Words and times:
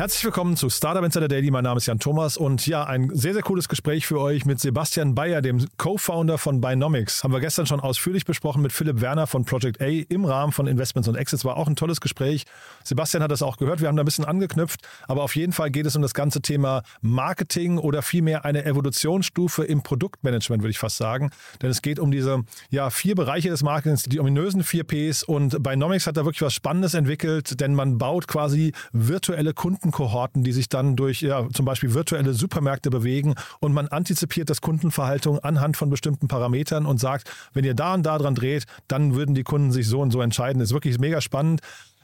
Herzlich 0.00 0.24
willkommen 0.24 0.56
zu 0.56 0.70
Startup 0.70 1.04
Insider 1.04 1.28
Daily. 1.28 1.50
Mein 1.50 1.64
Name 1.64 1.76
ist 1.76 1.84
Jan 1.84 1.98
Thomas 1.98 2.38
und 2.38 2.66
ja, 2.66 2.84
ein 2.84 3.14
sehr, 3.14 3.34
sehr 3.34 3.42
cooles 3.42 3.68
Gespräch 3.68 4.06
für 4.06 4.18
euch 4.18 4.46
mit 4.46 4.58
Sebastian 4.58 5.14
Bayer, 5.14 5.42
dem 5.42 5.62
Co-Founder 5.76 6.38
von 6.38 6.62
Binomics. 6.62 7.22
Haben 7.22 7.34
wir 7.34 7.40
gestern 7.40 7.66
schon 7.66 7.80
ausführlich 7.80 8.24
besprochen 8.24 8.62
mit 8.62 8.72
Philipp 8.72 9.02
Werner 9.02 9.26
von 9.26 9.44
Project 9.44 9.78
A 9.82 9.84
im 9.84 10.24
Rahmen 10.24 10.52
von 10.52 10.66
Investments 10.66 11.06
und 11.06 11.16
Exits. 11.16 11.44
War 11.44 11.58
auch 11.58 11.68
ein 11.68 11.76
tolles 11.76 12.00
Gespräch. 12.00 12.46
Sebastian 12.82 13.22
hat 13.22 13.30
das 13.30 13.42
auch 13.42 13.58
gehört. 13.58 13.82
Wir 13.82 13.88
haben 13.88 13.96
da 13.96 14.02
ein 14.02 14.06
bisschen 14.06 14.24
angeknüpft, 14.24 14.80
aber 15.06 15.22
auf 15.22 15.36
jeden 15.36 15.52
Fall 15.52 15.70
geht 15.70 15.84
es 15.84 15.94
um 15.96 16.00
das 16.00 16.14
ganze 16.14 16.40
Thema 16.40 16.82
Marketing 17.02 17.76
oder 17.76 18.00
vielmehr 18.00 18.46
eine 18.46 18.64
Evolutionsstufe 18.64 19.64
im 19.64 19.82
Produktmanagement, 19.82 20.62
würde 20.62 20.70
ich 20.70 20.78
fast 20.78 20.96
sagen. 20.96 21.30
Denn 21.60 21.68
es 21.68 21.82
geht 21.82 21.98
um 21.98 22.10
diese 22.10 22.44
ja, 22.70 22.88
vier 22.88 23.16
Bereiche 23.16 23.50
des 23.50 23.62
Marketings, 23.62 24.04
die 24.04 24.18
ominösen 24.18 24.64
vier 24.64 24.84
Ps 24.84 25.22
und 25.22 25.62
Binomics 25.62 26.06
hat 26.06 26.16
da 26.16 26.24
wirklich 26.24 26.40
was 26.40 26.54
Spannendes 26.54 26.94
entwickelt, 26.94 27.60
denn 27.60 27.74
man 27.74 27.98
baut 27.98 28.28
quasi 28.28 28.72
virtuelle 28.94 29.52
Kunden 29.52 29.89
Kundenkohorten, 29.90 30.44
die 30.44 30.52
sich 30.52 30.68
dann 30.68 30.96
durch 30.96 31.20
ja, 31.22 31.48
zum 31.52 31.64
Beispiel 31.64 31.94
virtuelle 31.94 32.32
Supermärkte 32.32 32.90
bewegen 32.90 33.34
und 33.60 33.72
man 33.72 33.88
antizipiert 33.88 34.50
das 34.50 34.60
Kundenverhalten 34.60 35.38
anhand 35.40 35.76
von 35.76 35.90
bestimmten 35.90 36.28
Parametern 36.28 36.86
und 36.86 37.00
sagt, 37.00 37.30
wenn 37.52 37.64
ihr 37.64 37.74
da 37.74 37.94
und 37.94 38.04
da 38.04 38.18
dran 38.18 38.34
dreht, 38.34 38.64
dann 38.88 39.14
würden 39.14 39.34
die 39.34 39.42
Kunden 39.42 39.72
sich 39.72 39.88
so 39.88 40.00
und 40.00 40.10
so 40.10 40.20
entscheiden. 40.20 40.60
Das 40.60 40.70
ist 40.70 40.74
wirklich 40.74 40.98
mega 40.98 41.20
spannend. 41.20 41.60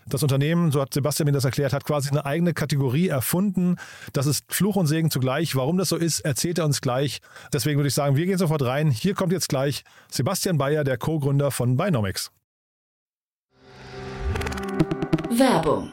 Das 0.09 0.23
Unternehmen, 0.23 0.71
so 0.71 0.81
hat 0.81 0.95
Sebastian 0.95 1.27
mir 1.27 1.33
das 1.33 1.45
erklärt, 1.45 1.73
hat 1.73 1.85
quasi 1.85 2.11
eine 2.11 2.25
eigene 2.25 2.55
Kategorie 2.55 3.09
erfunden. 3.09 3.77
Das 4.13 4.27
ist 4.27 4.45
Fluch 4.49 4.77
und 4.77 4.87
Segen 4.87 5.11
zugleich. 5.11 5.57
Warum 5.57 5.79
das 5.79 5.89
so 5.89 5.97
ist, 5.97 6.21
erzählt 6.21 6.59
er 6.59 6.65
uns 6.65 6.81
gleich. 6.81 7.21
Deswegen 7.53 7.79
würde 7.79 7.89
ich 7.89 7.95
sagen, 7.95 8.17
wir 8.17 8.25
gehen 8.25 8.39
sofort 8.39 8.63
rein. 8.63 8.91
Hier 8.91 9.15
kommt 9.15 9.33
jetzt 9.33 9.49
gleich 9.49 9.83
Sebastian 10.11 10.59
Bayer, 10.59 10.85
der 10.85 10.97
Co-Gründer 10.97 11.51
von 11.51 11.77
Binomics. 11.77 12.31
Werbung. 15.31 15.93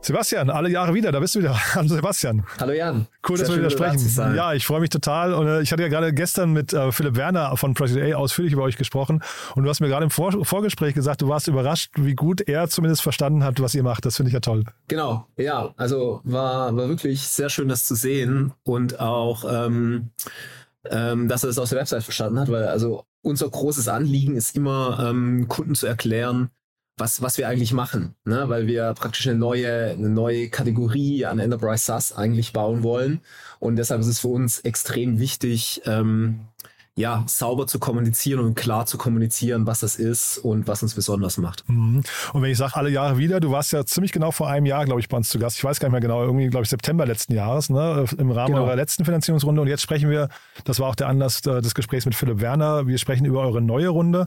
Sebastian, 0.00 0.48
alle 0.48 0.70
Jahre 0.70 0.94
wieder, 0.94 1.12
da 1.12 1.20
bist 1.20 1.34
du 1.34 1.40
wieder. 1.40 1.54
Hallo 1.74 1.88
Sebastian. 1.88 2.44
Hallo 2.58 2.72
Jan. 2.72 3.06
Cool, 3.28 3.36
Sehr 3.36 3.46
dass 3.46 3.54
wir 3.54 3.60
wieder 3.60 3.70
sprechen. 3.70 4.36
Ja, 4.36 4.54
ich 4.54 4.64
freue 4.64 4.80
mich 4.80 4.90
total. 4.90 5.34
Und 5.34 5.46
äh, 5.48 5.60
ich 5.60 5.72
hatte 5.72 5.82
ja 5.82 5.88
gerade 5.88 6.14
gestern 6.14 6.52
mit 6.52 6.72
äh, 6.72 6.92
Philipp 6.92 7.16
Werner 7.16 7.56
von 7.56 7.74
Project 7.74 8.14
A 8.14 8.16
ausführlich 8.16 8.52
über 8.52 8.62
euch 8.62 8.76
gesprochen. 8.76 9.22
Und 9.54 9.64
du 9.64 9.68
hast 9.68 9.80
mir 9.80 9.88
gerade 9.88 10.04
im 10.04 10.10
Vor 10.10 10.44
Vorgespräch 10.44 10.94
gesagt, 10.94 11.20
du 11.20 11.28
warst 11.28 11.48
überrascht, 11.48 11.92
wie 11.96 12.14
gut 12.14 12.40
er 12.42 12.68
zumindest 12.68 13.02
verstanden 13.02 13.44
hat, 13.44 13.60
was 13.60 13.74
ihr 13.74 13.82
macht. 13.82 14.06
Das 14.06 14.16
finde 14.16 14.28
ich 14.28 14.34
ja 14.34 14.40
toll. 14.40 14.64
Genau, 14.86 15.26
ja, 15.36 15.74
also 15.76 16.20
war, 16.24 16.74
war 16.76 16.88
wirklich 16.88 17.22
sehr 17.22 17.50
schön, 17.50 17.68
das 17.68 17.84
zu 17.84 17.94
sehen 17.94 18.52
und 18.62 19.00
auch, 19.00 19.44
ähm, 19.50 20.10
ähm, 20.90 21.28
dass 21.28 21.42
er 21.44 21.50
es 21.50 21.58
aus 21.58 21.70
der 21.70 21.80
Website 21.80 22.04
verstanden 22.04 22.38
hat, 22.38 22.50
weil 22.50 22.64
also 22.64 23.04
unser 23.22 23.48
großes 23.48 23.88
Anliegen 23.88 24.36
ist 24.36 24.56
immer, 24.56 25.06
ähm, 25.10 25.48
Kunden 25.48 25.74
zu 25.74 25.86
erklären, 25.86 26.50
was, 26.98 27.22
was 27.22 27.38
wir 27.38 27.48
eigentlich 27.48 27.72
machen, 27.72 28.14
ne? 28.24 28.48
weil 28.48 28.66
wir 28.66 28.92
praktisch 28.94 29.26
eine 29.26 29.38
neue, 29.38 29.90
eine 29.90 30.08
neue 30.08 30.48
Kategorie 30.48 31.24
an 31.26 31.38
Enterprise 31.38 31.84
SaaS 31.84 32.12
eigentlich 32.12 32.52
bauen 32.52 32.82
wollen. 32.82 33.20
Und 33.58 33.76
deshalb 33.76 34.00
ist 34.00 34.06
es 34.06 34.20
für 34.20 34.28
uns 34.28 34.60
extrem 34.60 35.18
wichtig, 35.18 35.82
ähm, 35.86 36.40
ja, 36.98 37.22
sauber 37.26 37.68
zu 37.68 37.78
kommunizieren 37.78 38.40
und 38.40 38.56
klar 38.56 38.84
zu 38.84 38.98
kommunizieren, 38.98 39.66
was 39.66 39.80
das 39.80 39.94
ist 39.94 40.38
und 40.38 40.66
was 40.66 40.82
uns 40.82 40.94
besonders 40.94 41.38
macht. 41.38 41.62
Mhm. 41.68 42.02
Und 42.32 42.42
wenn 42.42 42.50
ich 42.50 42.58
sage 42.58 42.74
alle 42.74 42.90
Jahre 42.90 43.18
wieder, 43.18 43.38
du 43.38 43.52
warst 43.52 43.72
ja 43.72 43.86
ziemlich 43.86 44.10
genau 44.10 44.32
vor 44.32 44.48
einem 44.48 44.66
Jahr, 44.66 44.84
glaube 44.84 45.00
ich, 45.00 45.08
bei 45.08 45.16
uns 45.16 45.28
zu 45.28 45.38
Gast. 45.38 45.56
Ich 45.58 45.64
weiß 45.64 45.78
gar 45.78 45.88
nicht 45.88 45.92
mehr 45.92 46.00
genau, 46.00 46.24
irgendwie, 46.24 46.48
glaube 46.48 46.64
ich, 46.64 46.70
September 46.70 47.06
letzten 47.06 47.34
Jahres, 47.34 47.70
ne? 47.70 48.04
im 48.18 48.32
Rahmen 48.32 48.54
Genau. 48.54 48.64
eurer 48.64 48.74
letzten 48.74 49.04
Finanzierungsrunde. 49.04 49.62
Und 49.62 49.68
jetzt 49.68 49.82
sprechen 49.82 50.10
wir, 50.10 50.28
das 50.64 50.80
war 50.80 50.88
auch 50.88 50.96
der 50.96 51.06
Anlass 51.06 51.46
äh, 51.46 51.62
des 51.62 51.76
Gesprächs 51.76 52.04
mit 52.04 52.16
Philipp 52.16 52.40
Werner, 52.40 52.88
wir 52.88 52.98
sprechen 52.98 53.24
über 53.26 53.42
eure 53.42 53.62
neue 53.62 53.88
Runde. 53.88 54.26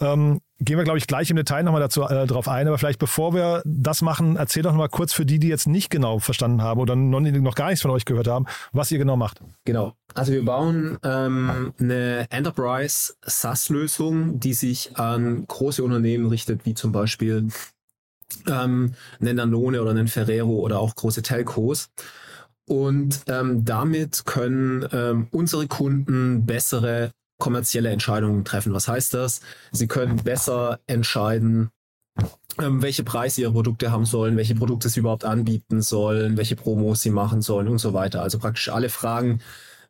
Ähm, 0.00 0.40
gehen 0.58 0.78
wir, 0.78 0.84
glaube 0.84 0.98
ich, 0.98 1.06
gleich 1.06 1.30
im 1.30 1.36
Detail 1.36 1.62
nochmal 1.62 1.80
dazu 1.80 2.02
äh, 2.02 2.26
drauf 2.26 2.48
ein. 2.48 2.66
Aber 2.66 2.78
vielleicht 2.78 2.98
bevor 2.98 3.34
wir 3.34 3.62
das 3.64 4.02
machen, 4.02 4.36
erzähl 4.36 4.62
doch 4.62 4.72
nochmal 4.72 4.88
kurz 4.88 5.12
für 5.12 5.26
die, 5.26 5.38
die 5.38 5.48
jetzt 5.48 5.66
nicht 5.66 5.90
genau 5.90 6.18
verstanden 6.18 6.62
haben 6.62 6.80
oder 6.80 6.96
noch, 6.96 7.20
noch 7.20 7.54
gar 7.54 7.68
nichts 7.68 7.82
von 7.82 7.90
euch 7.90 8.04
gehört 8.04 8.28
haben, 8.28 8.46
was 8.72 8.90
ihr 8.90 8.98
genau 8.98 9.16
macht. 9.16 9.40
Genau. 9.64 9.94
Also 10.14 10.32
wir 10.32 10.44
bauen 10.44 10.98
ähm, 11.02 11.72
eine 11.78 12.26
Enterprise 12.30 13.14
SaaS-Lösung, 13.22 14.40
die 14.40 14.54
sich 14.54 14.96
an 14.96 15.46
große 15.46 15.82
Unternehmen 15.84 16.26
richtet, 16.26 16.64
wie 16.64 16.74
zum 16.74 16.92
Beispiel 16.92 17.48
ähm, 18.46 18.94
einen 19.20 19.36
Danone 19.36 19.80
oder 19.82 19.90
einen 19.90 20.08
Ferrero 20.08 20.54
oder 20.54 20.80
auch 20.80 20.94
große 20.94 21.22
Telcos. 21.22 21.90
Und 22.68 23.20
ähm, 23.28 23.64
damit 23.64 24.26
können 24.26 24.86
ähm, 24.92 25.28
unsere 25.30 25.68
Kunden 25.68 26.46
bessere 26.46 27.12
kommerzielle 27.38 27.90
Entscheidungen 27.90 28.44
treffen. 28.44 28.72
Was 28.72 28.88
heißt 28.88 29.14
das? 29.14 29.40
Sie 29.72 29.86
können 29.86 30.16
besser 30.16 30.80
entscheiden, 30.86 31.70
ähm, 32.58 32.82
welche 32.82 33.04
Preise 33.04 33.42
ihre 33.42 33.52
Produkte 33.52 33.90
haben 33.90 34.06
sollen, 34.06 34.36
welche 34.36 34.54
Produkte 34.54 34.88
sie 34.88 35.00
überhaupt 35.00 35.24
anbieten 35.24 35.82
sollen, 35.82 36.36
welche 36.36 36.56
Promos 36.56 37.02
sie 37.02 37.10
machen 37.10 37.42
sollen 37.42 37.68
und 37.68 37.78
so 37.78 37.92
weiter. 37.92 38.22
Also 38.22 38.38
praktisch 38.38 38.70
alle 38.70 38.88
Fragen 38.88 39.40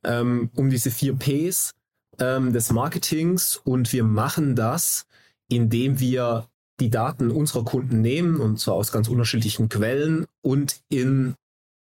ähm, 0.05 0.51
um 0.57 0.71
diese 0.71 0.91
vier 0.91 1.15
Ps 1.15 1.75
ähm, 2.19 2.53
des 2.53 2.73
Marketings 2.73 3.57
und 3.57 3.93
wir 3.93 4.05
machen 4.05 4.57
das, 4.57 5.07
indem 5.49 6.01
wir 6.01 6.49
die 6.81 6.91
Daten 6.91 7.31
unserer 7.31 7.65
Kunden 7.65 8.01
nehmen 8.01 8.41
und 8.41 8.59
zwar 8.59 8.75
aus 8.75 8.93
ganz 8.93 9.09
unterschiedlichen 9.09 9.69
Quellen 9.69 10.27
und 10.43 10.81
in 10.89 11.35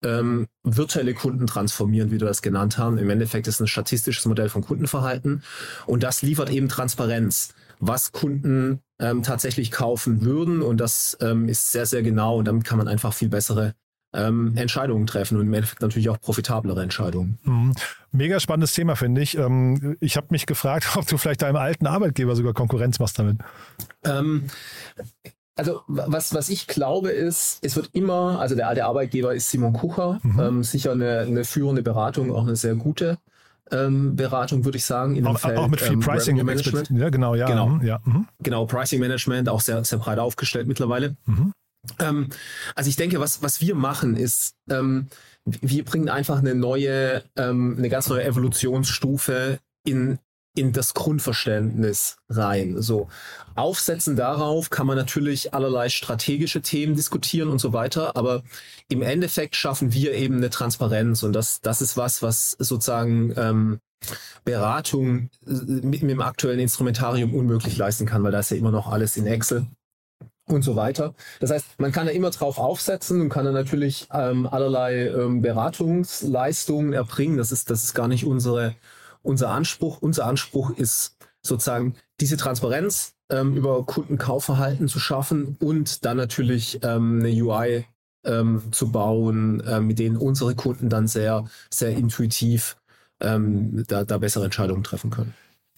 ähm, 0.05 0.47
virtuelle 0.63 1.15
Kunden 1.15 1.47
transformieren, 1.47 2.11
wie 2.11 2.19
du 2.19 2.27
das 2.27 2.43
genannt 2.43 2.79
haben. 2.79 2.99
Im 2.99 3.11
Endeffekt 3.11 3.47
ist 3.47 3.57
es 3.57 3.61
ein 3.61 3.67
statistisches 3.67 4.27
Modell 4.27 4.49
von 4.49 4.63
Kundenverhalten 4.63 5.43
und 5.87 6.03
das 6.03 6.23
liefert 6.23 6.51
eben 6.51 6.69
Transparenz, 6.69 7.55
was 7.79 8.13
Kunden 8.13 8.81
ähm, 9.01 9.23
tatsächlich 9.23 9.71
kaufen 9.71 10.23
würden 10.25 10.63
und 10.63 10.79
das 10.79 11.17
ähm, 11.21 11.49
ist 11.49 11.73
sehr, 11.73 11.87
sehr 11.87 12.03
genau 12.03 12.39
und 12.39 12.47
damit 12.47 12.65
kann 12.65 12.79
man 12.79 12.89
einfach 12.89 13.13
viel 13.13 13.29
bessere 13.29 13.75
ähm, 14.15 14.53
Entscheidungen 14.57 15.07
treffen 15.07 15.39
und 15.39 15.47
im 15.47 15.55
Endeffekt 15.55 15.83
natürlich 15.83 16.09
auch 16.09 16.21
profitablere 16.21 16.83
Entscheidungen. 16.83 17.39
Mhm. 17.45 17.73
Mega 18.13 18.41
spannendes 18.41 18.75
Thema, 18.75 18.95
finde 18.95 19.23
ich. 19.23 19.37
Ähm, 19.39 19.97
ich 20.01 20.17
habe 20.17 20.29
mich 20.31 20.47
gefragt, 20.47 20.87
ob 20.97 21.07
du 21.07 21.17
vielleicht 21.19 21.43
deinem 21.43 21.57
alten 21.57 21.87
Arbeitgeber 21.87 22.37
sogar 22.37 22.53
Konkurrenz 22.53 22.99
machst 22.99 23.19
damit. 23.19 23.39
Ähm, 24.05 24.49
also 25.57 25.83
was, 25.87 26.35
was 26.35 26.49
ich 26.49 26.67
glaube 26.67 27.11
ist, 27.11 27.59
es 27.63 27.77
wird 27.77 27.91
immer, 27.93 28.41
also 28.41 28.55
der 28.55 28.69
alte 28.69 28.85
Arbeitgeber 28.85 29.35
ist 29.35 29.51
Simon 29.51 29.73
Kucher, 29.73 30.19
Mhm. 30.23 30.41
ähm, 30.41 30.63
sicher 30.63 30.93
eine, 30.93 31.21
eine 31.21 31.45
führende 31.45 31.83
Beratung, 31.83 32.33
auch 32.33 32.43
eine 32.43 32.57
sehr 32.57 32.75
gute 32.75 33.19
ähm, 33.71 34.17
Beratung, 34.17 34.65
würde 34.65 34.79
ich 34.79 34.85
sagen. 34.85 35.17
In 35.17 35.25
dem 35.25 35.35
Auch, 35.35 35.39
Feld, 35.39 35.59
auch 35.59 35.69
mit 35.69 35.81
viel 35.81 35.95
ähm, 35.95 36.01
Pricing 36.01 36.37
Revenue 36.37 36.45
Management. 36.45 36.91
Ja, 36.91 37.09
genau, 37.11 37.35
ja. 37.35 37.47
Genau. 37.47 37.69
mhm, 37.69 37.87
ja. 37.87 38.01
Mhm. 38.05 38.27
Genau, 38.43 38.67
Pricing 38.67 39.01
Management, 39.01 39.49
auch 39.49 39.61
sehr, 39.61 39.83
sehr 39.85 39.99
breit 39.99 40.19
aufgestellt 40.19 40.67
mittlerweile. 40.67 41.17
Mhm. 41.27 41.53
Ähm, 41.99 42.29
also 42.75 42.89
ich 42.89 42.97
denke, 42.97 43.19
was, 43.21 43.43
was 43.43 43.61
wir 43.61 43.75
machen 43.75 44.17
ist, 44.17 44.55
ähm, 44.71 45.09
wir 45.45 45.85
bringen 45.85 46.09
einfach 46.09 46.39
eine 46.39 46.55
neue, 46.55 47.25
ähm, 47.37 47.75
eine 47.77 47.89
ganz 47.89 48.09
neue 48.09 48.25
Evolutionsstufe 48.25 49.59
in 49.85 50.19
in 50.55 50.73
das 50.73 50.95
Grundverständnis 50.95 52.17
rein. 52.29 52.81
So 52.81 53.09
aufsetzen 53.55 54.17
darauf 54.17 54.71
kann 54.71 54.87
man 54.87 54.97
natürlich 54.97 55.55
allerlei 55.55 55.89
strategische 55.89 56.61
Themen 56.61 56.95
diskutieren 56.95 57.49
und 57.49 57.59
so 57.59 57.73
weiter, 57.73 58.17
aber 58.17 58.43
im 58.89 59.03
Endeffekt 59.03 59.57
schaffen 59.57 59.93
wir 59.93 60.13
eben 60.13 60.37
eine 60.37 60.51
Transparenz 60.51 61.23
und 61.23 61.33
das, 61.33 61.61
das 61.63 61.81
ist 61.81 61.97
was, 61.97 62.23
was 62.23 62.51
sozusagen 62.59 63.33
ähm, 63.37 63.81
Beratung 64.45 65.31
äh, 65.47 65.51
mit, 65.51 66.03
mit 66.03 66.11
dem 66.11 66.21
aktuellen 66.21 66.61
Instrumentarium 66.61 67.35
unmöglich 67.35 67.77
leisten 67.77 68.07
kann, 68.07 68.23
weil 68.23 68.33
da 68.33 68.41
ist 68.41 68.51
ja 68.51 68.57
immer 68.57 68.73
noch 68.73 68.91
alles 68.91 69.17
in 69.17 69.27
Excel 69.27 69.67
und 70.47 70.63
so 70.63 70.77
weiter. 70.77 71.15
Das 71.41 71.51
heißt, 71.51 71.67
man 71.79 71.93
kann 71.93 72.07
da 72.07 72.13
immer 72.13 72.31
drauf 72.31 72.59
aufsetzen 72.59 73.21
und 73.21 73.29
kann 73.29 73.45
dann 73.45 73.55
natürlich 73.55 74.09
ähm, 74.13 74.47
allerlei 74.47 75.07
ähm, 75.07 75.41
Beratungsleistungen 75.41 76.93
erbringen. 76.93 77.39
Das 77.39 77.53
ist, 77.53 77.71
das 77.71 77.85
ist 77.85 77.95
gar 77.95 78.09
nicht 78.09 78.25
unsere 78.27 78.75
unser 79.23 79.51
Anspruch. 79.51 79.99
Unser 80.01 80.27
Anspruch 80.27 80.71
ist 80.71 81.17
sozusagen 81.43 81.95
diese 82.21 82.37
Transparenz 82.37 83.15
ähm, 83.31 83.57
über 83.57 83.85
Kundenkaufverhalten 83.85 84.89
zu 84.89 85.01
schaffen 85.01 85.57
und 85.61 86.05
dann 86.05 86.17
natürlich 86.17 86.81
ähm, 86.83 87.21
eine 87.21 87.31
UI 87.31 87.87
ähm, 88.25 88.63
zu 88.71 88.93
bauen, 88.93 89.61
äh, 89.61 89.81
mit 89.81 89.99
denen 89.99 90.17
unsere 90.17 90.55
Kunden 90.55 90.89
dann 90.89 91.09
sehr, 91.09 91.45
sehr 91.71 91.91
intuitiv 91.91 92.77
ähm, 93.21 93.85
da, 93.89 94.05
da 94.05 94.19
bessere 94.19 94.45
Entscheidungen 94.45 94.85
treffen 94.85 95.11
können. 95.11 95.35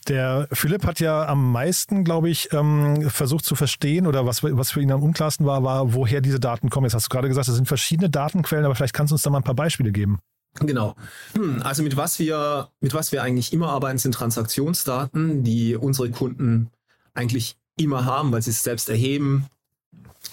Der 0.09 0.49
Philipp 0.53 0.85
hat 0.85 1.01
ja 1.01 1.27
am 1.27 1.51
meisten, 1.51 2.05
glaube 2.05 2.29
ich, 2.29 2.53
ähm, 2.53 3.09
versucht 3.09 3.47
zu 3.47 3.55
verstehen 3.55 4.07
oder 4.07 4.27
was, 4.27 4.43
was 4.43 4.71
für 4.71 4.83
ihn 4.83 4.93
am 4.93 5.03
unklarsten 5.03 5.47
war, 5.47 5.63
war, 5.63 5.95
woher 5.95 6.21
diese 6.21 6.41
Daten 6.41 6.69
kommen. 6.69 6.85
Jetzt 6.85 6.95
hast 6.95 7.07
du 7.07 7.09
gerade 7.09 7.29
gesagt, 7.29 7.49
es 7.49 7.55
sind 7.55 7.69
verschiedene 7.69 8.11
Datenquellen, 8.11 8.67
aber 8.67 8.75
vielleicht 8.75 8.93
kannst 8.93 9.13
du 9.13 9.15
uns 9.15 9.23
da 9.23 9.31
mal 9.31 9.39
ein 9.39 9.45
paar 9.45 9.55
Beispiele 9.55 9.93
geben. 9.93 10.19
Genau. 10.61 10.95
Hm, 11.35 11.63
also 11.63 11.83
mit 11.83 11.97
was 11.97 12.19
wir, 12.19 12.69
mit 12.81 12.95
was 12.95 13.13
wir 13.13 13.23
eigentlich 13.23 13.53
immer 13.53 13.71
arbeiten, 13.71 13.99
sind 13.99 14.15
Transaktionsdaten, 14.15 15.43
die 15.43 15.77
unsere 15.77 16.11
Kunden 16.11 16.71
eigentlich 17.13 17.57
immer 17.77 18.05
haben, 18.05 18.33
weil 18.33 18.43
sie 18.43 18.51
es 18.51 18.63
selbst 18.63 18.89
erheben, 18.89 19.47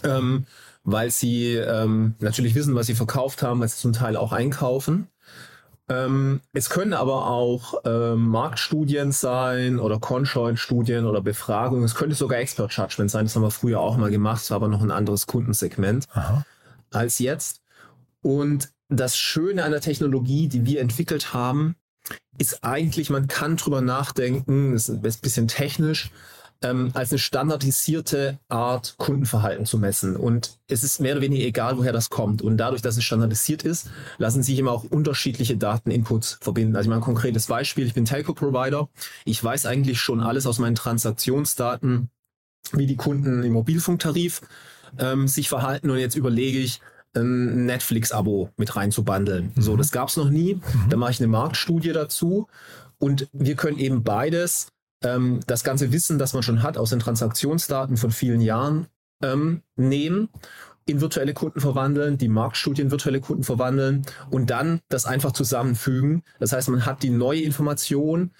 ähm, 0.04 0.46
weil 0.84 1.12
sie 1.12 1.56
ähm, 1.56 2.16
natürlich 2.20 2.56
wissen, 2.56 2.76
was 2.76 2.88
sie 2.88 2.96
verkauft 2.96 3.42
haben, 3.42 3.60
weil 3.60 3.68
sie 3.68 3.78
zum 3.78 3.94
Teil 3.94 4.16
auch 4.16 4.32
einkaufen. 4.32 5.08
Ähm, 5.90 6.42
es 6.54 6.70
können 6.70 6.94
aber 6.94 7.28
auch 7.28 7.82
ähm, 7.84 8.28
Marktstudien 8.28 9.12
sein 9.12 9.80
oder 9.80 10.00
Conjoint-Studien 10.00 11.06
oder 11.06 11.22
Befragungen. 11.22 11.84
Es 11.84 11.96
könnte 11.96 12.16
sogar 12.16 12.40
Expert 12.40 12.72
Judgment 12.72 13.12
sein. 13.12 13.26
Das 13.26 13.36
haben 13.36 13.42
wir 13.42 13.52
früher 13.52 13.80
auch 13.80 13.98
mal 13.98 14.12
gemacht. 14.12 14.44
Es 14.44 14.52
war 14.52 14.56
aber 14.56 14.68
noch 14.68 14.82
ein 14.82 14.92
anderes 14.92 15.28
Kundensegment 15.28 16.08
Aha. 16.14 16.46
als 16.92 17.20
jetzt. 17.20 17.62
Und 18.22 18.72
das 18.92 19.18
Schöne 19.18 19.64
an 19.64 19.72
der 19.72 19.82
Technologie, 19.82 20.48
die 20.48 20.66
wir 20.66 20.82
entwickelt 20.82 21.34
haben, 21.34 21.76
ist 22.38 22.64
eigentlich, 22.64 23.10
man 23.10 23.28
kann 23.28 23.58
drüber 23.58 23.82
nachdenken, 23.82 24.74
das 24.74 24.90
ist 24.90 25.04
ein 25.04 25.22
bisschen 25.22 25.48
technisch, 25.48 26.12
ähm, 26.64 26.92
als 26.94 27.12
eine 27.12 27.20
standardisierte 27.20 28.38
Art 28.50 28.96
Kundenverhalten 28.98 29.66
zu 29.66 29.78
messen. 29.78 30.16
Und 30.16 30.60
es 30.68 30.84
ist 30.84 31.00
mehr 31.00 31.14
oder 31.14 31.22
weniger 31.22 31.46
egal, 31.46 31.78
woher 31.78 31.94
das 31.94 32.10
kommt. 32.10 32.42
Und 32.42 32.58
dadurch, 32.58 32.82
dass 32.82 32.98
es 32.98 33.04
standardisiert 33.04 33.64
ist, 33.64 33.90
lassen 34.18 34.44
sich 34.44 34.60
immer 34.60 34.72
auch 34.72 34.84
unterschiedliche 34.84 35.58
Dateninputs 35.58 36.38
verbinden. 36.42 36.76
Also 36.76 36.88
ich 36.88 36.90
meine 36.90 37.02
ein 37.02 37.06
konkretes 37.06 37.48
Beispiel, 37.48 37.88
ich 37.88 37.94
bin 37.94 38.06
Telco-Provider. 38.06 38.90
Ich 39.26 39.44
weiß 39.44 39.66
eigentlich 39.66 40.00
schon 40.00 40.22
alles 40.22 40.46
aus 40.46 40.60
meinen 40.60 40.76
Transaktionsdaten, 40.76 42.10
wie 42.74 42.86
die 42.86 42.98
Kunden 42.98 43.44
im 43.44 43.54
Mobilfunktarif 43.54 44.42
ähm, 45.00 45.28
sich 45.28 45.50
verhalten. 45.50 45.90
Und 45.90 45.98
jetzt 45.98 46.16
überlege 46.16 46.60
ich, 46.60 46.82
ein 47.16 47.66
Netflix-Abo 47.66 48.50
mit 48.58 48.76
reinzubandeln. 48.76 49.52
Mhm. 49.56 49.62
So, 49.62 49.76
das 49.76 49.92
gab 49.92 50.10
es 50.10 50.18
noch 50.18 50.30
nie. 50.30 50.56
Mhm. 50.56 50.90
Da 50.90 50.98
mache 50.98 51.12
ich 51.12 51.20
eine 51.20 51.28
Marktstudie 51.28 51.94
dazu 51.94 52.48
und 53.00 53.28
wir 53.34 53.56
können 53.56 53.78
eben 53.78 54.04
beides, 54.04 54.68
ähm, 55.04 55.40
das 55.48 55.64
ganze 55.64 55.92
Wissen, 55.92 56.20
das 56.20 56.34
man 56.34 56.44
schon 56.44 56.64
hat 56.64 56.78
aus 56.78 56.92
den 56.92 57.00
Transaktionsdaten 57.00 57.98
von 57.98 58.12
vielen 58.12 58.42
Jahren, 58.42 58.88
ähm, 59.24 59.62
nehmen 59.76 60.30
in 60.86 61.02
virtuelle 61.02 61.34
Kunden 61.34 61.60
verwandeln, 61.60 62.18
die 62.18 62.28
Marktstudien 62.28 62.88
in 62.88 62.92
virtuelle 62.92 63.22
Kunden 63.22 63.44
verwandeln 63.44 64.04
und 64.30 64.50
dann 64.50 64.82
das 64.90 65.06
einfach 65.06 65.32
zusammenfügen. 65.32 66.24
Das 66.40 66.54
heißt, 66.54 66.70
man 66.70 66.86
hat 66.86 67.04
die 67.04 67.10
neue 67.10 67.42
Information 67.42 68.32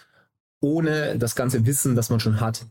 ohne 0.60 1.18
das 1.18 1.36
ganze 1.36 1.66
Wissen, 1.66 1.96
das 1.96 2.10
man 2.10 2.20
schon 2.20 2.40
hat, 2.40 2.68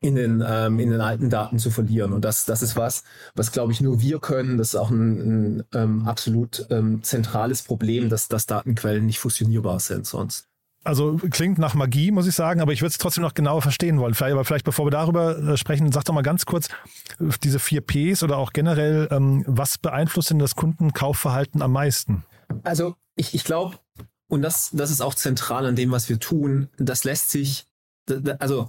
in 0.00 0.14
den, 0.14 0.44
ähm, 0.46 0.78
in 0.78 0.90
den 0.90 1.00
alten 1.00 1.28
Daten 1.28 1.58
zu 1.58 1.70
verlieren. 1.70 2.12
Und 2.12 2.24
das, 2.24 2.44
das 2.44 2.62
ist 2.62 2.76
was, 2.76 3.02
was 3.34 3.50
glaube 3.50 3.72
ich 3.72 3.80
nur 3.80 4.00
wir 4.00 4.20
können. 4.20 4.56
Das 4.56 4.68
ist 4.68 4.76
auch 4.76 4.90
ein, 4.90 5.58
ein 5.58 5.64
ähm, 5.74 6.06
absolut 6.06 6.66
ähm, 6.70 7.02
zentrales 7.02 7.62
Problem, 7.62 8.08
dass, 8.08 8.28
dass 8.28 8.46
Datenquellen 8.46 9.06
nicht 9.06 9.18
fusionierbar 9.18 9.80
sind 9.80 10.06
sonst. 10.06 10.48
Also 10.84 11.16
klingt 11.30 11.58
nach 11.58 11.74
Magie, 11.74 12.12
muss 12.12 12.28
ich 12.28 12.34
sagen, 12.34 12.60
aber 12.60 12.72
ich 12.72 12.80
würde 12.80 12.92
es 12.92 12.98
trotzdem 12.98 13.22
noch 13.22 13.34
genauer 13.34 13.60
verstehen 13.60 13.98
wollen. 13.98 14.14
Vielleicht, 14.14 14.32
aber 14.32 14.44
vielleicht 14.44 14.64
bevor 14.64 14.86
wir 14.86 14.90
darüber 14.90 15.36
äh, 15.36 15.56
sprechen, 15.56 15.90
sag 15.90 16.04
doch 16.04 16.14
mal 16.14 16.22
ganz 16.22 16.46
kurz, 16.46 16.68
diese 17.42 17.58
vier 17.58 17.80
Ps 17.80 18.22
oder 18.22 18.38
auch 18.38 18.52
generell, 18.52 19.08
ähm, 19.10 19.44
was 19.46 19.78
beeinflusst 19.78 20.30
denn 20.30 20.38
das 20.38 20.54
Kundenkaufverhalten 20.54 21.60
am 21.60 21.72
meisten? 21.72 22.24
Also 22.62 22.94
ich, 23.16 23.34
ich 23.34 23.42
glaube, 23.44 23.76
und 24.28 24.42
das, 24.42 24.70
das 24.72 24.90
ist 24.90 25.00
auch 25.00 25.14
zentral 25.14 25.66
an 25.66 25.74
dem, 25.74 25.90
was 25.90 26.08
wir 26.08 26.20
tun, 26.20 26.68
das 26.78 27.02
lässt 27.04 27.30
sich, 27.30 27.66
also 28.38 28.68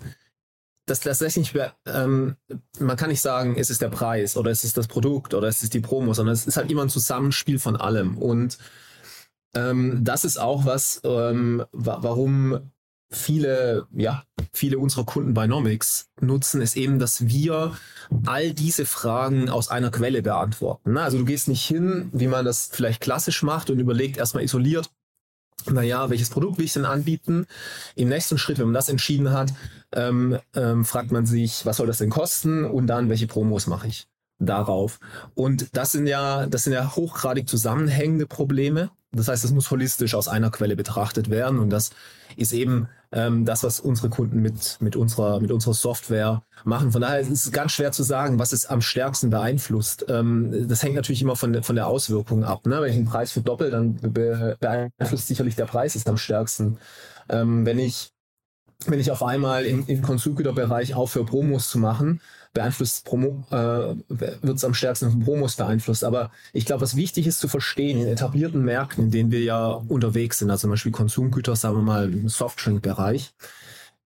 das, 0.90 1.06
lässt 1.06 1.40
ähm, 1.86 2.36
man 2.80 2.98
kann 2.98 3.10
nicht 3.10 3.22
sagen, 3.22 3.56
es 3.58 3.70
ist 3.70 3.82
der 3.82 3.90
Preis 3.90 4.38
oder 4.38 4.52
es 4.52 4.64
ist 4.64 4.78
das 4.78 4.88
Produkt 4.88 5.34
oder 5.34 5.48
es 5.48 5.64
ist 5.64 5.74
die 5.74 5.80
Promo, 5.80 6.14
sondern 6.14 6.34
es 6.34 6.48
ist 6.48 6.58
halt 6.58 6.72
immer 6.72 6.84
ein 6.84 6.90
Zusammenspiel 6.90 7.60
von 7.60 7.76
allem. 7.76 8.18
Und 8.18 8.58
ähm, 9.56 10.00
das 10.04 10.26
ist 10.26 10.38
auch 10.38 10.66
was, 10.66 11.02
ähm, 11.04 11.64
wa 11.72 12.00
warum 12.02 12.72
viele, 13.12 13.88
ja, 13.92 14.24
viele 14.54 14.78
unserer 14.78 15.06
Kunden 15.06 15.34
bei 15.34 15.48
Nomics 15.48 16.10
nutzen, 16.22 16.62
ist 16.62 16.78
eben, 16.78 17.00
dass 17.00 17.28
wir 17.28 17.76
all 18.26 18.54
diese 18.54 18.86
Fragen 18.86 19.50
aus 19.50 19.70
einer 19.70 19.90
Quelle 19.92 20.22
beantworten. 20.22 20.94
Ne? 20.94 21.02
Also 21.02 21.18
du 21.18 21.26
gehst 21.26 21.48
nicht 21.48 21.66
hin, 21.66 22.10
wie 22.14 22.28
man 22.28 22.46
das 22.46 22.70
vielleicht 22.72 23.02
klassisch 23.02 23.42
macht 23.42 23.70
und 23.70 23.80
überlegt 23.80 24.18
erstmal 24.18 24.44
isoliert, 24.44 24.92
naja, 25.70 26.10
welches 26.10 26.30
Produkt 26.30 26.58
will 26.58 26.66
ich 26.66 26.74
denn 26.74 26.86
anbieten? 26.86 27.46
Im 27.96 28.10
nächsten 28.10 28.38
Schritt, 28.38 28.58
wenn 28.60 28.66
man 28.66 28.74
das 28.74 28.90
entschieden 28.90 29.32
hat, 29.32 29.54
ähm, 29.94 30.40
ähm, 30.56 30.86
fragt 30.86 31.12
man 31.12 31.26
sich, 31.26 31.66
was 31.66 31.78
soll 31.78 31.88
das 31.88 31.98
denn 31.98 32.10
kosten? 32.10 32.66
Und 32.66 32.88
dann, 32.88 33.10
welche 33.10 33.28
Promos 33.28 33.68
mache 33.68 33.88
ich 33.88 34.08
darauf? 34.40 35.00
Und 35.36 35.76
das 35.76 35.92
sind 35.92 36.08
ja, 36.08 36.48
das 36.48 36.64
sind 36.64 36.74
ja 36.74 36.96
hochgradig 36.96 37.48
zusammenhängende 37.48 38.26
Probleme. 38.26 38.92
Das 39.12 39.28
heißt, 39.28 39.44
es 39.44 39.52
muss 39.52 39.72
holistisch 39.72 40.14
aus 40.16 40.28
einer 40.28 40.52
Quelle 40.52 40.76
betrachtet 40.76 41.30
werden. 41.30 41.60
Und 41.60 41.70
das 41.70 41.92
ist 42.36 42.54
eben 42.54 42.88
ähm, 43.12 43.46
das, 43.46 43.64
was 43.64 43.80
unsere 43.80 44.10
Kunden 44.10 44.42
mit, 44.42 44.78
mit, 44.82 44.96
unserer, 44.96 45.40
mit 45.40 45.52
unserer 45.52 45.74
Software 45.74 46.44
machen. 46.64 46.92
Von 46.92 47.02
daher 47.02 47.20
ist 47.20 47.30
es 47.30 47.52
ganz 47.52 47.72
schwer 47.72 47.92
zu 47.92 48.04
sagen, 48.04 48.40
was 48.40 48.52
es 48.52 48.68
am 48.68 48.82
stärksten 48.82 49.30
beeinflusst. 49.30 50.06
Ähm, 50.10 50.68
das 50.68 50.84
hängt 50.84 50.96
natürlich 50.96 51.22
immer 51.22 51.36
von, 51.36 51.54
der 51.54 51.64
von 51.64 51.76
der 51.76 51.88
Auswirkung 51.88 52.44
ab. 52.44 52.66
Ne? 52.66 52.82
Wenn 52.82 52.90
ich 52.90 52.98
den 52.98 53.06
Preis 53.06 53.32
verdoppel, 53.32 53.72
dann 53.72 53.96
be 53.96 54.58
beeinflusst 54.60 55.28
sicherlich 55.28 55.56
der 55.56 55.66
Preis 55.66 55.96
ist 55.96 56.08
am 56.08 56.18
stärksten. 56.18 56.78
Ähm, 57.30 57.66
wenn 57.66 57.80
ich 57.80 58.12
wenn 58.86 59.00
ich 59.00 59.12
auf 59.12 59.24
einmal 59.24 59.66
im, 59.66 59.86
im 59.88 60.02
Konsumgüterbereich 60.02 60.94
aufhöre, 60.96 61.26
Promos 61.26 61.70
zu 61.70 61.80
machen, 61.80 62.22
beeinflusst 62.54 63.06
Promo, 63.06 63.44
äh, 63.52 63.96
wird 64.08 64.58
es 64.58 64.64
am 64.64 64.74
stärksten 64.74 65.12
von 65.12 65.20
Promos 65.22 65.56
beeinflusst. 65.56 66.04
Aber 66.04 66.32
ich 66.54 66.66
glaube, 66.66 66.82
was 66.82 66.96
wichtig 66.96 67.28
ist 67.28 67.40
zu 67.40 67.48
verstehen, 67.48 68.02
in 68.02 68.08
etablierten 68.08 68.64
Märkten, 68.64 69.06
in 69.06 69.12
denen 69.12 69.32
wir 69.32 69.42
ja 69.42 69.68
unterwegs 69.68 70.40
sind, 70.40 70.50
also 70.50 70.62
zum 70.62 70.72
Beispiel 70.72 70.92
Konsumgüter, 70.92 71.56
sagen 71.56 71.78
wir 71.78 71.84
mal 71.84 72.12
im 72.12 72.30
Softdrink-Bereich, 72.30 73.34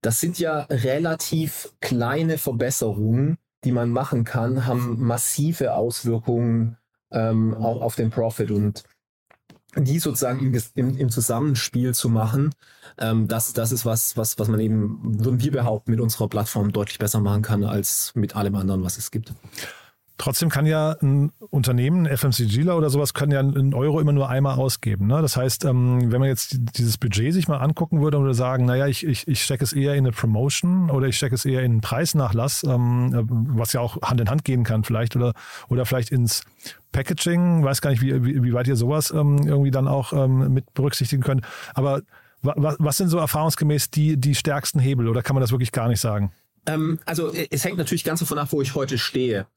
das 0.02 0.20
sind 0.20 0.38
ja 0.38 0.62
relativ 0.70 1.74
kleine 1.80 2.38
Verbesserungen, 2.38 3.38
die 3.64 3.72
man 3.72 3.90
machen 3.90 4.26
kann, 4.26 4.66
haben 4.66 5.02
massive 5.02 5.76
Auswirkungen 5.76 6.78
ähm, 7.12 7.54
auch 7.54 7.82
auf 7.82 7.96
den 7.96 8.10
Profit 8.10 8.52
und 8.52 8.84
die 9.76 10.00
sozusagen 10.00 10.54
im, 10.76 10.98
im, 10.98 11.10
Zusammenspiel 11.10 11.94
zu 11.94 12.10
machen, 12.10 12.54
ähm, 13.00 13.28
das, 13.28 13.54
das 13.54 13.72
ist 13.72 13.86
was, 13.86 14.16
was, 14.18 14.38
was 14.38 14.48
man 14.48 14.60
eben, 14.60 15.00
würden 15.24 15.42
wir 15.42 15.52
behaupten, 15.52 15.92
mit 15.92 16.00
unserer 16.00 16.28
Plattform 16.28 16.72
deutlich 16.72 17.00
besser 17.00 17.20
machen 17.20 17.42
kann 17.42 17.64
als 17.64 18.12
mit 18.16 18.36
allem 18.36 18.56
anderen, 18.56 18.84
was 18.84 18.98
es 18.98 19.12
gibt. 19.12 19.34
Trotzdem 20.20 20.50
kann 20.50 20.68
ja 20.68 20.96
ein 21.02 21.32
Unternehmen, 21.50 22.06
FMCGler 22.06 22.78
oder 22.78 22.92
sowas, 22.92 23.16
kann 23.16 23.32
ja 23.32 23.40
einen 23.40 23.74
Euro 23.74 24.00
immer 24.00 24.12
nur 24.12 24.30
einmal 24.30 24.58
ausgeben. 24.58 25.08
Ne? 25.08 25.22
Das 25.24 25.36
heißt, 25.36 25.66
ähm, 25.66 26.12
wenn 26.12 26.20
man 26.20 26.30
jetzt 26.30 26.56
dieses 26.78 27.00
Budget 27.00 27.34
sich 27.34 27.48
mal 27.48 27.58
angucken 27.58 28.00
würde 28.02 28.18
und 28.18 28.24
würde 28.24 28.36
sagen, 28.36 28.66
naja, 28.66 28.86
ich, 28.86 29.06
ich, 29.06 29.28
ich 29.28 29.44
stecke 29.44 29.64
es 29.64 29.74
eher 29.74 29.96
in 29.96 30.06
eine 30.06 30.12
Promotion 30.12 30.92
oder 30.92 31.08
ich 31.08 31.18
stecke 31.18 31.34
es 31.34 31.46
eher 31.46 31.62
in 31.64 31.72
einen 31.72 31.82
Preisnachlass, 31.82 32.64
ähm, 32.64 33.28
was 33.56 33.74
ja 33.74 33.82
auch 33.82 34.02
Hand 34.04 34.22
in 34.22 34.30
Hand 34.30 34.46
gehen 34.46 34.64
kann 34.64 34.84
vielleicht, 34.84 35.16
oder, 35.16 35.34
oder 35.68 35.86
vielleicht 35.86 36.12
ins 36.12 36.44
Packaging, 36.94 37.64
weiß 37.64 37.82
gar 37.82 37.90
nicht, 37.90 38.02
wie, 38.02 38.44
wie, 38.44 38.54
weit 38.54 38.68
ihr 38.68 38.78
sowas 38.78 39.12
ähm, 39.12 39.46
irgendwie 39.46 39.72
dann 39.72 39.90
auch 39.90 40.28
mit 40.28 40.74
berücksichtigen 40.74 41.22
könnt. 41.22 41.46
Aber 41.74 42.02
was, 42.42 42.76
was 42.80 42.98
sind 42.98 43.10
so 43.10 43.18
erfahrungsgemäß 43.18 43.90
die, 43.90 44.18
die 44.18 44.36
stärksten 44.36 44.80
Hebel 44.80 45.08
oder 45.08 45.22
kann 45.22 45.34
man 45.34 45.42
das 45.42 45.52
wirklich 45.52 45.72
gar 45.72 45.88
nicht 45.88 46.00
sagen? 46.00 46.32
Ähm, 46.66 47.00
also 47.06 47.32
es 47.34 47.66
hängt 47.66 47.78
natürlich 47.78 48.04
ganz 48.04 48.20
davon 48.20 48.38
ab, 48.38 48.50
wo 48.52 48.62
ich 48.62 48.76
heute 48.76 48.98
stehe. 48.98 49.48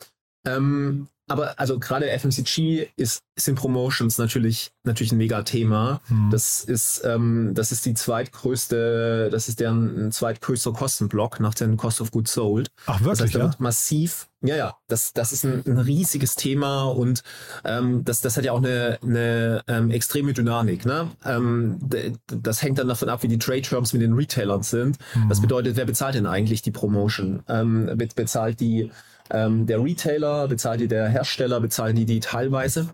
Ähm, 0.45 1.09
aber 1.29 1.59
also 1.59 1.79
gerade 1.79 2.09
FMCG 2.11 2.89
ist, 2.97 3.21
sind 3.39 3.57
Promotions 3.57 4.19
natürlich 4.19 4.71
natürlich 4.85 5.13
ein 5.13 5.19
mega 5.19 5.43
Thema. 5.43 6.01
Hm. 6.09 6.29
Das 6.31 6.63
ist 6.65 7.03
ähm, 7.05 7.53
das 7.55 7.73
ist 7.73 7.85
die 7.85 7.95
zweitgrößte, 7.95 9.29
das 9.31 9.49
ist 9.49 9.61
deren 9.61 10.13
zweitgrößter 10.13 10.73
Kostenblock 10.73 11.41
nach 11.41 11.55
dem 11.55 11.77
Cost 11.77 12.01
of 12.01 12.11
Goods 12.11 12.33
Sold. 12.33 12.69
Ach 12.87 12.99
Das 12.99 13.05
wirklich, 13.05 13.21
heißt, 13.23 13.35
da 13.35 13.39
ja? 13.41 13.45
wird 13.47 13.61
massiv, 13.61 14.29
ja, 14.43 14.57
ja, 14.57 14.77
das, 14.89 15.13
das 15.13 15.33
ist 15.33 15.45
ein, 15.45 15.63
ein 15.67 15.79
riesiges 15.79 16.35
Thema 16.37 16.85
und 16.85 17.23
ähm, 17.65 18.05
das, 18.05 18.21
das 18.21 18.37
hat 18.37 18.45
ja 18.45 18.53
auch 18.53 18.59
eine, 18.63 18.99
eine 19.03 19.63
ähm, 19.67 19.91
extreme 19.91 20.33
Dynamik. 20.33 20.87
Ne? 20.87 21.11
Ähm, 21.25 21.79
das 22.27 22.63
hängt 22.63 22.79
dann 22.79 22.89
davon 22.89 23.09
ab, 23.09 23.23
wie 23.23 23.29
die 23.29 23.39
Trade 23.39 23.63
Terms 23.63 23.93
mit 23.93 24.03
den 24.03 24.13
Retailern 24.15 24.63
sind. 24.63 24.99
Mhm. 25.15 25.29
Das 25.29 25.41
bedeutet, 25.41 25.77
wer 25.77 25.85
bezahlt 25.87 26.15
denn 26.15 26.27
eigentlich 26.27 26.63
die 26.63 26.71
Promotion? 26.71 27.43
Ähm, 27.49 27.91
be- 27.97 28.09
bezahlt 28.15 28.61
die 28.61 28.91
ähm, 29.31 29.67
der 29.67 29.83
Retailer, 29.83 30.49
bezahlt 30.49 30.81
die 30.81 30.89
der 30.89 31.09
Hersteller, 31.09 31.61
bezahlen 31.61 31.97
die 31.97 32.05
die 32.05 32.21
teilweise? 32.21 32.89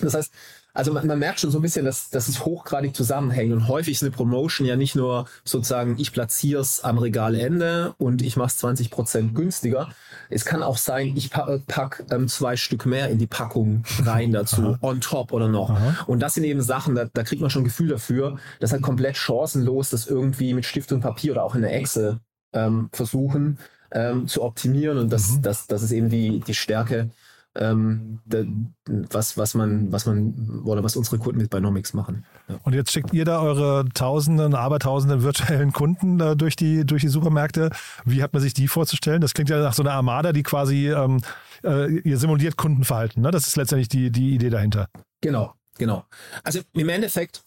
Das 0.00 0.14
heißt, 0.14 0.32
also 0.74 0.92
man, 0.92 1.06
man 1.08 1.18
merkt 1.18 1.40
schon 1.40 1.50
so 1.50 1.58
ein 1.58 1.62
bisschen, 1.62 1.84
dass, 1.84 2.08
dass 2.10 2.28
es 2.28 2.44
hochgradig 2.44 2.94
zusammenhängt 2.94 3.52
und 3.52 3.66
häufig 3.66 3.94
ist 3.94 4.02
eine 4.02 4.12
Promotion 4.12 4.64
ja 4.64 4.76
nicht 4.76 4.94
nur 4.94 5.26
sozusagen, 5.44 5.96
ich 5.98 6.12
platziere 6.12 6.60
es 6.60 6.84
am 6.84 6.98
Regalende 6.98 7.94
und 7.98 8.22
ich 8.22 8.36
mache 8.36 8.46
es 8.46 8.58
20 8.58 8.90
Prozent 8.90 9.34
günstiger. 9.34 9.88
Es 10.30 10.44
kann 10.44 10.62
auch 10.62 10.76
sein, 10.76 11.16
ich 11.16 11.30
pa 11.30 11.58
pack 11.66 12.04
ähm, 12.12 12.28
zwei 12.28 12.56
Stück 12.56 12.86
mehr 12.86 13.08
in 13.08 13.18
die 13.18 13.26
Packung 13.26 13.82
rein 14.04 14.30
dazu, 14.30 14.76
on 14.80 15.00
top 15.00 15.32
oder 15.32 15.48
noch. 15.48 15.70
Aha. 15.70 16.04
Und 16.06 16.20
das 16.20 16.34
sind 16.34 16.44
eben 16.44 16.62
Sachen, 16.62 16.94
da, 16.94 17.06
da 17.12 17.24
kriegt 17.24 17.40
man 17.40 17.50
schon 17.50 17.62
ein 17.62 17.64
Gefühl 17.64 17.88
dafür, 17.88 18.38
das 18.60 18.68
ist 18.68 18.74
halt 18.74 18.82
komplett 18.82 19.16
chancenlos, 19.16 19.90
das 19.90 20.06
irgendwie 20.06 20.54
mit 20.54 20.64
Stift 20.64 20.92
und 20.92 21.00
Papier 21.00 21.32
oder 21.32 21.42
auch 21.42 21.56
in 21.56 21.62
der 21.62 21.74
Excel 21.74 22.20
ähm, 22.52 22.88
versuchen 22.92 23.58
ähm, 23.90 24.26
zu 24.28 24.42
optimieren 24.42 24.98
und 24.98 25.10
das, 25.12 25.30
Mhm. 25.30 25.42
das, 25.42 25.66
das 25.66 25.82
ist 25.82 25.92
eben 25.92 26.08
die, 26.08 26.40
die 26.40 26.54
Stärke, 26.54 27.10
ähm, 27.54 28.20
da, 28.26 28.44
was, 28.86 29.36
was 29.36 29.54
man, 29.54 29.90
was 29.90 30.06
man, 30.06 30.62
oder 30.64 30.84
was 30.84 30.96
unsere 30.96 31.18
Kunden 31.18 31.40
mit 31.40 31.50
Binomics 31.50 31.92
machen. 31.94 32.24
Ja. 32.48 32.60
Und 32.62 32.74
jetzt 32.74 32.92
schickt 32.92 33.12
ihr 33.12 33.24
da 33.24 33.40
eure 33.40 33.86
Tausenden, 33.94 34.54
Abertausenden 34.54 35.22
virtuellen 35.22 35.72
Kunden 35.72 36.20
äh, 36.20 36.36
durch, 36.36 36.56
die, 36.56 36.84
durch 36.84 37.02
die 37.02 37.08
Supermärkte. 37.08 37.70
Wie 38.04 38.22
hat 38.22 38.32
man 38.32 38.42
sich 38.42 38.54
die 38.54 38.68
vorzustellen? 38.68 39.20
Das 39.20 39.34
klingt 39.34 39.50
ja 39.50 39.60
nach 39.60 39.74
so 39.74 39.82
einer 39.82 39.92
Armada, 39.92 40.32
die 40.32 40.42
quasi, 40.42 40.90
ähm, 40.90 41.20
äh, 41.64 41.92
ihr 42.00 42.18
simuliert 42.18 42.56
Kundenverhalten. 42.56 43.22
Ne? 43.22 43.30
Das 43.30 43.48
ist 43.48 43.56
letztendlich 43.56 43.88
die, 43.88 44.10
die 44.10 44.34
Idee 44.34 44.50
dahinter. 44.50 44.88
Genau, 45.20 45.54
genau. 45.78 46.04
Also 46.44 46.60
im 46.74 46.88
Endeffekt, 46.88 47.42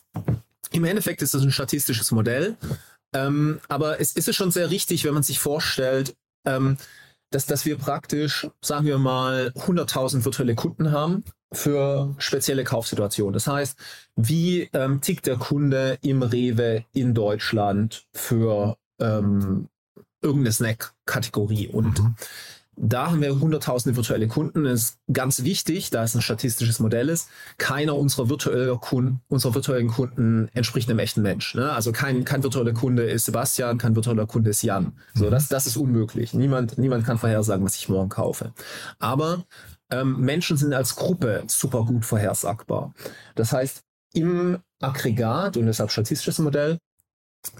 im 0.71 0.83
Endeffekt 0.83 1.21
ist 1.21 1.33
das 1.33 1.43
ein 1.43 1.51
statistisches 1.51 2.11
Modell, 2.11 2.57
ähm, 3.13 3.59
aber 3.69 4.01
es 4.01 4.13
ist 4.13 4.27
es 4.27 4.35
schon 4.35 4.51
sehr 4.51 4.69
richtig, 4.71 5.05
wenn 5.05 5.13
man 5.13 5.23
sich 5.23 5.39
vorstellt, 5.39 6.15
ähm, 6.45 6.77
dass, 7.31 7.45
dass 7.45 7.65
wir 7.65 7.77
praktisch, 7.77 8.47
sagen 8.61 8.85
wir 8.85 8.97
mal, 8.97 9.53
100.000 9.55 10.25
virtuelle 10.25 10.55
Kunden 10.55 10.91
haben 10.91 11.23
für 11.53 12.13
spezielle 12.17 12.63
Kaufsituationen. 12.63 13.33
Das 13.33 13.47
heißt, 13.47 13.77
wie 14.15 14.69
ähm, 14.73 15.01
tickt 15.01 15.27
der 15.27 15.37
Kunde 15.37 15.97
im 16.01 16.23
Rewe 16.23 16.85
in 16.93 17.13
Deutschland 17.13 18.05
für 18.13 18.77
ähm, 18.99 19.67
irgendeine 20.21 20.51
Snack-Kategorie? 20.51 21.67
Und 21.67 21.99
Mhm. 21.99 22.15
Da 22.77 23.11
haben 23.11 23.21
wir 23.21 23.39
hunderttausende 23.39 23.95
virtuelle 23.95 24.27
Kunden. 24.27 24.63
Das 24.63 24.81
ist 24.81 24.99
ganz 25.11 25.43
wichtig, 25.43 25.89
da 25.89 26.03
es 26.03 26.15
ein 26.15 26.21
statistisches 26.21 26.79
Modell 26.79 27.09
ist. 27.09 27.29
Keiner 27.57 27.95
unserer, 27.95 28.29
virtueller 28.29 28.77
Kunden, 28.77 29.21
unserer 29.27 29.53
virtuellen 29.53 29.89
Kunden 29.89 30.49
entspricht 30.53 30.89
einem 30.89 30.99
echten 30.99 31.21
Mensch. 31.21 31.53
Ne? 31.53 31.71
Also 31.71 31.91
kein, 31.91 32.23
kein 32.23 32.43
virtueller 32.43 32.73
Kunde 32.73 33.03
ist 33.03 33.25
Sebastian, 33.25 33.77
kein 33.77 33.95
virtueller 33.95 34.25
Kunde 34.25 34.49
ist 34.49 34.63
Jan. 34.63 34.93
So, 35.13 35.29
das, 35.29 35.49
das 35.49 35.67
ist 35.67 35.77
unmöglich. 35.77 36.33
Niemand, 36.33 36.77
niemand 36.77 37.05
kann 37.05 37.17
vorhersagen, 37.17 37.65
was 37.65 37.75
ich 37.75 37.89
morgen 37.89 38.09
kaufe. 38.09 38.53
Aber 38.99 39.45
ähm, 39.91 40.19
Menschen 40.21 40.57
sind 40.57 40.73
als 40.73 40.95
Gruppe 40.95 41.43
super 41.47 41.85
gut 41.85 42.05
vorhersagbar. 42.05 42.93
Das 43.35 43.51
heißt, 43.51 43.83
im 44.13 44.59
Aggregat 44.81 45.57
und 45.57 45.67
deshalb 45.67 45.91
statistisches 45.91 46.39
Modell 46.39 46.79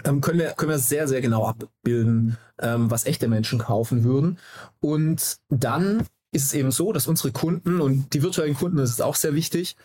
ähm, 0.04 0.20
können, 0.20 0.38
wir, 0.38 0.50
können 0.50 0.70
wir 0.70 0.78
sehr, 0.78 1.08
sehr 1.08 1.20
genau 1.20 1.46
abbilden, 1.46 2.36
ähm, 2.60 2.90
was 2.90 3.06
echte 3.06 3.28
Menschen 3.28 3.58
kaufen 3.58 4.04
würden. 4.04 4.38
Und 4.80 5.38
dann 5.48 6.06
ist 6.32 6.44
es 6.44 6.54
eben 6.54 6.70
so, 6.70 6.92
dass 6.92 7.06
unsere 7.06 7.32
Kunden 7.32 7.80
und 7.80 8.14
die 8.14 8.22
virtuellen 8.22 8.54
Kunden, 8.54 8.78
das 8.78 8.90
ist 8.90 9.02
auch 9.02 9.16
sehr 9.16 9.34
wichtig, 9.34 9.76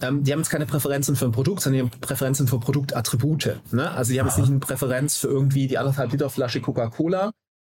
ähm, 0.00 0.24
die 0.24 0.32
haben 0.32 0.40
jetzt 0.40 0.50
keine 0.50 0.66
Präferenzen 0.66 1.16
für 1.16 1.26
ein 1.26 1.32
Produkt, 1.32 1.62
sondern 1.62 1.86
die 1.86 1.90
haben 1.92 2.00
Präferenzen 2.00 2.48
für 2.48 2.58
Produktattribute. 2.58 3.60
Ne? 3.72 3.90
Also 3.90 4.12
die 4.12 4.20
haben 4.20 4.26
jetzt 4.26 4.38
nicht 4.38 4.50
eine 4.50 4.58
Präferenz 4.58 5.16
für 5.16 5.28
irgendwie 5.28 5.66
die 5.66 5.78
anderthalb 5.78 6.12
Liter 6.12 6.30
Flasche 6.30 6.60
Coca-Cola 6.60 7.32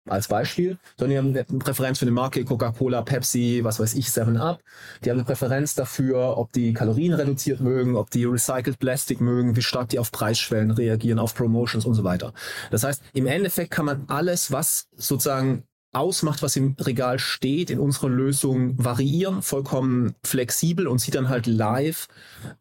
als 0.09 0.29
Beispiel, 0.29 0.79
sondern 0.97 1.11
die 1.11 1.41
haben 1.43 1.49
eine 1.51 1.59
Präferenz 1.59 1.99
für 1.99 2.05
eine 2.05 2.13
Marke 2.13 2.45
Coca-Cola, 2.45 3.03
Pepsi, 3.03 3.61
was 3.63 3.79
weiß 3.79 3.95
ich, 3.95 4.07
7-Up. 4.07 4.61
Die 5.05 5.11
haben 5.11 5.19
eine 5.19 5.27
Präferenz 5.27 5.75
dafür, 5.75 6.39
ob 6.39 6.53
die 6.53 6.73
Kalorien 6.73 7.13
reduziert 7.13 7.61
mögen, 7.61 7.97
ob 7.97 8.11
die 8.11 8.25
Recycled 8.25 8.79
Plastic 8.79 9.21
mögen, 9.21 9.57
wie 9.57 9.63
stark 9.63 9.91
die 9.91 9.99
auf 9.99 10.11
Preisschwellen 10.11 10.71
reagieren, 10.71 11.19
auf 11.19 11.35
Promotions 11.35 11.85
und 11.85 11.95
so 11.95 12.05
weiter. 12.05 12.33
Das 12.71 12.85
heißt, 12.85 13.03
im 13.13 13.27
Endeffekt 13.27 13.71
kann 13.71 13.87
man 13.87 14.05
alles, 14.09 14.51
was 14.51 14.89
sozusagen 14.97 15.65
ausmacht, 15.93 16.43
was 16.43 16.57
im 16.57 16.77
Regal 16.79 17.19
steht, 17.19 17.71
in 17.71 17.81
unserer 17.81 18.09
Lösung 18.09 18.83
variieren, 18.83 19.43
vollkommen 19.43 20.15
flexibel 20.25 20.87
und 20.87 21.01
sieht 21.01 21.17
dann 21.17 21.29
halt 21.29 21.47
live, 21.47 22.07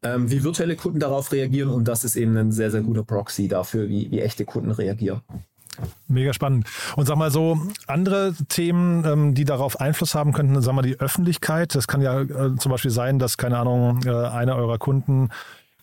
ähm, 0.02 0.32
wie 0.32 0.44
virtuelle 0.44 0.76
Kunden 0.76 1.00
darauf 1.00 1.32
reagieren 1.32 1.70
und 1.70 1.88
das 1.88 2.04
ist 2.04 2.16
eben 2.16 2.36
ein 2.38 2.52
sehr, 2.52 2.72
sehr 2.72 2.82
guter 2.82 3.04
Proxy 3.04 3.48
dafür, 3.48 3.88
wie, 3.88 4.10
wie 4.10 4.20
echte 4.20 4.46
Kunden 4.46 4.72
reagieren. 4.72 5.22
Mega 6.08 6.34
spannend. 6.34 6.68
Und 6.96 7.06
sag 7.06 7.18
mal 7.18 7.32
so, 7.32 7.60
andere 7.88 8.34
Themen, 8.50 9.06
ähm, 9.06 9.36
die 9.36 9.46
darauf 9.46 9.80
Einfluss 9.80 10.16
haben 10.16 10.34
könnten, 10.34 10.60
sag 10.62 10.74
mal 10.74 10.82
die 10.82 11.00
Öffentlichkeit. 11.00 11.76
Das 11.76 11.88
kann 11.88 12.02
ja 12.02 12.22
äh, 12.22 12.56
zum 12.58 12.72
Beispiel 12.72 12.92
sein, 12.92 13.20
dass, 13.20 13.38
keine 13.38 13.58
Ahnung, 13.58 14.02
äh, 14.06 14.10
einer 14.10 14.56
eurer 14.56 14.78
Kunden 14.78 15.30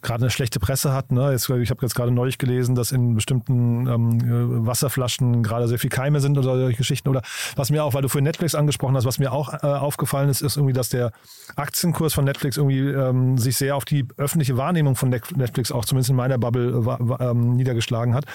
gerade 0.02 0.22
eine 0.22 0.30
schlechte 0.30 0.60
Presse 0.60 0.92
hat. 0.92 1.10
Ne? 1.10 1.32
Jetzt, 1.32 1.48
ich 1.48 1.70
habe 1.70 1.82
jetzt 1.82 1.94
gerade 1.94 2.10
neulich 2.10 2.38
gelesen, 2.38 2.74
dass 2.74 2.92
in 2.92 3.14
bestimmten 3.14 3.86
ähm, 3.86 4.20
äh, 4.20 4.66
Wasserflaschen 4.66 5.42
gerade 5.42 5.68
sehr 5.68 5.78
viel 5.78 5.90
Keime 5.90 6.20
sind 6.20 6.38
oder 6.38 6.56
solche 6.56 6.76
Geschichten. 6.76 7.08
Oder 7.08 7.22
was 7.56 7.70
mir 7.70 7.84
auch, 7.84 7.94
weil 7.94 8.02
du 8.02 8.08
vorhin 8.08 8.24
Netflix 8.24 8.54
angesprochen 8.54 8.96
hast, 8.96 9.04
was 9.04 9.18
mir 9.18 9.32
auch 9.32 9.52
äh, 9.52 9.66
aufgefallen 9.66 10.28
ist, 10.28 10.42
ist 10.42 10.56
irgendwie, 10.56 10.74
dass 10.74 10.90
der 10.90 11.12
Aktienkurs 11.56 12.14
von 12.14 12.24
Netflix 12.24 12.56
irgendwie 12.56 12.80
ähm, 12.80 13.36
sich 13.36 13.56
sehr 13.56 13.76
auf 13.76 13.84
die 13.84 14.06
öffentliche 14.16 14.56
Wahrnehmung 14.56 14.96
von 14.96 15.08
Netflix 15.08 15.72
auch 15.72 15.84
zumindest 15.84 16.10
in 16.10 16.16
meiner 16.16 16.38
Bubble 16.38 16.98
äh, 17.20 17.24
ähm, 17.24 17.56
niedergeschlagen 17.56 18.14
hat. 18.14 18.26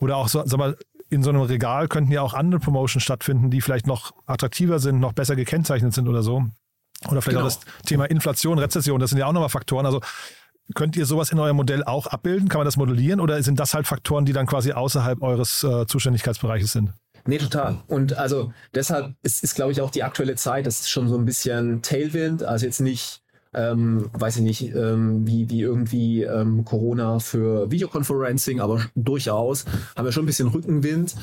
Oder 0.00 0.16
auch, 0.16 0.26
so, 0.26 0.42
sag 0.44 0.58
mal, 0.58 0.76
in 1.12 1.22
so 1.22 1.30
einem 1.30 1.42
Regal 1.42 1.88
könnten 1.88 2.10
ja 2.10 2.22
auch 2.22 2.34
andere 2.34 2.60
Promotions 2.60 3.02
stattfinden, 3.04 3.50
die 3.50 3.60
vielleicht 3.60 3.86
noch 3.86 4.12
attraktiver 4.26 4.78
sind, 4.78 4.98
noch 4.98 5.12
besser 5.12 5.36
gekennzeichnet 5.36 5.92
sind 5.92 6.08
oder 6.08 6.22
so. 6.22 6.44
Oder 7.08 7.20
vielleicht 7.20 7.36
Genau. 7.36 7.40
auch 7.40 7.44
das 7.44 7.60
Thema 7.86 8.04
Inflation, 8.06 8.58
Rezession, 8.58 8.98
das 9.00 9.10
sind 9.10 9.18
ja 9.18 9.26
auch 9.26 9.32
nochmal 9.32 9.48
Faktoren. 9.48 9.86
Also 9.86 10.00
könnt 10.74 10.96
ihr 10.96 11.04
sowas 11.06 11.30
in 11.30 11.38
eurem 11.38 11.56
Modell 11.56 11.84
auch 11.84 12.06
abbilden? 12.06 12.48
Kann 12.48 12.60
man 12.60 12.64
das 12.64 12.76
modellieren 12.76 13.20
oder 13.20 13.42
sind 13.42 13.60
das 13.60 13.74
halt 13.74 13.86
Faktoren, 13.86 14.24
die 14.24 14.32
dann 14.32 14.46
quasi 14.46 14.72
außerhalb 14.72 15.20
eures 15.22 15.62
äh, 15.64 15.86
Zuständigkeitsbereiches 15.86 16.72
sind? 16.72 16.92
Nee, 17.26 17.38
total. 17.38 17.78
Und 17.88 18.16
also 18.16 18.52
deshalb 18.74 19.14
ist, 19.22 19.44
ist 19.44 19.54
glaube 19.54 19.72
ich, 19.72 19.80
auch 19.80 19.90
die 19.90 20.02
aktuelle 20.02 20.34
Zeit, 20.34 20.66
das 20.66 20.80
ist 20.80 20.90
schon 20.90 21.08
so 21.08 21.16
ein 21.16 21.24
bisschen 21.24 21.82
Tailwind, 21.82 22.42
also 22.42 22.66
jetzt 22.66 22.80
nicht, 22.80 23.21
ähm, 23.54 24.10
weiß 24.12 24.36
ich 24.36 24.42
nicht, 24.42 24.74
ähm, 24.74 25.26
wie, 25.26 25.50
wie 25.50 25.60
irgendwie 25.60 26.22
ähm, 26.22 26.64
Corona 26.64 27.18
für 27.18 27.70
Videoconferencing, 27.70 28.60
aber 28.60 28.86
durchaus 28.94 29.64
haben 29.96 30.04
wir 30.04 30.12
schon 30.12 30.24
ein 30.24 30.26
bisschen 30.26 30.48
Rückenwind. 30.48 31.14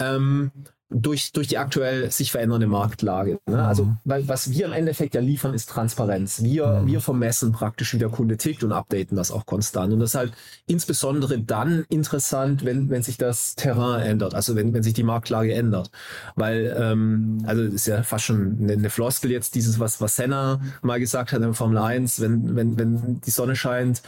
Ähm, 0.00 0.52
durch, 0.94 1.32
durch 1.32 1.48
die 1.48 1.58
aktuell 1.58 2.10
sich 2.10 2.32
verändernde 2.32 2.66
Marktlage. 2.66 3.38
Ne? 3.46 3.62
Also, 3.62 3.88
weil 4.04 4.26
was 4.28 4.50
wir 4.50 4.66
im 4.66 4.72
Endeffekt 4.72 5.14
ja 5.14 5.20
liefern, 5.20 5.54
ist 5.54 5.68
Transparenz. 5.68 6.42
Wir, 6.42 6.82
wir 6.84 7.00
vermessen 7.00 7.52
praktisch, 7.52 7.94
wie 7.94 7.98
der 7.98 8.08
Kunde 8.08 8.36
tickt 8.36 8.64
und 8.64 8.72
updaten 8.72 9.16
das 9.16 9.30
auch 9.30 9.46
konstant. 9.46 9.92
Und 9.92 10.00
das 10.00 10.10
ist 10.10 10.14
halt 10.16 10.32
insbesondere 10.66 11.38
dann 11.38 11.84
interessant, 11.88 12.64
wenn, 12.64 12.90
wenn 12.90 13.02
sich 13.02 13.16
das 13.16 13.54
Terrain 13.54 14.02
ändert, 14.02 14.34
also 14.34 14.56
wenn, 14.56 14.72
wenn 14.74 14.82
sich 14.82 14.94
die 14.94 15.02
Marktlage 15.02 15.54
ändert. 15.54 15.90
Weil, 16.34 16.74
ähm, 16.78 17.42
also 17.46 17.62
ist 17.62 17.86
ja 17.86 18.02
fast 18.02 18.24
schon 18.24 18.58
eine, 18.60 18.74
eine 18.74 18.90
Floskel 18.90 19.30
jetzt, 19.30 19.54
dieses, 19.54 19.78
was, 19.78 20.00
was 20.00 20.16
Senna 20.16 20.60
mal 20.82 21.00
gesagt 21.00 21.32
hat 21.32 21.42
in 21.42 21.54
Formel 21.54 21.78
1, 21.78 22.20
wenn, 22.20 22.56
wenn, 22.56 22.78
wenn 22.78 23.20
die 23.20 23.30
Sonne 23.30 23.56
scheint, 23.56 24.02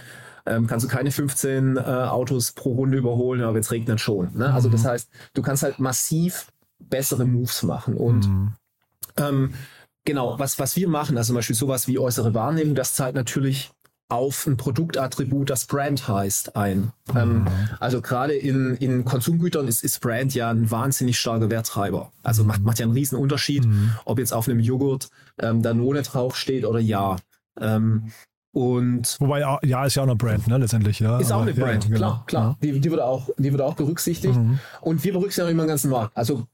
ähm, 0.47 0.67
kannst 0.67 0.85
du 0.85 0.91
keine 0.91 1.11
15 1.11 1.77
äh, 1.77 1.81
Autos 1.81 2.53
pro 2.53 2.73
Runde 2.73 2.99
überholen, 2.99 3.43
aber 3.43 3.55
wenn 3.55 3.61
es 3.61 3.71
regnet 3.71 4.01
schon. 4.01 4.37
Ne? 4.37 4.53
Also 4.53 4.69
das 4.69 4.85
heißt, 4.85 5.09
du 5.33 5.43
kannst 5.43 5.63
halt 5.63 5.79
massiv 5.79 6.49
bessere 6.89 7.25
Moves 7.25 7.63
machen. 7.63 7.95
Und 7.95 8.29
ähm, 9.17 9.55
genau, 10.05 10.39
was, 10.39 10.59
was 10.59 10.77
wir 10.77 10.89
machen, 10.89 11.17
also 11.17 11.29
zum 11.29 11.37
Beispiel 11.37 11.57
sowas 11.57 11.89
wie 11.89 11.99
äußere 11.99 12.35
Wahrnehmung, 12.35 12.75
das 12.75 12.95
zahlt 12.95 13.15
natürlich 13.15 13.71
auf 14.09 14.47
ein 14.47 14.57
Produktattribut, 14.57 15.49
das 15.49 15.65
Brand 15.65 16.07
heißt, 16.07 16.57
ein. 16.57 16.93
Ähm, 17.15 17.47
also 17.81 18.03
gerade 18.03 18.35
in, 18.35 18.77
in 18.77 19.05
Konsumgütern 19.05 19.67
ist, 19.67 19.83
ist 19.83 20.01
Brand 20.01 20.35
ja 20.35 20.51
ein 20.51 20.71
wahnsinnig 20.71 21.19
starker 21.19 21.51
Werttreiber. 21.51 22.13
Also 22.23 22.45
macht, 22.45 22.63
macht 22.63 22.79
ja 22.79 22.85
einen 22.85 22.93
riesen 22.93 23.19
Unterschied, 23.19 23.67
ob 24.05 24.19
jetzt 24.19 24.33
auf 24.33 24.47
einem 24.47 24.61
Joghurt 24.61 25.09
ähm, 25.39 25.63
Danone 25.63 26.03
draufsteht 26.03 26.65
oder 26.65 26.81
ja. 26.81 27.17
Ähm, 27.59 28.13
und 28.55 29.17
Wobei, 29.21 29.41
ja, 29.41 29.59
ja, 29.65 29.85
ist 29.85 29.97
ja 29.97 30.03
auch 30.03 30.07
eine 30.07 30.15
Brand, 30.17 30.47
ne, 30.47 30.57
letztendlich. 30.59 31.01
Ja. 31.01 31.19
ist 31.19 31.33
auch 31.33 31.43
Aber- 31.43 31.51
eine 31.51 31.55
Brand, 31.55 31.85
ja, 31.85 31.91
genau. 31.91 31.99
klar, 31.99 32.25
klar. 32.27 32.59
Die, 32.63 32.79
die, 32.81 32.91
wird 32.91 33.01
auch, 33.01 33.29
die 33.37 33.51
wird 33.51 33.61
auch 33.61 33.75
berücksichtigt. 33.75 34.37
Mhm. 34.37 34.61
Und 34.81 35.03
wir 35.03 35.13
berücksichtigen 35.13 35.47
auch 35.49 35.51
immer 35.51 35.63
den 35.65 35.69
ganzen 35.69 35.91
Markt. 35.91 36.17
Also 36.17 36.47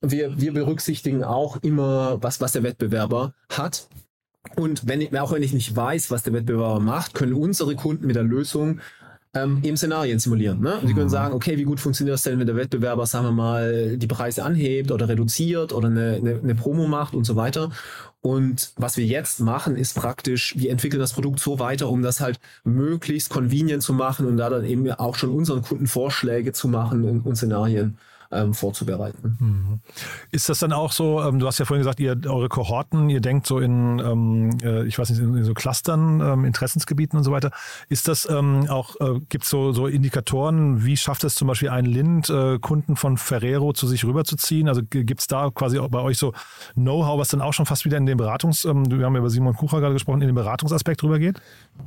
wir, 0.00 0.40
wir 0.40 0.52
berücksichtigen 0.52 1.22
auch 1.22 1.56
immer, 1.62 2.20
was, 2.22 2.40
was 2.40 2.52
der 2.52 2.64
Wettbewerber 2.64 3.34
hat. 3.50 3.86
Und 4.56 4.86
wenn, 4.88 5.16
auch 5.16 5.32
wenn 5.32 5.42
ich 5.42 5.52
nicht 5.54 5.74
weiß, 5.74 6.10
was 6.10 6.24
der 6.24 6.32
Wettbewerber 6.32 6.80
macht, 6.80 7.14
können 7.14 7.32
unsere 7.34 7.76
Kunden 7.76 8.06
mit 8.06 8.16
der 8.16 8.24
Lösung 8.24 8.80
ähm, 9.34 9.60
eben 9.62 9.76
Szenarien 9.76 10.18
simulieren. 10.18 10.60
Ne? 10.60 10.78
Und 10.80 10.86
sie 10.86 10.94
können 10.94 11.06
mhm. 11.06 11.10
sagen, 11.10 11.34
okay, 11.34 11.58
wie 11.58 11.64
gut 11.64 11.80
funktioniert 11.80 12.14
das 12.14 12.22
denn, 12.22 12.38
wenn 12.38 12.46
der 12.46 12.56
Wettbewerber, 12.56 13.06
sagen 13.06 13.26
wir 13.26 13.32
mal, 13.32 13.96
die 13.96 14.06
Preise 14.06 14.44
anhebt 14.44 14.90
oder 14.92 15.08
reduziert 15.08 15.72
oder 15.72 15.88
eine, 15.88 16.14
eine, 16.14 16.40
eine 16.42 16.54
Promo 16.54 16.86
macht 16.86 17.14
und 17.14 17.24
so 17.24 17.36
weiter. 17.36 17.70
Und 18.20 18.72
was 18.76 18.96
wir 18.96 19.04
jetzt 19.04 19.40
machen, 19.40 19.76
ist 19.76 19.94
praktisch, 19.94 20.54
wir 20.56 20.70
entwickeln 20.70 21.00
das 21.00 21.12
Produkt 21.12 21.40
so 21.40 21.58
weiter, 21.58 21.90
um 21.90 22.02
das 22.02 22.20
halt 22.20 22.40
möglichst 22.64 23.28
convenient 23.28 23.82
zu 23.82 23.92
machen 23.92 24.26
und 24.26 24.38
da 24.38 24.48
dann 24.48 24.64
eben 24.64 24.90
auch 24.92 25.16
schon 25.16 25.30
unseren 25.30 25.62
Kunden 25.62 25.86
Vorschläge 25.86 26.52
zu 26.52 26.68
machen 26.68 27.04
und, 27.04 27.26
und 27.26 27.36
Szenarien 27.36 27.98
ähm, 28.34 28.54
vorzubereiten. 28.54 29.38
Mhm. 29.40 29.80
Ist 30.30 30.48
das 30.48 30.58
dann 30.58 30.72
auch 30.72 30.92
so, 30.92 31.22
ähm, 31.22 31.38
du 31.38 31.46
hast 31.46 31.58
ja 31.58 31.64
vorhin 31.64 31.80
gesagt, 31.80 32.00
ihr 32.00 32.18
eure 32.26 32.48
Kohorten, 32.48 33.08
ihr 33.08 33.20
denkt 33.20 33.46
so 33.46 33.58
in, 33.58 33.98
ähm, 34.00 34.50
äh, 34.62 34.84
ich 34.86 34.98
weiß 34.98 35.10
nicht, 35.10 35.20
in, 35.20 35.36
in 35.36 35.44
so 35.44 35.54
Clustern, 35.54 36.20
ähm, 36.20 36.44
Interessensgebieten 36.44 37.16
und 37.16 37.24
so 37.24 37.32
weiter. 37.32 37.50
Ist 37.88 38.08
das 38.08 38.28
ähm, 38.28 38.68
auch, 38.68 38.96
äh, 39.00 39.20
gibt 39.28 39.44
es 39.44 39.50
so, 39.50 39.72
so 39.72 39.86
Indikatoren, 39.86 40.84
wie 40.84 40.96
schafft 40.96 41.24
es 41.24 41.34
zum 41.34 41.48
Beispiel 41.48 41.68
ein 41.70 41.84
Lind, 41.84 42.28
äh, 42.28 42.58
Kunden 42.58 42.96
von 42.96 43.16
Ferrero 43.16 43.72
zu 43.72 43.86
sich 43.86 44.04
rüberzuziehen? 44.04 44.68
Also 44.68 44.82
gibt 44.82 45.20
es 45.20 45.26
da 45.26 45.50
quasi 45.50 45.78
bei 45.88 46.00
euch 46.00 46.18
so 46.18 46.32
Know-how, 46.74 47.18
was 47.18 47.28
dann 47.28 47.40
auch 47.40 47.52
schon 47.52 47.66
fast 47.66 47.84
wieder 47.84 47.96
in 47.96 48.06
den 48.06 48.16
Beratungs, 48.16 48.64
ähm, 48.64 48.90
wir 48.90 49.06
haben 49.06 49.14
ja 49.14 49.20
über 49.20 49.30
Simon 49.30 49.54
Kucher 49.54 49.80
gerade 49.80 49.94
gesprochen, 49.94 50.20
in 50.22 50.28
den 50.28 50.34
Beratungsaspekt 50.34 51.02
rübergeht? 51.02 51.40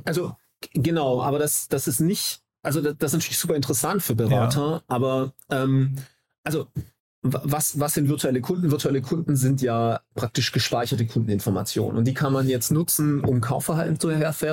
Also 0.04 0.34
genau, 0.72 1.22
aber 1.22 1.38
das, 1.38 1.68
das 1.68 1.88
ist 1.88 2.00
nicht, 2.00 2.42
also 2.62 2.80
das, 2.80 2.96
das 2.98 3.12
ist 3.12 3.18
natürlich 3.18 3.38
super 3.38 3.54
interessant 3.54 4.02
für 4.02 4.14
Berater, 4.14 4.70
ja. 4.72 4.82
aber 4.88 5.32
ähm, 5.50 5.96
also 6.48 6.70
was, 7.22 7.80
was 7.80 7.94
sind 7.94 8.08
virtuelle 8.08 8.40
Kunden? 8.40 8.70
Virtuelle 8.70 9.02
Kunden 9.02 9.34
sind 9.34 9.60
ja 9.60 10.00
praktisch 10.14 10.52
gespeicherte 10.52 11.04
Kundeninformationen. 11.04 11.98
Und 11.98 12.04
die 12.04 12.14
kann 12.14 12.32
man 12.32 12.48
jetzt 12.48 12.70
nutzen, 12.70 13.20
um 13.24 13.40
Kaufverhalten 13.40 13.98
zu 13.98 14.08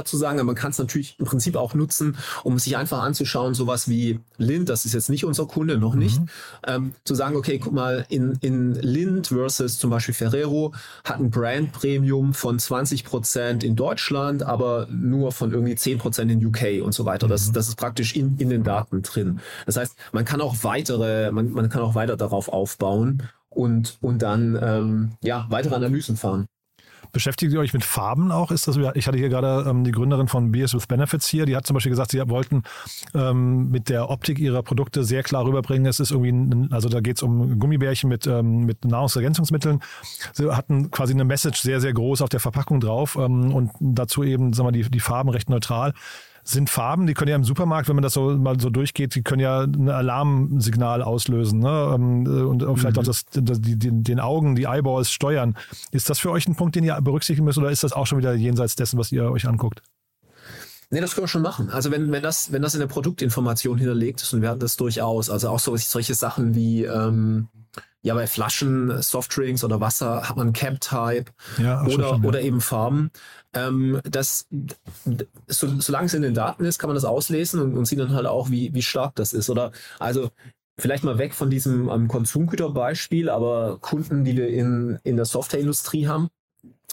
zu 0.05 0.17
sagen. 0.17 0.39
Aber 0.39 0.47
man 0.47 0.55
kann 0.55 0.71
es 0.71 0.79
natürlich 0.79 1.15
im 1.19 1.25
Prinzip 1.25 1.55
auch 1.55 1.75
nutzen, 1.75 2.17
um 2.43 2.57
sich 2.57 2.75
einfach 2.75 3.03
anzuschauen, 3.03 3.53
sowas 3.53 3.87
wie 3.87 4.19
Lind, 4.37 4.69
das 4.69 4.85
ist 4.85 4.93
jetzt 4.93 5.09
nicht 5.09 5.25
unser 5.25 5.45
Kunde, 5.45 5.77
noch 5.77 5.93
nicht, 5.93 6.19
mhm. 6.19 6.27
ähm, 6.67 6.93
zu 7.03 7.13
sagen, 7.13 7.35
okay, 7.35 7.59
guck 7.59 7.73
mal, 7.73 8.05
in, 8.09 8.37
in 8.41 8.73
Lind 8.73 9.27
versus 9.27 9.77
zum 9.77 9.91
Beispiel 9.91 10.15
Ferrero 10.15 10.73
hat 11.03 11.19
ein 11.19 11.29
Brand 11.29 11.71
Premium 11.71 12.33
von 12.33 12.57
20 12.57 13.03
Prozent 13.03 13.63
in 13.63 13.75
Deutschland, 13.75 14.43
aber 14.43 14.87
nur 14.89 15.31
von 15.31 15.51
irgendwie 15.51 15.75
10 15.75 15.99
Prozent 15.99 16.31
in 16.31 16.45
UK 16.45 16.83
und 16.83 16.93
so 16.93 17.05
weiter. 17.05 17.27
Das, 17.27 17.49
mhm. 17.49 17.53
das 17.53 17.67
ist 17.67 17.75
praktisch 17.75 18.15
in, 18.15 18.37
in 18.37 18.49
den 18.49 18.63
Daten 18.63 19.03
drin. 19.03 19.39
Das 19.65 19.77
heißt, 19.77 19.95
man 20.11 20.25
kann 20.25 20.41
auch 20.41 20.55
weitere, 20.63 21.31
man, 21.31 21.51
man 21.51 21.69
kann 21.69 21.83
auch 21.83 21.93
weiter 21.93 22.17
darauf 22.17 22.51
aufbauen 22.55 23.23
und, 23.49 23.97
und 24.01 24.21
dann 24.21 24.57
ähm, 24.61 25.11
ja, 25.21 25.45
weitere 25.49 25.75
Analysen 25.75 26.17
fahren. 26.17 26.47
Beschäftigt 27.11 27.53
ihr 27.53 27.59
euch 27.61 27.73
mit 27.73 27.85
Farben 27.85 28.29
auch? 28.29 28.51
Ist 28.51 28.67
das, 28.67 28.77
ich 28.93 29.07
hatte 29.07 29.17
hier 29.17 29.29
gerade 29.29 29.69
ähm, 29.69 29.85
die 29.85 29.91
Gründerin 29.91 30.27
von 30.27 30.51
Beers 30.51 30.73
with 30.73 30.87
Benefits 30.87 31.27
hier, 31.27 31.45
die 31.45 31.55
hat 31.55 31.65
zum 31.65 31.75
Beispiel 31.75 31.91
gesagt, 31.91 32.11
sie 32.11 32.19
wollten 32.29 32.63
ähm, 33.13 33.69
mit 33.71 33.87
der 33.87 34.09
Optik 34.09 34.37
ihrer 34.37 34.63
Produkte 34.63 35.05
sehr 35.05 35.23
klar 35.23 35.45
rüberbringen. 35.45 35.85
Es 35.85 36.01
ist 36.01 36.11
irgendwie, 36.11 36.31
ein, 36.31 36.73
also 36.73 36.89
da 36.89 36.99
geht 36.99 37.15
es 37.15 37.23
um 37.23 37.57
Gummibärchen 37.57 38.09
mit, 38.09 38.27
ähm, 38.27 38.65
mit 38.65 38.83
Nahrungsergänzungsmitteln. 38.83 39.79
Sie 40.33 40.51
hatten 40.51 40.91
quasi 40.91 41.13
eine 41.13 41.23
Message 41.23 41.61
sehr, 41.61 41.79
sehr 41.79 41.93
groß 41.93 42.21
auf 42.21 42.29
der 42.29 42.41
Verpackung 42.41 42.81
drauf 42.81 43.15
ähm, 43.15 43.53
und 43.53 43.71
dazu 43.79 44.23
eben, 44.23 44.51
sagen 44.51 44.67
wir, 44.67 44.73
die, 44.73 44.89
die 44.89 44.99
Farben 44.99 45.29
recht 45.29 45.49
neutral 45.49 45.93
sind 46.47 46.69
Farben, 46.69 47.07
die 47.07 47.15
können 47.15 47.29
ja 47.29 47.35
im 47.35 47.43
Supermarkt, 47.43 47.89
wenn 47.89 47.95
man 47.95 48.03
das 48.03 48.13
so 48.13 48.37
mal 48.37 48.59
so 48.59 48.69
durchgeht, 48.69 49.15
die 49.15 49.23
können 49.23 49.41
ja 49.41 49.61
ein 49.61 49.89
Alarmsignal 49.89 51.01
auslösen 51.01 51.59
ne? 51.59 51.91
Ähm, 51.95 52.27
und 52.47 52.61
vielleicht 52.77 52.97
mhm. 52.97 53.01
auch 53.01 53.05
das, 53.05 53.25
die, 53.33 53.75
den 53.77 54.19
Augen, 54.19 54.55
die 54.55 54.63
Eyeballs 54.63 55.11
steuern. 55.11 55.57
Ist 55.91 56.09
das 56.09 56.19
für 56.19 56.29
euch 56.29 56.47
ein 56.47 56.55
Punkt, 56.55 56.75
den 56.75 56.83
ihr 56.83 57.01
berücksichtigen 57.01 57.45
müsst 57.45 57.57
oder 57.57 57.71
ist 57.71 57.83
das 57.83 57.93
auch 57.93 58.05
schon 58.05 58.19
wieder 58.19 58.35
jenseits 58.35 58.75
dessen, 58.75 58.99
was 58.99 59.11
ihr 59.11 59.31
euch 59.31 59.47
anguckt? 59.47 59.81
Nee, 60.91 61.01
das 61.01 61.15
können 61.15 61.23
wir 61.23 61.29
schon 61.29 61.41
machen. 61.41 61.71
Also 61.71 61.89
wenn, 61.89 62.11
wenn 62.11 62.21
das, 62.21 62.51
wenn 62.51 62.61
das 62.61 62.75
in 62.75 62.79
der 62.79 62.87
Produktinformation 62.87 63.79
hinterlegt 63.79 64.21
ist 64.21 64.31
und 64.33 64.43
wir 64.43 64.49
hatten 64.49 64.59
das 64.59 64.77
durchaus, 64.77 65.31
also 65.31 65.49
auch 65.49 65.59
so, 65.59 65.75
solche 65.75 66.13
Sachen 66.13 66.53
wie 66.53 66.83
ähm, 66.83 67.47
ja, 68.05 68.13
bei 68.13 68.27
Flaschen, 68.27 69.01
Softdrinks 69.01 69.63
oder 69.63 69.81
Wasser 69.81 70.29
hat 70.29 70.37
man 70.37 70.53
Cap-Type 70.53 71.31
ja, 71.57 71.81
oder, 71.81 71.91
schon, 71.91 72.21
ja. 72.21 72.27
oder 72.29 72.39
eben 72.39 72.61
Farben. 72.61 73.09
Ähm, 73.55 73.99
das, 74.03 74.47
so, 75.47 75.79
solange 75.79 76.05
es 76.05 76.13
in 76.13 76.21
den 76.21 76.35
Daten 76.35 76.65
ist, 76.65 76.77
kann 76.77 76.87
man 76.87 76.93
das 76.95 77.03
auslesen 77.03 77.59
und, 77.59 77.75
und 77.75 77.85
sieht 77.85 77.97
dann 77.97 78.13
halt 78.13 78.27
auch, 78.27 78.51
wie, 78.51 78.71
wie 78.75 78.83
stark 78.83 79.15
das 79.15 79.33
ist. 79.33 79.49
Oder 79.49 79.71
also 79.97 80.29
vielleicht 80.79 81.03
mal 81.03 81.17
weg 81.17 81.33
von 81.33 81.49
diesem 81.49 81.89
ähm, 81.89 82.07
Konsumgüterbeispiel, 82.07 83.27
aber 83.27 83.79
Kunden, 83.81 84.23
die 84.23 84.37
wir 84.37 84.49
in, 84.49 84.99
in 85.03 85.15
der 85.15 85.25
Softwareindustrie 85.25 86.07
haben, 86.07 86.29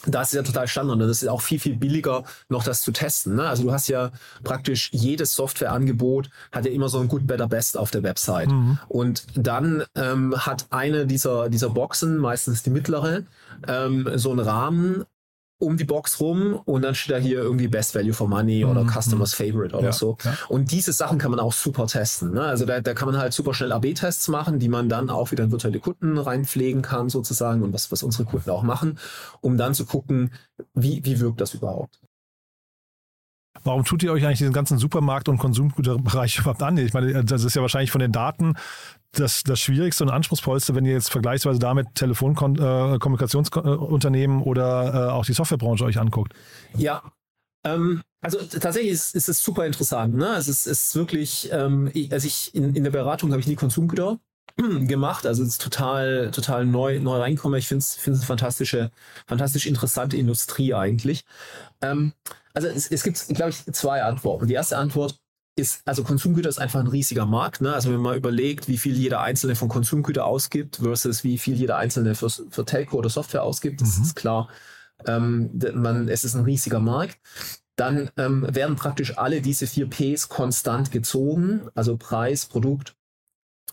da 0.07 0.23
ist 0.23 0.33
ja 0.33 0.43
total 0.43 0.67
Standard 0.67 1.01
und 1.01 1.09
das 1.09 1.23
ist 1.23 1.29
auch 1.29 1.41
viel, 1.41 1.61
viel 1.61 1.77
billiger, 1.77 2.25
noch 2.49 2.65
das 2.65 2.83
zu 2.83 2.93
testen. 2.93 3.37
Ne? 3.37 3.49
Also 3.49 3.63
du 3.65 3.73
hast 3.73 3.89
ja 3.89 4.11
praktisch 4.43 4.91
jedes 4.93 5.35
Softwareangebot 5.35 6.31
hat 6.51 6.65
ja 6.65 6.73
immer 6.73 6.89
so 6.89 6.99
ein 6.99 7.09
Good, 7.09 7.27
Better, 7.27 7.49
Best 7.49 7.77
auf 7.77 7.91
der 7.91 8.03
Website. 8.03 8.51
Mhm. 8.51 8.79
Und 8.89 9.25
dann 9.35 9.85
ähm, 9.95 10.35
hat 10.37 10.67
eine 10.71 11.07
dieser, 11.07 11.49
dieser 11.49 11.71
Boxen, 11.71 12.17
meistens 12.17 12.63
die 12.63 12.71
mittlere, 12.71 13.23
ähm, 13.69 14.09
so 14.15 14.31
einen 14.31 14.41
Rahmen, 14.41 15.05
um 15.63 15.77
die 15.77 15.85
Box 15.85 16.19
rum 16.19 16.61
und 16.65 16.83
dann 16.83 16.95
steht 16.95 17.15
da 17.15 17.19
hier 17.19 17.39
irgendwie 17.39 17.69
Best 17.69 17.95
Value 17.95 18.13
for 18.13 18.29
Money 18.29 18.65
oder 18.65 18.83
mhm. 18.83 18.91
Customers 18.91 19.33
Favorite 19.33 19.77
oder 19.77 19.87
ja, 19.87 19.93
so. 19.93 20.17
Ja. 20.25 20.37
Und 20.49 20.73
diese 20.73 20.93
Sachen 20.93 21.19
kann 21.19 21.31
man 21.31 21.39
auch 21.39 21.53
super 21.53 21.87
testen. 21.87 22.33
Ne? 22.33 22.43
Also 22.43 22.67
da, 22.67 22.81
da 22.81 22.95
kann 22.95 23.09
man 23.09 23.17
halt 23.17 23.33
super 23.33 23.55
schnell 23.55 23.71
AB-Tests 23.71 24.27
machen, 24.27 24.59
die 24.59 24.69
man 24.69 24.89
dann 24.89 25.09
auch 25.09 25.31
wieder 25.31 25.45
in 25.45 25.53
virtuelle 25.53 25.79
Kunden 25.79 26.19
reinpflegen 26.19 26.83
kann 26.83 27.09
sozusagen 27.09 27.63
und 27.63 27.73
was, 27.73 27.93
was 27.93 28.03
unsere 28.03 28.25
Kunden 28.25 28.51
auch 28.51 28.65
machen, 28.65 28.99
um 29.41 29.57
dann 29.57 29.73
zu 29.73 29.87
gucken, 29.87 30.33
wie, 30.75 31.05
wie 31.05 31.21
wirkt 31.21 31.41
das 31.41 31.55
überhaupt. 31.55 32.01
Warum 33.65 33.85
tut 33.85 34.03
ihr 34.03 34.13
euch 34.13 34.25
eigentlich 34.25 34.39
diesen 34.39 34.53
ganzen 34.53 34.79
Supermarkt- 34.79 35.29
und 35.29 35.39
Konsumgüterbereich 35.39 36.39
überhaupt 36.41 36.63
an? 36.63 36.79
Ich 36.79 36.95
meine, 36.95 37.25
das 37.25 37.45
ist 37.45 37.55
ja 37.55 37.63
wahrscheinlich 37.63 37.91
von 37.91 38.01
den 38.01 38.13
Daten 38.13 38.55
das, 39.13 39.43
das 39.43 39.61
Schwierigste 39.61 40.05
und 40.05 40.11
Anspruchsvollste, 40.11 40.75
wenn 40.75 40.87
ihr 40.87 40.93
jetzt 40.93 41.11
vergleichsweise 41.11 41.59
damit 41.59 41.95
Telefonkommunikationsunternehmen 41.95 44.41
äh, 44.41 44.45
oder 44.45 44.95
äh, 44.95 45.11
auch 45.11 45.27
die 45.27 45.35
Softwarebranche 45.35 45.85
euch 45.85 45.99
anguckt. 45.99 46.33
Ja, 46.77 47.03
ähm, 47.65 48.03
also 48.21 48.39
tatsächlich 48.39 48.93
ist, 48.93 49.15
ist 49.15 49.29
es 49.29 49.43
super 49.43 49.67
interessant. 49.67 50.15
Ne? 50.15 50.35
Es 50.37 50.49
ist, 50.49 50.67
ist 50.67 50.97
wirklich, 50.97 51.51
ähm, 51.53 51.91
also 52.11 52.27
ich 52.27 52.55
in, 52.55 52.75
in 52.75 52.85
der 52.85 52.91
Beratung 52.91 53.33
habe 53.33 53.41
ich 53.41 53.47
nie 53.47 53.55
Konsumgüter 53.55 54.19
gemacht. 54.57 55.27
Also 55.27 55.43
es 55.43 55.51
ist 55.51 55.63
total, 55.63 56.31
total 56.31 56.65
neu, 56.65 57.01
neu 57.01 57.19
reinkommen. 57.19 57.59
Ich 57.59 57.69
finde 57.69 57.83
es 57.83 57.99
eine 58.07 58.17
fantastische, 58.17 58.91
fantastisch 59.27 59.67
interessante 59.67 60.17
Industrie 60.17 60.73
eigentlich. 60.75 61.25
Ähm, 61.81 62.13
also 62.55 62.69
es, 62.69 62.89
es 62.91 63.03
gibt, 63.03 63.27
glaube 63.29 63.51
ich, 63.51 63.65
zwei 63.73 64.03
Antworten. 64.03 64.47
Die 64.47 64.55
erste 64.55 64.77
Antwort 64.79 65.19
ist, 65.57 65.83
also 65.85 66.03
Konsumgüter 66.03 66.49
ist 66.49 66.59
einfach 66.59 66.81
ein 66.81 66.87
riesiger 66.87 67.27
Markt. 67.27 67.61
Ne? 67.61 67.73
Also 67.73 67.93
wenn 67.93 68.01
man 68.01 68.17
überlegt, 68.17 68.69
wie 68.69 68.79
viel 68.79 68.97
jeder 68.97 69.21
Einzelne 69.21 69.55
von 69.55 69.69
Konsumgüter 69.69 70.25
ausgibt 70.25 70.77
versus 70.77 71.25
wie 71.25 71.39
viel 71.39 71.55
jeder 71.55 71.77
Einzelne 71.77 72.15
für, 72.15 72.31
für 72.31 72.65
Telco 72.65 72.97
oder 72.97 73.11
Software 73.11 73.43
ausgibt, 73.43 73.81
das 73.81 73.99
mhm. 73.99 74.05
ist 74.05 74.17
klar. 74.17 74.49
Ähm, 75.07 75.51
man, 75.75 76.09
es 76.09 76.25
ist 76.25 76.35
ein 76.35 76.45
riesiger 76.45 76.81
Markt. 76.81 77.19
Dann 77.77 78.11
ähm, 78.17 78.47
werden 78.49 78.77
praktisch 78.77 79.19
alle 79.19 79.41
diese 79.41 79.67
vier 79.67 79.89
Ps 79.89 80.29
konstant 80.29 80.91
gezogen, 80.91 81.69
also 81.75 81.97
Preis, 81.97 82.47
Produkt, 82.47 82.95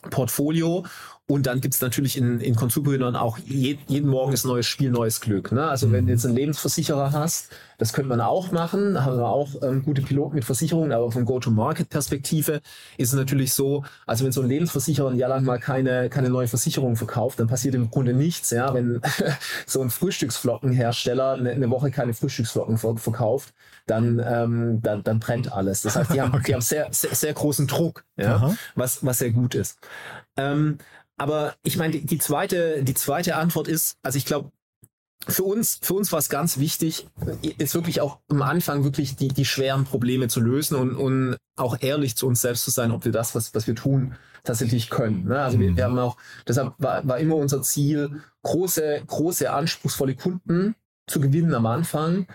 Portfolio. 0.10 0.86
Und 1.30 1.46
dann 1.46 1.62
gibt's 1.62 1.80
natürlich 1.80 2.18
in, 2.18 2.42
in 2.42 2.56
Konsumgütern 2.56 3.16
auch 3.16 3.38
je, 3.38 3.78
jeden 3.86 4.10
Morgen 4.10 4.34
ist 4.34 4.46
neues 4.46 4.66
Spiel, 4.66 4.90
neues 4.90 5.22
Glück. 5.22 5.52
Ne? 5.52 5.70
Also 5.70 5.92
wenn 5.92 6.08
du 6.08 6.12
jetzt 6.12 6.26
einen 6.26 6.36
Lebensversicherer 6.36 7.12
hast, 7.12 7.52
das 7.78 7.94
könnte 7.94 8.10
man 8.10 8.20
auch 8.20 8.52
machen, 8.52 9.06
haben 9.06 9.18
wir 9.18 9.28
auch 9.28 9.50
ähm, 9.62 9.84
gute 9.84 10.02
Piloten 10.02 10.34
mit 10.34 10.44
Versicherungen, 10.44 10.92
aber 10.92 11.12
von 11.12 11.26
Go-to-Market-Perspektive 11.26 12.62
ist 12.98 13.10
es 13.10 13.14
natürlich 13.14 13.54
so, 13.54 13.84
also 14.08 14.26
wenn 14.26 14.32
so 14.32 14.42
ein 14.42 14.50
Lebensversicherer 14.50 15.12
ein 15.12 15.18
Jahr 15.18 15.30
lang 15.30 15.46
mal 15.46 15.60
keine, 15.60 16.10
keine 16.10 16.32
neue 16.32 16.48
Versicherung 16.48 16.96
verkauft, 16.96 17.40
dann 17.40 17.48
passiert 17.48 17.76
im 17.76 17.92
Grunde 17.92 18.16
nichts. 18.16 18.50
Ja? 18.50 18.74
Wenn 18.74 19.00
so 19.68 19.84
ein 19.84 19.92
Frühstücksflockenhersteller 19.92 21.34
eine, 21.34 21.52
eine 21.52 21.70
Woche 21.70 21.92
keine 21.92 22.16
Frühstücksflocken 22.16 22.80
verkauft, 22.80 23.54
dann, 23.86 24.20
ähm, 24.26 24.82
dann, 24.82 25.04
dann 25.04 25.20
brennt 25.20 25.54
alles. 25.54 25.84
Das 25.84 25.96
heißt, 25.96 26.12
die 26.12 26.22
haben, 26.22 26.34
okay. 26.34 26.44
die 26.48 26.54
haben 26.56 26.62
sehr, 26.62 26.88
sehr, 26.92 27.14
sehr 27.14 27.34
großen 27.34 27.68
Druck, 27.68 28.04
ja? 28.18 28.56
was, 28.74 29.06
was 29.06 29.20
sehr 29.20 29.32
gut 29.32 29.54
ist. 29.54 29.78
Ähm, 30.38 30.80
aber 31.20 31.56
ich 31.64 31.78
meine, 31.78 32.00
die, 32.00 32.18
zweite, 32.18 32.84
die 32.84 32.94
zweite 32.94 33.36
Antwort 33.36 33.68
ist, 33.68 33.98
also 34.02 34.18
ich 34.18 34.26
glaube, 34.26 34.52
für 35.28 35.44
uns, 35.44 35.80
für 35.82 35.94
uns 35.94 36.12
war 36.12 36.20
es 36.20 36.30
ganz 36.30 36.60
wichtig, 36.60 37.08
ist 37.58 37.76
wirklich 37.76 38.00
auch 38.00 38.20
am 38.30 38.42
Anfang 38.42 38.86
wirklich 38.86 39.18
die, 39.18 39.28
die 39.28 39.46
schweren 39.46 39.84
Probleme 39.84 40.30
zu 40.30 40.40
lösen 40.40 40.76
und, 40.76 40.96
und 40.96 41.38
auch 41.58 41.78
ehrlich 41.82 42.16
zu 42.16 42.26
uns 42.26 42.42
selbst 42.42 42.64
zu 42.64 42.72
sein, 42.72 42.92
ob 42.92 43.04
wir 43.04 43.12
das, 43.12 43.36
was, 43.36 43.54
was 43.54 43.68
wir 43.68 43.76
tun, 43.76 44.16
tatsächlich 44.46 44.90
können. 44.90 45.26
Ne? 45.26 45.42
Also 45.42 45.58
mhm. 45.58 45.62
wir, 45.62 45.78
wir 45.78 45.84
haben 45.84 46.00
auch, 46.00 46.16
deshalb 46.48 46.74
war, 46.78 47.06
war 47.06 47.20
immer 47.20 47.36
unser 47.36 47.62
Ziel, 47.62 48.22
große, 48.44 49.02
große, 49.06 49.52
anspruchsvolle 49.52 50.16
Kunden 50.16 50.76
zu 51.06 51.20
gewinnen 51.20 51.54
am 51.54 51.66
Anfang 51.66 52.28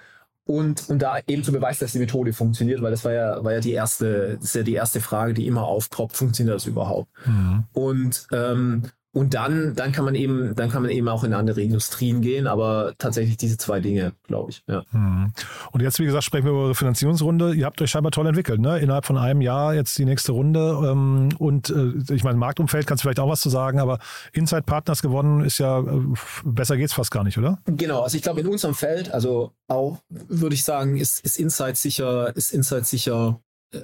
und, 0.46 0.88
und 0.90 1.00
da 1.00 1.18
eben 1.26 1.42
zu 1.42 1.52
beweisen, 1.52 1.84
dass 1.84 1.92
die 1.92 1.98
Methode 1.98 2.32
funktioniert, 2.32 2.82
weil 2.82 2.90
das 2.90 3.04
war 3.04 3.12
ja, 3.12 3.42
war 3.42 3.52
ja 3.52 3.60
die 3.60 3.72
erste, 3.72 4.36
das 4.36 4.44
ist 4.44 4.54
ja 4.54 4.62
die 4.62 4.74
erste 4.74 5.00
Frage, 5.00 5.34
die 5.34 5.46
immer 5.46 5.64
aufpoppt, 5.64 6.16
funktioniert 6.16 6.54
das 6.54 6.66
überhaupt? 6.66 7.08
Mhm. 7.26 7.64
Und, 7.72 8.26
ähm, 8.32 8.82
und 9.14 9.32
dann, 9.34 9.76
dann 9.76 9.92
kann 9.92 10.04
man 10.04 10.16
eben, 10.16 10.56
dann 10.56 10.70
kann 10.70 10.82
man 10.82 10.90
eben 10.90 11.08
auch 11.08 11.22
in 11.22 11.32
andere 11.34 11.62
Industrien 11.62 12.20
gehen, 12.20 12.48
aber 12.48 12.94
tatsächlich 12.98 13.36
diese 13.36 13.56
zwei 13.56 13.78
Dinge, 13.78 14.12
glaube 14.24 14.50
ich. 14.50 14.64
Ja. 14.66 14.82
Hm. 14.90 15.32
Und 15.70 15.80
jetzt, 15.82 16.00
wie 16.00 16.04
gesagt, 16.04 16.24
sprechen 16.24 16.46
wir 16.46 16.50
über 16.50 16.62
eure 16.62 16.74
Finanzierungsrunde. 16.74 17.54
Ihr 17.54 17.64
habt 17.64 17.80
euch 17.80 17.90
scheinbar 17.90 18.10
toll 18.10 18.26
entwickelt, 18.26 18.60
ne? 18.60 18.80
Innerhalb 18.80 19.06
von 19.06 19.16
einem 19.16 19.40
Jahr 19.40 19.72
jetzt 19.72 19.96
die 19.98 20.04
nächste 20.04 20.32
Runde. 20.32 20.80
Ähm, 20.84 21.28
und 21.38 21.70
äh, 21.70 21.92
ich 22.12 22.24
meine, 22.24 22.38
Marktumfeld 22.38 22.88
kannst 22.88 23.02
du 23.02 23.06
vielleicht 23.06 23.20
auch 23.20 23.28
was 23.28 23.40
zu 23.40 23.50
sagen, 23.50 23.78
aber 23.78 24.00
Inside 24.32 24.62
Partners 24.62 25.00
gewonnen 25.00 25.44
ist 25.44 25.58
ja, 25.58 25.78
äh, 25.78 26.00
besser 26.44 26.76
geht's 26.76 26.92
fast 26.92 27.12
gar 27.12 27.22
nicht, 27.22 27.38
oder? 27.38 27.60
Genau, 27.66 28.02
also 28.02 28.16
ich 28.16 28.22
glaube 28.24 28.40
in 28.40 28.48
unserem 28.48 28.74
Feld, 28.74 29.12
also 29.14 29.52
auch 29.68 29.98
würde 30.08 30.56
ich 30.56 30.64
sagen, 30.64 30.96
ist, 30.96 31.24
ist 31.24 31.38
Insight 31.38 31.76
sicher, 31.76 32.34
ist 32.36 32.52
Insight 32.52 32.86
sicher 32.86 33.40
äh, 33.72 33.80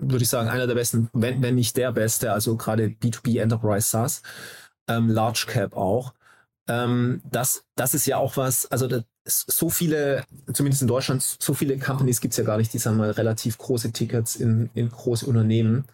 würde 0.00 0.24
ich 0.24 0.28
sagen, 0.28 0.48
einer 0.48 0.66
der 0.66 0.74
besten, 0.74 1.08
wenn, 1.12 1.40
wenn 1.40 1.54
nicht 1.54 1.76
der 1.76 1.92
beste, 1.92 2.32
also 2.32 2.56
gerade 2.56 2.86
B2B 2.86 3.40
Enterprise 3.40 3.88
SaaS 3.88 4.22
ähm, 4.88 5.08
Large 5.08 5.46
Cap 5.48 5.76
auch. 5.76 6.14
Ähm, 6.68 7.22
das, 7.30 7.64
das 7.74 7.94
ist 7.94 8.06
ja 8.06 8.18
auch 8.18 8.36
was, 8.36 8.66
also 8.66 8.88
so 9.24 9.70
viele, 9.70 10.24
zumindest 10.52 10.82
in 10.82 10.88
Deutschland, 10.88 11.22
so 11.22 11.54
viele 11.54 11.78
Companies 11.78 12.20
gibt 12.20 12.32
es 12.32 12.38
ja 12.38 12.44
gar 12.44 12.56
nicht, 12.56 12.72
die 12.72 12.78
sagen 12.78 12.96
mal 12.96 13.10
relativ 13.10 13.58
große 13.58 13.92
Tickets 13.92 14.36
in, 14.36 14.70
in 14.74 14.88
große 14.88 15.26
Unternehmen 15.26 15.84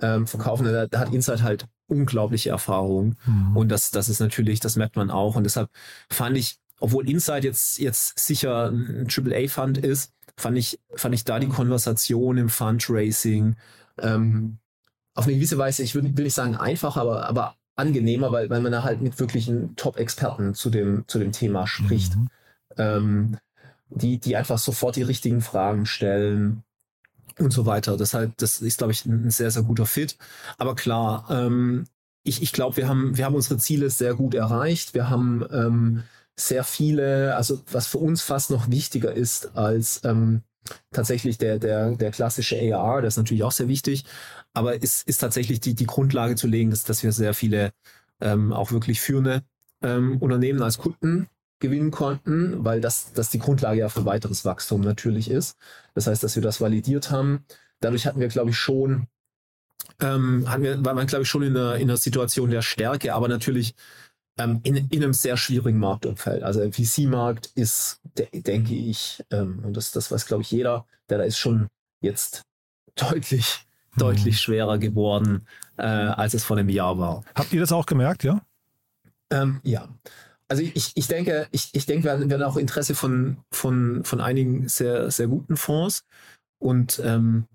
ähm, 0.00 0.26
verkaufen. 0.26 0.64
Da, 0.64 0.86
da, 0.86 0.98
hat 1.00 1.12
Insight 1.12 1.42
halt 1.42 1.66
unglaubliche 1.86 2.50
Erfahrung. 2.50 3.16
Mhm. 3.26 3.56
Und 3.56 3.68
das, 3.68 3.90
das 3.90 4.08
ist 4.08 4.20
natürlich, 4.20 4.60
das 4.60 4.76
merkt 4.76 4.96
man 4.96 5.10
auch. 5.10 5.36
Und 5.36 5.44
deshalb 5.44 5.70
fand 6.10 6.36
ich, 6.36 6.58
obwohl 6.80 7.08
Insight 7.08 7.44
jetzt, 7.44 7.78
jetzt 7.78 8.18
sicher 8.18 8.70
ein 8.70 9.06
AAA-Fund 9.08 9.78
ist, 9.78 10.12
fand 10.36 10.58
ich, 10.58 10.80
fand 10.94 11.14
ich 11.14 11.24
da 11.24 11.38
die 11.38 11.48
Konversation 11.48 12.38
im 12.38 12.48
Fundraising 12.48 13.56
ähm, 13.98 14.58
auf 15.14 15.26
eine 15.26 15.34
gewisse 15.34 15.58
Weise, 15.58 15.82
ich 15.82 15.94
will, 15.94 16.16
will 16.16 16.24
nicht 16.24 16.34
sagen 16.34 16.56
einfach, 16.56 16.96
aber, 16.96 17.28
aber 17.28 17.56
angenehmer, 17.82 18.32
weil, 18.32 18.48
weil 18.48 18.60
man 18.60 18.72
da 18.72 18.82
halt 18.82 19.02
mit 19.02 19.18
wirklichen 19.20 19.76
Top-Experten 19.76 20.54
zu 20.54 20.70
dem, 20.70 21.04
zu 21.08 21.18
dem 21.18 21.32
Thema 21.32 21.66
spricht. 21.66 22.16
Mhm. 22.16 22.28
Ähm, 22.78 23.36
die, 23.90 24.18
die 24.18 24.36
einfach 24.36 24.58
sofort 24.58 24.96
die 24.96 25.02
richtigen 25.02 25.42
Fragen 25.42 25.84
stellen 25.84 26.62
und 27.38 27.52
so 27.52 27.66
weiter. 27.66 27.96
Deshalb, 27.96 28.36
das 28.38 28.62
ist, 28.62 28.78
glaube 28.78 28.92
ich, 28.92 29.04
ein 29.04 29.30
sehr, 29.30 29.50
sehr 29.50 29.62
guter 29.62 29.86
Fit. 29.86 30.16
Aber 30.58 30.74
klar, 30.74 31.26
ähm, 31.30 31.84
ich, 32.22 32.42
ich 32.42 32.52
glaube, 32.52 32.76
wir 32.76 32.88
haben, 32.88 33.16
wir 33.16 33.24
haben 33.24 33.34
unsere 33.34 33.58
Ziele 33.58 33.90
sehr 33.90 34.14
gut 34.14 34.34
erreicht. 34.34 34.94
Wir 34.94 35.10
haben 35.10 35.44
ähm, 35.50 36.02
sehr 36.36 36.64
viele, 36.64 37.36
also 37.36 37.60
was 37.70 37.86
für 37.86 37.98
uns 37.98 38.22
fast 38.22 38.50
noch 38.50 38.70
wichtiger 38.70 39.12
ist 39.12 39.56
als 39.56 40.02
ähm, 40.04 40.42
tatsächlich 40.92 41.38
der, 41.38 41.58
der, 41.58 41.96
der 41.96 42.10
klassische 42.10 42.56
AR, 42.74 43.02
das 43.02 43.14
ist 43.14 43.18
natürlich 43.18 43.42
auch 43.42 43.52
sehr 43.52 43.68
wichtig, 43.68 44.04
aber 44.52 44.82
ist, 44.82 45.06
ist 45.08 45.18
tatsächlich 45.18 45.60
die, 45.60 45.74
die 45.74 45.86
Grundlage 45.86 46.36
zu 46.36 46.46
legen, 46.46 46.70
dass, 46.70 46.84
dass 46.84 47.02
wir 47.02 47.12
sehr 47.12 47.34
viele 47.34 47.72
ähm, 48.20 48.52
auch 48.52 48.72
wirklich 48.72 49.00
führende 49.00 49.42
ähm, 49.82 50.18
Unternehmen 50.18 50.62
als 50.62 50.78
Kunden 50.78 51.28
gewinnen 51.58 51.90
konnten, 51.90 52.64
weil 52.64 52.80
das, 52.80 53.12
das 53.12 53.30
die 53.30 53.38
Grundlage 53.38 53.80
ja 53.80 53.88
für 53.88 54.04
weiteres 54.04 54.44
Wachstum 54.44 54.80
natürlich 54.80 55.30
ist. 55.30 55.56
Das 55.94 56.06
heißt, 56.06 56.22
dass 56.22 56.34
wir 56.34 56.42
das 56.42 56.60
validiert 56.60 57.10
haben. 57.10 57.44
Dadurch 57.80 58.06
hatten 58.06 58.20
wir, 58.20 58.28
glaube 58.28 58.50
ich, 58.50 58.56
schon, 58.56 59.06
ähm, 60.00 60.48
hatten 60.48 60.62
wir, 60.62 60.84
war 60.84 60.94
man, 60.94 61.06
glaube 61.06 61.22
ich, 61.22 61.28
schon 61.28 61.42
in 61.42 61.56
einer, 61.56 61.76
in 61.76 61.88
einer 61.88 61.96
Situation 61.96 62.50
der 62.50 62.62
Stärke, 62.62 63.14
aber 63.14 63.28
natürlich 63.28 63.74
ähm, 64.38 64.60
in, 64.62 64.76
in 64.76 65.02
einem 65.02 65.12
sehr 65.12 65.36
schwierigen 65.36 65.78
Marktumfeld. 65.78 66.42
Also 66.42 66.60
der 66.60 66.72
VC-Markt 66.72 67.50
ist, 67.54 68.00
de 68.16 68.28
denke 68.40 68.74
ich, 68.74 69.22
ähm, 69.30 69.60
und 69.64 69.76
das, 69.76 69.92
das 69.92 70.10
weiß, 70.10 70.26
glaube 70.26 70.42
ich, 70.42 70.50
jeder, 70.50 70.86
der 71.08 71.18
da 71.18 71.24
ist 71.24 71.38
schon 71.38 71.68
jetzt 72.00 72.42
deutlich, 72.94 73.66
mhm. 73.94 73.98
deutlich 74.00 74.40
schwerer 74.40 74.78
geworden, 74.78 75.46
äh, 75.76 75.82
als 75.82 76.34
es 76.34 76.44
vor 76.44 76.56
einem 76.56 76.68
Jahr 76.68 76.98
war. 76.98 77.24
Habt 77.34 77.52
ihr 77.52 77.60
das 77.60 77.72
auch 77.72 77.86
gemerkt, 77.86 78.24
ja? 78.24 78.40
Ähm, 79.30 79.60
ja. 79.62 79.88
Also 80.48 80.62
ich, 80.62 80.92
ich 80.94 81.08
denke, 81.08 81.48
ich, 81.50 81.70
ich 81.72 81.86
denke, 81.86 82.04
wir 82.04 82.28
werden 82.28 82.42
auch 82.42 82.58
Interesse 82.58 82.94
von, 82.94 83.38
von, 83.50 84.04
von 84.04 84.20
einigen 84.20 84.68
sehr, 84.68 85.10
sehr 85.10 85.26
guten 85.26 85.56
Fonds 85.56 86.04
und 86.58 87.00
ähm, 87.02 87.46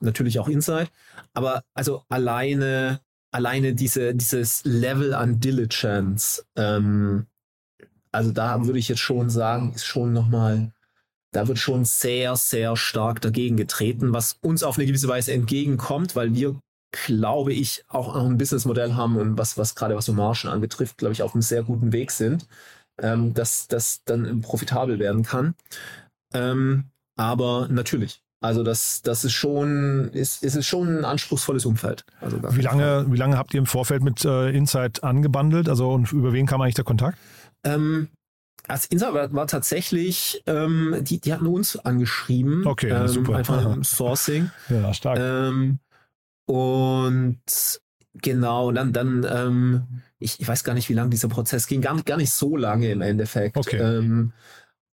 natürlich 0.00 0.38
auch 0.38 0.48
Inside. 0.48 0.88
Aber 1.34 1.62
also 1.74 2.02
alleine 2.08 3.00
alleine 3.36 3.74
diese, 3.74 4.14
dieses 4.14 4.64
Level 4.64 5.12
an 5.12 5.40
Diligence, 5.40 6.46
ähm, 6.56 7.26
also 8.10 8.32
da 8.32 8.64
würde 8.64 8.78
ich 8.78 8.88
jetzt 8.88 9.00
schon 9.00 9.28
sagen, 9.28 9.74
ist 9.74 9.84
schon 9.84 10.14
nochmal, 10.14 10.72
da 11.32 11.46
wird 11.46 11.58
schon 11.58 11.84
sehr, 11.84 12.34
sehr 12.36 12.76
stark 12.78 13.20
dagegen 13.20 13.58
getreten, 13.58 14.14
was 14.14 14.38
uns 14.40 14.62
auf 14.62 14.78
eine 14.78 14.86
gewisse 14.86 15.08
Weise 15.08 15.34
entgegenkommt, 15.34 16.16
weil 16.16 16.34
wir, 16.34 16.58
glaube 16.92 17.52
ich, 17.52 17.84
auch 17.88 18.16
ein 18.16 18.38
Businessmodell 18.38 18.94
haben 18.94 19.18
und 19.18 19.36
was, 19.36 19.58
was 19.58 19.74
gerade 19.74 19.96
was 19.96 20.06
so 20.06 20.14
Margen 20.14 20.48
anbetrifft, 20.48 20.96
glaube 20.96 21.12
ich, 21.12 21.22
auf 21.22 21.34
einem 21.34 21.42
sehr 21.42 21.62
guten 21.62 21.92
Weg 21.92 22.10
sind, 22.10 22.48
ähm, 23.02 23.34
dass 23.34 23.68
das 23.68 24.02
dann 24.04 24.40
profitabel 24.40 24.98
werden 24.98 25.24
kann. 25.24 25.54
Ähm, 26.32 26.84
aber 27.16 27.68
natürlich, 27.68 28.22
also 28.40 28.62
das, 28.62 29.02
das 29.02 29.24
ist 29.24 29.32
schon, 29.32 30.10
ist, 30.12 30.42
ist 30.42 30.56
es 30.56 30.66
schon 30.66 30.98
ein 30.98 31.04
anspruchsvolles 31.04 31.64
Umfeld. 31.64 32.04
Also 32.20 32.38
wie 32.50 32.60
lange, 32.60 33.06
wie 33.08 33.16
lange 33.16 33.38
habt 33.38 33.54
ihr 33.54 33.58
im 33.58 33.66
Vorfeld 33.66 34.02
mit 34.02 34.24
äh, 34.24 34.50
Insight 34.50 35.02
angebandelt? 35.02 35.68
Also 35.68 35.92
und 35.92 36.12
über 36.12 36.32
wen 36.32 36.46
kam 36.46 36.60
eigentlich 36.60 36.74
der 36.74 36.84
Kontakt? 36.84 37.18
Ähm, 37.64 38.08
als 38.68 38.86
Insight 38.86 39.14
war, 39.14 39.32
war 39.32 39.46
tatsächlich, 39.46 40.42
ähm, 40.46 40.96
die, 41.00 41.20
die 41.20 41.32
hatten 41.32 41.46
uns 41.46 41.76
angeschrieben. 41.76 42.66
Okay, 42.66 42.90
ähm, 42.90 43.08
super. 43.08 43.36
Einfach 43.36 43.64
im 43.74 43.84
Sourcing. 43.84 44.50
ja, 44.68 44.92
stark. 44.92 45.18
Ähm, 45.18 45.78
und 46.46 47.40
genau, 48.14 48.70
dann, 48.72 48.92
dann 48.92 49.26
ähm, 49.28 50.02
ich, 50.18 50.40
ich 50.40 50.48
weiß 50.48 50.64
gar 50.64 50.74
nicht, 50.74 50.88
wie 50.88 50.94
lange 50.94 51.10
dieser 51.10 51.28
Prozess 51.28 51.66
ging. 51.66 51.80
Gar, 51.80 52.02
gar 52.02 52.16
nicht 52.16 52.32
so 52.32 52.56
lange 52.56 52.90
im 52.90 53.02
Endeffekt. 53.02 53.56
Okay. 53.56 53.78
Ähm, 53.78 54.32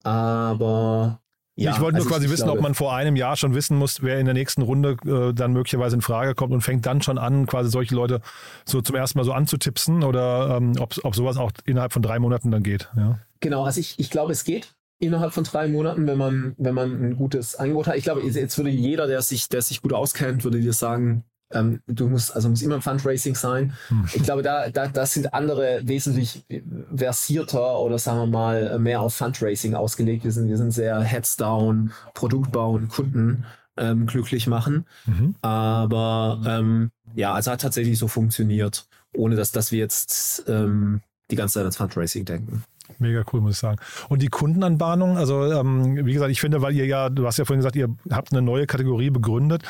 aber 0.03 1.22
ja, 1.55 1.73
ich 1.73 1.81
wollte 1.81 1.99
nur 1.99 2.05
also 2.07 2.15
quasi 2.15 2.31
wissen, 2.31 2.45
glaube, 2.45 2.59
ob 2.59 2.63
man 2.63 2.75
vor 2.75 2.95
einem 2.95 3.15
Jahr 3.15 3.37
schon 3.37 3.55
wissen 3.55 3.77
muss, 3.77 4.03
wer 4.03 4.19
in 4.19 4.25
der 4.25 4.35
nächsten 4.35 4.63
Runde 4.63 4.97
äh, 5.05 5.35
dann 5.35 5.53
möglicherweise 5.53 5.97
in 5.97 6.03
Frage 6.03 6.35
kommt 6.35 6.53
und 6.53 6.63
fängt 6.63 6.87
dann 6.87 7.03
schon 7.03 7.19
an, 7.19 7.47
quasi 7.47 7.71
solche 7.71 7.95
Leute 7.95 8.21
so 8.65 8.81
zum 8.81 8.97
ersten 8.97 9.19
Mal 9.19 9.25
so 9.25 9.33
anzutipsen 9.33 10.03
oder 10.03 10.57
ähm, 10.57 10.73
ob, 10.81 10.95
ob 11.03 11.15
sowas 11.15 11.37
auch 11.37 11.53
innerhalb 11.67 11.93
von 11.93 12.01
drei 12.01 12.19
Monaten 12.19 12.51
dann 12.51 12.63
geht. 12.63 12.89
Ja. 12.97 13.19
Genau, 13.41 13.65
also 13.65 13.81
ich, 13.81 13.99
ich 13.99 14.11
glaube, 14.11 14.33
es 14.33 14.45
geht 14.45 14.75
innerhalb 14.99 15.33
von 15.33 15.45
drei 15.45 15.69
Monaten, 15.69 16.07
wenn 16.07 16.17
man, 16.17 16.55
wenn 16.57 16.75
man 16.75 16.93
ein 16.93 17.17
gutes 17.17 17.57
Angebot 17.57 17.89
hat. 17.89 17.97
Ich 17.97 18.05
glaube, 18.05 18.23
jetzt 18.23 18.57
würde 18.57 18.71
jeder, 18.71 19.07
der 19.07 19.21
sich, 19.21 19.49
der 19.49 19.61
sich 19.61 19.83
gut 19.83 19.93
auskennt, 19.93 20.45
würde 20.45 20.61
dir 20.61 20.73
sagen, 20.73 21.25
ähm, 21.53 21.81
du 21.87 22.09
musst, 22.09 22.35
also 22.35 22.49
muss 22.49 22.63
immer 22.63 22.77
im 22.77 22.83
Fundraising 22.83 23.35
sein. 23.35 23.73
Hm. 23.89 24.07
Ich 24.15 24.23
glaube, 24.23 24.43
da, 24.43 24.71
da, 24.71 24.89
das 24.89 25.15
sind 25.15 25.33
andere 25.35 25.81
wesentlich 25.85 26.45
versierter 26.95 27.79
oder 27.79 27.99
sagen 27.99 28.19
wir 28.19 28.27
mal 28.27 28.79
mehr 28.79 29.01
auf 29.01 29.15
Fundraising 29.15 29.75
ausgelegt. 29.75 30.25
Wir 30.25 30.33
sind, 30.33 30.49
wir 30.49 30.57
sind 30.57 30.73
sehr 30.73 31.01
Heads 31.01 31.37
down, 31.37 31.93
Produkt 32.15 32.53
bauen, 32.53 32.89
Kunden 32.89 33.45
ähm, 33.77 34.07
glücklich 34.07 34.47
machen. 34.47 34.87
Mhm. 35.07 35.35
Aber 35.43 36.43
ähm, 36.47 36.91
ja, 37.15 37.33
also 37.33 37.51
hat 37.51 37.61
tatsächlich 37.61 37.99
so 37.99 38.09
funktioniert, 38.09 38.87
ohne 39.15 39.37
dass, 39.37 39.53
dass 39.53 39.73
wir 39.73 39.79
jetzt 39.79 40.45
ähm, 40.49 41.01
die 41.31 41.37
ganze 41.37 41.55
Zeit 41.55 41.63
ans 41.63 41.77
Fundraising 41.77 42.25
denken. 42.25 42.65
Mega 42.99 43.25
cool, 43.33 43.41
muss 43.41 43.55
ich 43.55 43.59
sagen. 43.59 43.79
Und 44.09 44.23
die 44.23 44.29
Kundenanbahnung, 44.29 45.17
also 45.17 45.51
ähm, 45.51 46.05
wie 46.05 46.13
gesagt, 46.13 46.31
ich 46.31 46.41
finde, 46.41 46.63
weil 46.63 46.75
ihr 46.75 46.87
ja, 46.87 47.09
du 47.09 47.27
hast 47.27 47.39
ja 47.39 47.45
vorhin 47.45 47.61
gesagt, 47.61 47.77
ihr 47.77 47.89
habt 48.11 48.33
eine 48.33 48.43
neue 48.43 48.67
Kategorie 48.67 49.11
begründet. 49.11 49.63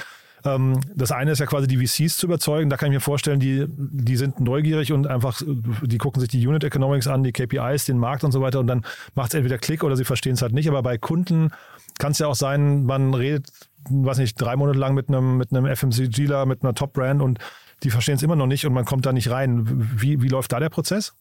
Ähm, 0.45 0.81
das 0.95 1.13
eine 1.13 1.33
ist 1.33 1.39
ja 1.39 1.47
quasi 1.47 1.67
die 1.67 1.85
VCs 1.85 2.17
zu 2.17 2.27
überzeugen. 2.27 2.71
Da 2.71 2.77
kann 2.77 2.89
ich 2.91 2.95
mir 2.95 3.01
vorstellen, 3.01 3.41
die, 3.41 3.67
die 3.69 4.17
sind 4.17 4.41
neugierig 4.41 4.93
und 4.93 5.07
einfach, 5.07 5.41
die 5.83 5.99
gucken 5.99 6.21
sich 6.21 6.29
die 6.29 6.47
Unit 6.47 6.65
Economics 6.65 7.07
an, 7.07 7.23
die 7.23 7.33
KPIs, 7.33 7.85
den 7.85 7.99
Markt 7.99 8.25
und 8.25 8.33
so 8.33 8.41
weiter 8.41 8.61
und 8.61 8.67
dann 8.67 8.85
macht 9.15 9.33
es 9.33 9.35
entweder 9.35 9.59
Klick 9.59 9.85
oder 9.85 9.97
sie 9.97 10.05
verstehen 10.05 10.35
es 10.35 10.43
halt 10.43 10.53
nicht. 10.53 10.69
Aber 10.69 10.83
bei 10.83 10.99
Kunden 10.99 11.51
kann 11.99 12.13
es 12.13 12.19
ja 12.19 12.27
auch 12.27 12.35
sein, 12.35 12.85
man 12.85 13.15
redet, 13.15 13.49
weiß 13.89 14.19
nicht, 14.19 14.41
drei 14.41 14.57
Monate 14.57 14.79
lang 14.79 14.95
mit 14.95 15.09
einem, 15.09 15.37
mit 15.37 15.53
einem 15.53 15.67
FMCGler, 15.67 16.47
mit 16.47 16.63
einer 16.63 16.75
Top-Brand 16.75 17.23
und 17.23 17.39
die 17.83 17.91
verstehen 17.91 18.17
es 18.17 18.23
immer 18.23 18.37
noch 18.37 18.47
nicht 18.47 18.65
und 18.65 18.73
man 18.73 18.85
kommt 18.85 19.07
da 19.07 19.13
nicht 19.13 19.31
rein. 19.31 19.65
Wie, 19.97 20.23
wie 20.23 20.29
läuft 20.29 20.53
da 20.53 20.61
der 20.61 20.69
Prozess? 20.69 21.15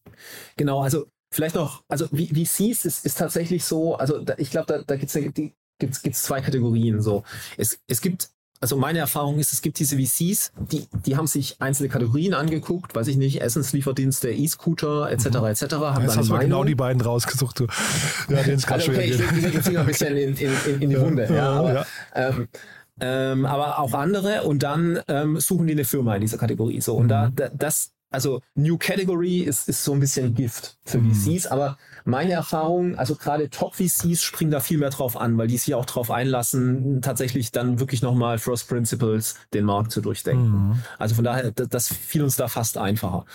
Genau, 0.58 0.82
also 0.82 1.08
vielleicht 1.34 1.56
noch, 1.56 1.84
also 1.88 2.08
VCs 2.08 2.86
ist, 2.86 3.06
ist 3.06 3.18
tatsächlich 3.18 3.64
so, 3.64 3.96
also 3.96 4.20
da, 4.20 4.36
ich 4.38 4.52
glaube, 4.52 4.68
da, 4.68 4.84
da 4.84 4.96
gibt 4.96 5.14
es 5.16 5.32
gibt's, 5.82 6.02
gibt's 6.02 6.24
zwei 6.24 6.42
Kategorien. 6.42 7.02
So. 7.02 7.24
Es, 7.58 7.80
es 7.88 8.02
gibt 8.02 8.30
also 8.62 8.78
meine 8.78 9.00
Erfahrung 9.00 9.40
ist, 9.40 9.52
es 9.54 9.62
gibt 9.62 9.80
diese 9.80 9.98
VCs, 9.98 10.54
die, 10.72 10.88
die 11.06 11.18
haben 11.18 11.26
sich 11.26 11.56
einzelne 11.60 11.90
Kategorien 11.90 12.36
angeguckt, 12.36 12.94
weiß 12.96 13.08
ich 13.08 13.18
nicht, 13.18 13.42
Essenslieferdienste, 13.42 14.32
E-Scooter, 14.32 15.12
etc., 15.12 15.26
mhm. 15.26 15.46
etc. 15.46 15.64
Haben 15.74 16.04
Jetzt 16.04 16.18
hast 16.18 16.30
du 16.30 16.38
genau 16.38 16.64
die 16.64 16.76
beiden 16.76 17.02
rausgesucht. 17.02 17.60
Du. 17.60 17.68
Ja, 18.30 18.44
den 18.44 18.56
ist 18.56 18.72
also, 18.72 18.92
okay, 18.92 19.10
ich 19.10 19.18
lege 19.18 19.50
den 19.50 19.64
Finger 19.64 19.80
ein 19.82 19.88
bisschen 19.88 20.16
in, 20.16 20.36
in, 20.38 20.52
in, 20.68 20.82
in 20.82 20.90
die 20.92 21.00
Wunde. 21.00 21.28
Ja, 21.34 21.50
aber, 21.50 21.74
ja. 21.74 21.86
Ähm, 22.14 22.48
ähm, 23.00 23.46
aber 23.46 23.80
auch 23.80 23.94
andere 23.94 24.44
und 24.44 24.62
dann 24.62 25.00
ähm, 25.08 25.40
suchen 25.40 25.66
die 25.66 25.74
eine 25.74 25.86
Firma 25.86 26.16
in 26.16 26.22
dieser 26.22 26.38
Kategorie. 26.38 26.82
So 26.82 26.96
und 26.96 27.06
mhm. 27.06 27.10
da, 27.10 27.32
da 27.34 27.50
das 27.50 27.94
also 28.12 28.42
New 28.56 28.78
Category 28.78 29.40
ist, 29.40 29.70
ist 29.70 29.84
so 29.84 29.94
ein 29.94 30.00
bisschen 30.00 30.36
Gift 30.36 30.78
für 30.86 31.00
mhm. 31.00 31.14
VCs, 31.14 31.48
aber 31.48 31.78
meine 32.06 32.34
Erfahrung, 32.34 32.96
also 32.98 33.16
gerade 33.16 33.50
Top-VCs 33.50 34.24
springen 34.24 34.52
da 34.52 34.60
viel 34.60 34.78
mehr 34.78 34.90
drauf 34.90 35.18
an, 35.18 35.38
weil 35.38 35.48
die 35.48 35.58
sich 35.58 35.74
auch 35.76 35.86
drauf 35.86 36.12
einlassen, 36.12 37.02
tatsächlich 37.02 37.52
dann 37.52 37.80
wirklich 37.80 38.02
nochmal 38.02 38.38
First 38.38 38.68
Principles 38.68 39.36
den 39.54 39.66
Markt 39.66 39.92
zu 39.92 40.02
durchdenken. 40.02 40.70
Mhm. 40.70 40.84
Also 40.98 41.16
von 41.16 41.24
daher, 41.24 41.52
das, 41.52 41.70
das 41.70 41.88
fiel 41.88 42.24
uns 42.24 42.36
da 42.36 42.48
fast 42.48 42.78
einfacher. 42.78 43.26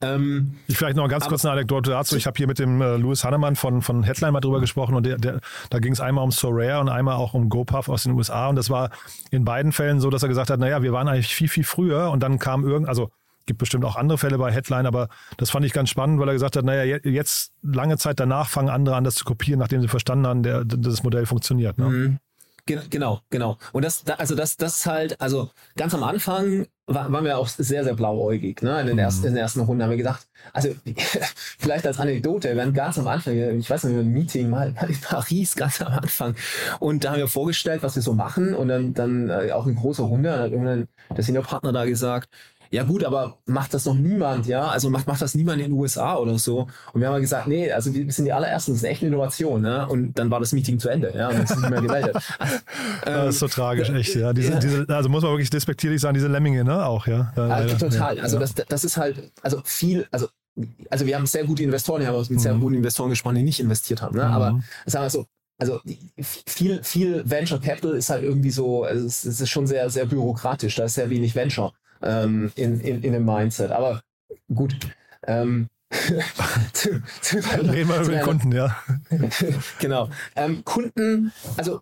Ähm, 0.00 0.54
ich 0.68 0.78
vielleicht 0.78 0.96
noch 0.96 1.08
ganz 1.08 1.26
kurz 1.26 1.44
eine 1.44 1.52
Anekdote 1.52 1.90
dazu. 1.90 2.16
Ich 2.16 2.26
habe 2.26 2.36
hier 2.36 2.46
mit 2.46 2.60
dem 2.60 2.80
äh, 2.80 2.96
Louis 2.96 3.24
Hannemann 3.24 3.56
von, 3.56 3.82
von 3.82 4.04
Headline 4.04 4.32
mal 4.32 4.40
drüber 4.40 4.60
gesprochen 4.60 4.94
und 4.94 5.04
der, 5.04 5.16
der, 5.16 5.40
da 5.70 5.80
ging 5.80 5.92
es 5.92 6.00
einmal 6.00 6.22
um 6.22 6.30
Sorare 6.30 6.80
und 6.80 6.88
einmal 6.88 7.16
auch 7.16 7.34
um 7.34 7.48
GoPuff 7.48 7.88
aus 7.88 8.04
den 8.04 8.12
USA 8.12 8.48
und 8.48 8.54
das 8.54 8.70
war 8.70 8.90
in 9.32 9.44
beiden 9.44 9.72
Fällen 9.72 10.00
so, 10.00 10.08
dass 10.08 10.22
er 10.22 10.28
gesagt 10.28 10.50
hat, 10.50 10.60
naja, 10.60 10.82
wir 10.82 10.92
waren 10.92 11.08
eigentlich 11.08 11.34
viel, 11.34 11.48
viel 11.48 11.64
früher 11.64 12.12
und 12.12 12.22
dann 12.22 12.38
kam 12.38 12.64
irgend, 12.64 12.88
also 12.88 13.10
gibt 13.48 13.58
bestimmt 13.58 13.84
auch 13.84 13.96
andere 13.96 14.18
Fälle 14.18 14.38
bei 14.38 14.52
Headline, 14.52 14.86
aber 14.86 15.08
das 15.38 15.50
fand 15.50 15.66
ich 15.66 15.72
ganz 15.72 15.90
spannend, 15.90 16.20
weil 16.20 16.28
er 16.28 16.34
gesagt 16.34 16.54
hat, 16.54 16.64
naja, 16.64 16.98
jetzt 17.02 17.52
lange 17.62 17.98
Zeit 17.98 18.20
danach 18.20 18.48
fangen 18.48 18.68
andere 18.68 18.94
an, 18.94 19.02
das 19.02 19.16
zu 19.16 19.24
kopieren, 19.24 19.58
nachdem 19.58 19.80
sie 19.80 19.88
verstanden 19.88 20.26
haben, 20.26 20.42
der, 20.44 20.64
das 20.64 21.02
Modell 21.02 21.26
funktioniert. 21.26 21.78
Ne? 21.78 21.88
Mhm. 21.88 22.18
Genau, 22.90 23.20
genau. 23.30 23.56
Und 23.72 23.84
das, 23.84 24.04
also 24.18 24.34
das, 24.34 24.58
das 24.58 24.84
halt, 24.84 25.18
also 25.22 25.50
ganz 25.76 25.94
am 25.94 26.02
Anfang 26.02 26.66
waren 26.86 27.24
wir 27.24 27.38
auch 27.38 27.48
sehr, 27.48 27.82
sehr 27.82 27.94
blauäugig. 27.94 28.62
Ne? 28.62 28.80
In, 28.80 28.86
den 28.88 28.98
ersten, 28.98 29.26
in 29.26 29.34
der 29.34 29.42
ersten 29.42 29.60
Runde 29.60 29.84
haben 29.84 29.90
wir 29.90 29.96
gedacht, 29.96 30.26
also 30.52 30.68
vielleicht 31.58 31.86
als 31.86 31.98
Anekdote, 31.98 32.48
wir 32.48 32.56
waren 32.56 32.74
ganz 32.74 32.98
am 32.98 33.06
Anfang, 33.08 33.34
ich 33.58 33.70
weiß 33.70 33.84
nicht, 33.84 33.96
ein 33.96 34.12
Meeting 34.12 34.50
mal 34.50 34.74
in 34.86 35.00
Paris 35.00 35.56
ganz 35.56 35.80
am 35.80 35.92
Anfang 35.92 36.34
und 36.78 37.04
da 37.04 37.12
haben 37.12 37.18
wir 37.18 37.28
vorgestellt, 37.28 37.82
was 37.82 37.96
wir 37.96 38.02
so 38.02 38.12
machen 38.12 38.54
und 38.54 38.68
dann, 38.68 38.92
dann 38.92 39.30
äh, 39.30 39.52
auch 39.52 39.66
in 39.66 39.76
großer 39.76 40.04
Runde, 40.04 40.38
hat 40.38 40.50
irgendwann 40.50 40.88
der 41.16 41.24
Seniorpartner 41.24 41.72
da 41.72 41.86
gesagt, 41.86 42.28
ja 42.70 42.82
gut, 42.82 43.04
aber 43.04 43.38
macht 43.46 43.72
das 43.72 43.86
noch 43.86 43.94
niemand, 43.94 44.46
ja? 44.46 44.68
Also 44.68 44.90
macht, 44.90 45.06
macht 45.06 45.22
das 45.22 45.34
niemand 45.34 45.60
in 45.60 45.70
den 45.70 45.78
USA 45.78 46.16
oder 46.16 46.38
so. 46.38 46.66
Und 46.92 47.00
wir 47.00 47.08
haben 47.08 47.20
gesagt, 47.20 47.46
nee, 47.46 47.70
also 47.72 47.92
wir 47.94 48.10
sind 48.12 48.26
die 48.26 48.32
allerersten, 48.32 48.72
das 48.72 48.82
ist 48.82 48.88
echt 48.88 49.02
eine 49.02 49.08
Innovation, 49.08 49.62
ne? 49.62 49.86
Und 49.88 50.18
dann 50.18 50.30
war 50.30 50.40
das 50.40 50.52
Meeting 50.52 50.78
zu 50.78 50.88
Ende, 50.88 51.12
ja, 51.16 51.28
und 51.28 51.36
es 51.36 51.50
ist 51.50 51.58
nicht 51.58 51.70
mehr 51.70 51.80
gemeldet. 51.80 52.16
das 53.04 53.34
ist 53.34 53.38
so 53.40 53.48
tragisch, 53.48 53.88
echt, 53.90 54.14
ja. 54.14 54.32
Diese, 54.32 54.52
ja. 54.52 54.58
Diese, 54.58 54.86
also 54.88 55.08
muss 55.08 55.22
man 55.22 55.32
wirklich 55.32 55.50
despektierlich 55.50 56.00
sagen, 56.00 56.14
diese 56.14 56.28
Lemminge, 56.28 56.64
ne? 56.64 56.84
Auch, 56.84 57.06
ja. 57.06 57.32
Also, 57.36 57.76
total. 57.76 58.20
Also 58.20 58.38
das, 58.38 58.54
das 58.54 58.84
ist 58.84 58.96
halt, 58.96 59.32
also 59.42 59.62
viel, 59.64 60.06
also 60.10 60.28
also 60.90 61.06
wir 61.06 61.14
haben 61.14 61.26
sehr 61.26 61.44
gute 61.44 61.62
Investoren, 61.62 62.00
wir 62.00 62.08
haben 62.08 62.26
mit 62.28 62.40
sehr 62.40 62.52
mhm. 62.52 62.60
guten 62.60 62.74
Investoren 62.74 63.10
gesprochen, 63.10 63.36
die 63.36 63.42
nicht 63.42 63.60
investiert 63.60 64.02
haben. 64.02 64.16
Ne? 64.16 64.24
Mhm. 64.24 64.32
Aber 64.32 64.60
sagen 64.86 65.04
wir 65.04 65.10
so, 65.10 65.26
also 65.56 65.80
viel, 66.46 66.82
viel 66.82 67.28
Venture 67.28 67.60
Capital 67.60 67.92
ist 67.92 68.10
halt 68.10 68.22
irgendwie 68.22 68.50
so, 68.50 68.84
also 68.84 69.06
es 69.06 69.24
ist 69.24 69.48
schon 69.48 69.66
sehr, 69.66 69.90
sehr 69.90 70.06
bürokratisch, 70.06 70.76
da 70.76 70.84
ist 70.84 70.94
sehr 70.94 71.10
wenig 71.10 71.34
Venture 71.34 71.72
ähm, 72.02 72.52
in, 72.54 72.80
in, 72.80 73.02
in 73.02 73.12
dem 73.12 73.24
Mindset. 73.24 73.70
Aber 73.70 74.00
gut. 74.52 74.76
Ähm, 75.26 75.68
zu, 76.74 77.02
zu, 77.22 77.38
Reden 77.38 77.88
wir 77.88 78.00
über 78.02 78.12
den 78.12 78.20
Kunden, 78.20 78.52
ja. 78.52 78.76
genau. 79.80 80.10
Ähm, 80.36 80.62
Kunden, 80.64 81.32
also 81.56 81.80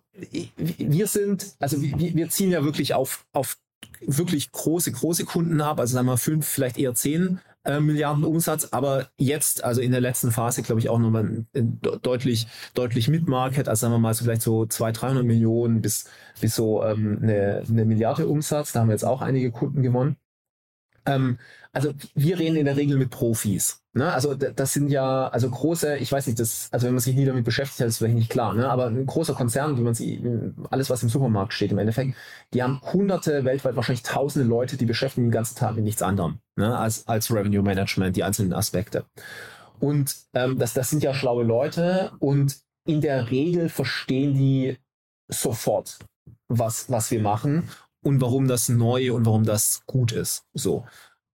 wir 0.55 1.07
sind, 1.07 1.55
also 1.59 1.81
wir, 1.81 2.15
wir 2.15 2.29
ziehen 2.29 2.51
ja 2.51 2.63
wirklich 2.63 2.93
auf, 2.93 3.25
auf 3.33 3.57
wirklich 3.99 4.51
große, 4.51 4.93
große 4.93 5.25
Kunden 5.25 5.59
ab, 5.59 5.79
also 5.79 5.93
sagen 5.93 6.07
wir 6.07 6.17
fünf, 6.17 6.47
vielleicht 6.47 6.77
eher 6.77 6.93
zehn 6.93 7.39
äh, 7.67 7.79
Milliarden 7.79 8.23
Umsatz, 8.23 8.69
aber 8.71 9.09
jetzt, 9.17 9.63
also 9.63 9.81
in 9.81 9.91
der 9.91 10.01
letzten 10.01 10.31
Phase, 10.31 10.63
glaube 10.63 10.79
ich, 10.79 10.89
auch 10.89 10.99
nochmal 10.99 11.45
deutlich, 12.01 12.47
deutlich 12.73 13.07
mit 13.09 13.27
Market, 13.27 13.67
also 13.67 13.81
sagen 13.81 13.93
wir 13.93 13.99
mal 13.99 14.13
so 14.13 14.23
vielleicht 14.23 14.41
so 14.41 14.65
200, 14.65 15.01
300 15.01 15.25
Millionen 15.25 15.81
bis, 15.81 16.05
bis 16.39 16.55
so 16.55 16.83
ähm, 16.83 17.19
eine, 17.21 17.63
eine 17.67 17.85
Milliarde 17.85 18.27
Umsatz. 18.27 18.71
Da 18.71 18.79
haben 18.81 18.87
wir 18.87 18.93
jetzt 18.93 19.05
auch 19.05 19.21
einige 19.21 19.51
Kunden 19.51 19.83
gewonnen. 19.83 20.17
Ähm, 21.07 21.37
also 21.73 21.93
wir 22.15 22.39
reden 22.39 22.55
in 22.55 22.65
der 22.65 22.75
Regel 22.75 22.97
mit 22.97 23.11
Profis. 23.11 23.83
Ne? 23.93 24.11
Also 24.11 24.33
das 24.35 24.73
sind 24.73 24.89
ja, 24.89 25.27
also 25.27 25.49
große, 25.49 25.97
ich 25.97 26.11
weiß 26.11 26.27
nicht, 26.27 26.39
das, 26.39 26.69
also 26.71 26.87
wenn 26.87 26.93
man 26.93 27.01
sich 27.01 27.15
nie 27.15 27.25
damit 27.25 27.45
beschäftigt 27.45 27.81
hat, 27.81 27.87
ist 27.87 27.99
vielleicht 27.99 28.15
nicht 28.15 28.31
klar, 28.31 28.53
ne? 28.53 28.69
aber 28.69 28.87
ein 28.87 29.05
großer 29.05 29.33
Konzern, 29.33 29.77
wie 29.77 29.81
man 29.81 29.93
sie, 29.93 30.21
alles 30.69 30.89
was 30.89 31.03
im 31.03 31.09
Supermarkt 31.09 31.53
steht 31.53 31.71
im 31.71 31.77
Endeffekt, 31.77 32.15
die 32.53 32.63
haben 32.63 32.81
hunderte, 32.81 33.45
weltweit 33.45 33.75
wahrscheinlich 33.75 34.03
tausende 34.03 34.47
Leute, 34.47 34.77
die 34.77 34.85
beschäftigen 34.85 35.27
den 35.27 35.31
ganzen 35.31 35.55
Tag 35.55 35.75
mit 35.75 35.83
nichts 35.83 36.01
anderem, 36.01 36.39
ne? 36.55 36.77
als, 36.77 37.07
als 37.07 37.31
Revenue 37.31 37.63
Management, 37.63 38.15
die 38.15 38.23
einzelnen 38.23 38.53
Aspekte. 38.53 39.05
Und 39.79 40.15
ähm, 40.33 40.57
das, 40.57 40.73
das 40.73 40.89
sind 40.89 41.03
ja 41.03 41.13
schlaue 41.13 41.43
Leute 41.43 42.11
und 42.19 42.57
in 42.87 43.01
der 43.01 43.29
Regel 43.29 43.69
verstehen 43.69 44.33
die 44.33 44.77
sofort, 45.27 45.99
was, 46.47 46.89
was 46.89 47.11
wir 47.11 47.21
machen 47.21 47.69
und 48.03 48.21
warum 48.21 48.47
das 48.47 48.69
neu 48.69 49.13
und 49.13 49.25
warum 49.25 49.43
das 49.43 49.81
gut 49.85 50.11
ist. 50.11 50.45
So. 50.53 50.85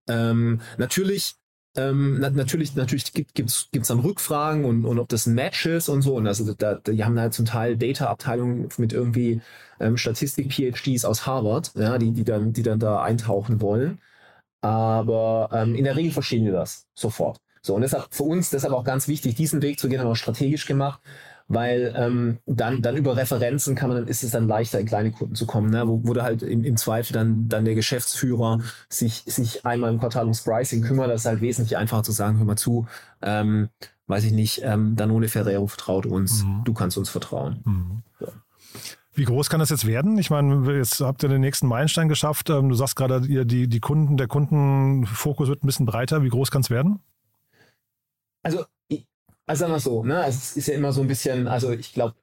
Ähm, 0.09 0.61
natürlich, 0.79 1.35
ähm, 1.77 2.19
na, 2.21 2.31
natürlich, 2.31 2.75
natürlich 2.75 3.13
gibt 3.13 3.41
es 3.41 3.89
dann 3.89 4.01
Rückfragen 4.01 4.65
und, 4.65 4.85
und 4.85 4.99
ob 4.99 5.09
das 5.09 5.27
ein 5.27 5.35
Match 5.35 5.67
ist 5.67 5.89
und 5.89 6.03
so. 6.03 6.17
Und 6.17 6.27
also 6.27 6.53
da, 6.55 6.75
die 6.77 7.05
haben 7.05 7.19
halt 7.19 7.35
zum 7.35 7.47
Teil 7.47 7.77
Data-Abteilungen 7.77 8.69
mit 8.79 8.93
irgendwie 8.93 9.41
ähm, 9.81 9.97
Statistik-PhDs 9.97 11.05
aus 11.05 11.27
Harvard, 11.27 11.73
ja, 11.75 11.99
die, 11.99 12.13
die, 12.13 12.25
dann, 12.25 12.53
die 12.53 12.63
dann 12.63 12.79
da 12.79 13.03
eintauchen 13.03 13.61
wollen. 13.61 14.01
Aber 14.61 15.51
ähm, 15.53 15.75
in 15.75 15.85
der 15.85 15.97
Regel 15.97 16.13
verstehen 16.13 16.45
wir 16.45 16.53
das 16.53 16.87
sofort. 16.95 17.41
So, 17.63 17.75
und 17.77 17.83
deshalb 17.83 18.13
für 18.13 18.25
uns 18.25 18.51
deshalb 18.51 18.73
auch 18.73 18.85
ganz 18.85 19.09
wichtig, 19.09 19.37
diesen 19.37 19.63
Weg 19.63 19.79
zu 19.79 19.89
gehen, 19.89 20.01
haben 20.01 20.09
wir 20.09 20.17
strategisch 20.17 20.67
gemacht, 20.67 21.01
weil 21.49 21.95
ähm, 21.97 22.39
dann, 22.47 22.83
dann 22.83 22.97
über 22.97 23.17
Referenzen 23.17 23.75
kann 23.75 23.89
man, 23.89 23.99
dann 23.99 24.09
ist 24.09 24.23
es 24.23 24.31
dann 24.31 24.49
leichter, 24.49 24.81
in 24.81 24.87
kleine 24.87 25.13
Kunden 25.13 25.35
zu 25.35 25.47
kommen, 25.47 25.71
ne? 25.71 25.87
wo, 25.87 26.01
wo 26.05 26.13
da 26.15 26.23
halt 26.23 26.43
im, 26.43 26.65
im 26.65 26.77
Zweifel 26.77 27.13
dann, 27.13 27.49
dann 27.49 27.65
der 27.65 27.75
Geschäftsführer 27.75 28.61
sich, 28.89 29.25
sich 29.27 29.65
einmal 29.67 29.93
im 29.93 30.01
Quartal 30.01 30.25
ums 30.25 30.43
Pricing 30.43 30.83
kümmert. 30.83 31.11
Das 31.11 31.23
ist 31.23 31.27
halt 31.27 31.41
wesentlich 31.41 31.77
einfacher 31.77 32.03
zu 32.03 32.13
sagen, 32.13 32.39
hör 32.39 32.45
mal 32.45 32.57
zu, 32.57 32.87
ähm, 33.21 33.69
weiß 34.07 34.25
ich 34.25 34.33
nicht, 34.33 34.63
ähm, 34.65 34.97
Danone 34.97 35.29
Ferrero 35.29 35.67
vertraut 35.67 36.07
uns, 36.07 36.45
mhm. 36.45 36.63
du 36.65 36.73
kannst 36.73 36.99
uns 36.99 37.11
vertrauen. 37.11 37.61
Mhm. 37.65 38.03
Ja. 38.21 38.29
Wie 39.15 39.25
groß 39.25 39.51
kann 39.51 39.61
das 39.61 39.69
jetzt 39.69 39.87
werden? 39.87 40.17
Ich 40.17 40.31
meine, 40.31 40.75
jetzt 40.75 41.01
habt 41.01 41.23
ihr 41.23 41.29
den 41.29 41.43
nächsten 41.43 41.67
Meilenstein 41.67 42.09
geschafft. 42.09 42.49
Ähm, 42.49 42.71
du 42.71 42.75
sagst 42.75 42.97
gerade, 42.97 43.21
die, 43.21 43.69
die 43.69 43.81
Kunden, 43.81 44.17
der 44.17 44.27
Kundenfokus 44.27 45.49
wird 45.49 45.63
ein 45.63 45.67
bisschen 45.67 45.85
breiter. 45.85 46.23
Wie 46.23 46.31
groß 46.31 46.51
kann 46.51 46.63
es 46.63 46.71
werden? 46.71 47.01
Also 48.43 48.65
also 49.47 49.61
sagen 49.61 49.73
wir 49.73 49.81
so, 49.81 50.05
ne? 50.05 50.25
Es 50.27 50.57
ist 50.57 50.69
ja 50.69 50.75
immer 50.75 50.93
so 50.93 51.01
ein 51.01 51.09
bisschen, 51.09 51.49
also 51.49 51.73
ich 51.73 51.93
glaube, 51.93 52.15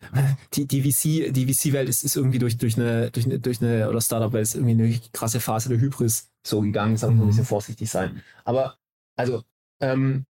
die, 0.54 0.66
die 0.66 0.80
VC, 0.82 1.32
die 1.32 1.52
VC-Welt 1.52 1.88
ist, 1.88 2.04
ist 2.04 2.16
irgendwie 2.16 2.38
durch, 2.38 2.56
durch 2.56 2.76
eine, 2.76 3.10
durch 3.10 3.26
eine, 3.26 3.38
durch 3.40 3.60
eine, 3.60 3.88
oder 3.88 4.00
Startup-Welt 4.00 4.42
ist 4.42 4.54
irgendwie 4.54 4.72
eine 4.72 5.00
krasse 5.12 5.40
Phase 5.40 5.68
der 5.68 5.80
Hybris 5.80 6.30
so 6.46 6.60
gegangen, 6.60 6.96
sagen 6.96 7.14
wir 7.14 7.22
mhm. 7.22 7.22
ein 7.22 7.28
bisschen 7.28 7.44
vorsichtig 7.44 7.90
sein. 7.90 8.22
Aber, 8.44 8.78
also, 9.16 9.42
ähm, 9.80 10.24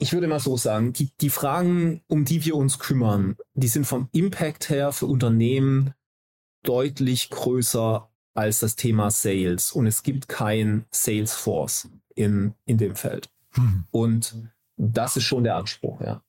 ich 0.00 0.12
würde 0.12 0.28
mal 0.28 0.38
so 0.38 0.56
sagen, 0.56 0.92
die, 0.92 1.10
die 1.20 1.30
Fragen, 1.30 2.02
um 2.06 2.24
die 2.24 2.44
wir 2.44 2.54
uns 2.54 2.78
kümmern, 2.78 3.36
die 3.54 3.66
sind 3.66 3.84
vom 3.84 4.08
Impact 4.12 4.70
her 4.70 4.92
für 4.92 5.06
Unternehmen 5.06 5.92
deutlich 6.62 7.30
größer 7.30 8.08
als 8.34 8.60
das 8.60 8.76
Thema 8.76 9.10
Sales. 9.10 9.72
Und 9.72 9.88
es 9.88 10.04
gibt 10.04 10.28
kein 10.28 10.86
Salesforce 10.92 11.88
in, 12.14 12.54
in 12.64 12.78
dem 12.78 12.94
Feld. 12.94 13.30
Mhm. 13.56 13.84
Und 13.90 14.36
das 14.78 15.16
ist 15.16 15.24
schon 15.24 15.44
der 15.44 15.56
Anspruch, 15.56 16.00
ja. 16.00 16.22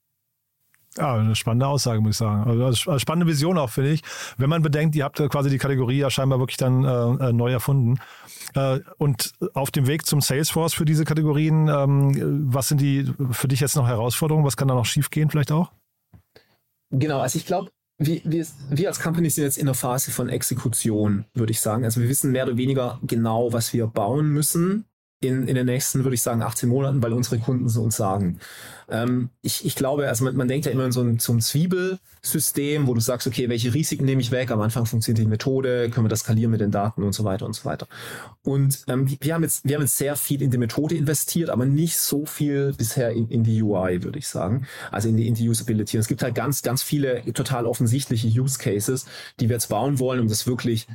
Ja, 0.98 1.16
eine 1.16 1.36
spannende 1.36 1.68
Aussage, 1.68 2.02
muss 2.02 2.12
ich 2.12 2.18
sagen. 2.18 2.62
Also 2.62 2.98
spannende 2.98 3.32
Vision 3.32 3.58
auch, 3.58 3.70
finde 3.70 3.92
ich. 3.92 4.02
Wenn 4.38 4.50
man 4.50 4.64
bedenkt, 4.64 4.96
ihr 4.96 5.04
habt 5.04 5.18
quasi 5.30 5.50
die 5.50 5.60
Kategorie 5.60 6.00
ja 6.00 6.10
scheinbar 6.10 6.40
wirklich 6.40 6.58
dann 6.58 6.84
äh, 6.84 7.30
äh, 7.30 7.34
neu 7.34 7.52
erfunden. 7.52 8.00
Äh, 8.56 8.80
und 8.98 9.34
auf 9.54 9.70
dem 9.70 9.86
Weg 9.86 10.08
zum 10.08 10.20
Salesforce 10.20 10.74
für 10.74 10.86
diese 10.86 11.06
Kategorien, 11.06 11.68
ähm, 11.68 12.48
was 12.52 12.70
sind 12.70 12.82
die 12.82 13.06
für 13.32 13.48
dich 13.48 13.60
jetzt 13.60 13.76
noch 13.76 13.88
Herausforderungen? 13.88 14.46
Was 14.46 14.58
kann 14.58 14.68
da 14.68 14.74
noch 14.74 14.86
schiefgehen 14.86 15.30
vielleicht 15.30 15.52
auch? 15.52 15.72
Genau, 16.90 17.20
also 17.20 17.38
ich 17.38 17.46
glaube, 17.46 17.70
wir, 18.00 18.22
wir, 18.24 18.48
wir 18.70 18.88
als 18.88 19.00
Company 19.00 19.30
sind 19.30 19.44
jetzt 19.44 19.60
in 19.60 19.68
der 19.68 19.76
Phase 19.76 20.10
von 20.10 20.28
Exekution, 20.28 21.26
würde 21.36 21.52
ich 21.52 21.62
sagen. 21.62 21.84
Also 21.84 22.02
wir 22.02 22.10
wissen 22.10 22.32
mehr 22.32 22.46
oder 22.46 22.58
weniger 22.58 23.00
genau, 23.04 23.54
was 23.54 23.74
wir 23.74 23.86
bauen 23.86 24.30
müssen 24.30 24.86
in, 25.22 25.48
in 25.48 25.56
den 25.56 25.66
nächsten, 25.66 26.04
würde 26.04 26.16
ich 26.16 26.22
sagen, 26.22 26.42
18 26.42 26.70
Monaten, 26.70 27.04
weil 27.04 27.12
unsere 27.12 27.40
Kunden 27.40 27.66
es 27.66 27.76
uns 27.76 27.98
sagen. 27.98 28.40
Ähm, 28.90 29.30
ich, 29.42 29.66
ich 29.66 29.76
glaube, 29.76 30.08
also 30.08 30.24
man, 30.24 30.36
man 30.36 30.48
denkt 30.48 30.66
ja 30.66 30.72
immer 30.72 30.86
in 30.86 30.94
so 30.94 31.02
ein, 31.02 31.20
so 31.20 31.34
ein 31.34 31.42
Zwiebelsystem, 31.42 32.88
wo 32.88 32.94
du 32.94 33.02
sagst, 33.02 33.28
okay, 33.28 33.50
welche 33.50 33.74
Risiken 33.74 34.06
nehme 34.06 34.22
ich 34.22 34.32
weg? 34.32 34.50
Am 34.50 34.62
Anfang 34.62 34.86
funktioniert 34.86 35.26
die 35.26 35.30
Methode, 35.30 35.90
können 35.90 36.06
wir 36.06 36.10
das 36.10 36.22
skalieren 36.22 36.52
mit 36.52 36.62
den 36.62 36.72
Daten 36.72 37.04
und 37.04 37.14
so 37.14 37.26
weiter 37.26 37.46
und 37.46 37.54
so 37.54 37.66
weiter. 37.66 37.88
Und 38.44 38.84
ähm, 38.88 39.14
wir, 39.20 39.34
haben 39.34 39.44
jetzt, 39.44 39.66
wir 39.66 39.76
haben 39.76 39.82
jetzt 39.82 39.98
sehr 39.98 40.16
viel 40.16 40.42
in 40.42 40.52
die 40.52 40.58
Methode 40.58 40.96
investiert, 40.96 41.50
aber 41.50 41.66
nicht 41.66 41.98
so 41.98 42.26
viel 42.26 42.74
bisher 42.78 43.12
in, 43.12 43.28
in 43.28 43.44
die 43.44 43.62
UI, 43.62 44.04
würde 44.04 44.20
ich 44.20 44.28
sagen. 44.28 44.68
Also 44.90 45.10
in 45.10 45.18
die, 45.18 45.28
in 45.28 45.36
die 45.36 45.50
Usability. 45.50 45.98
Und 45.98 46.02
es 46.02 46.08
gibt 46.08 46.24
halt 46.24 46.34
ganz, 46.34 46.62
ganz 46.62 46.82
viele 46.82 47.24
total 47.34 47.66
offensichtliche 47.66 48.28
Use 48.28 48.58
Cases, 48.58 49.06
die 49.40 49.50
wir 49.50 49.58
jetzt 49.58 49.68
bauen 49.68 50.00
wollen, 50.00 50.22
um 50.22 50.30
das 50.30 50.48
wirklich 50.48 50.88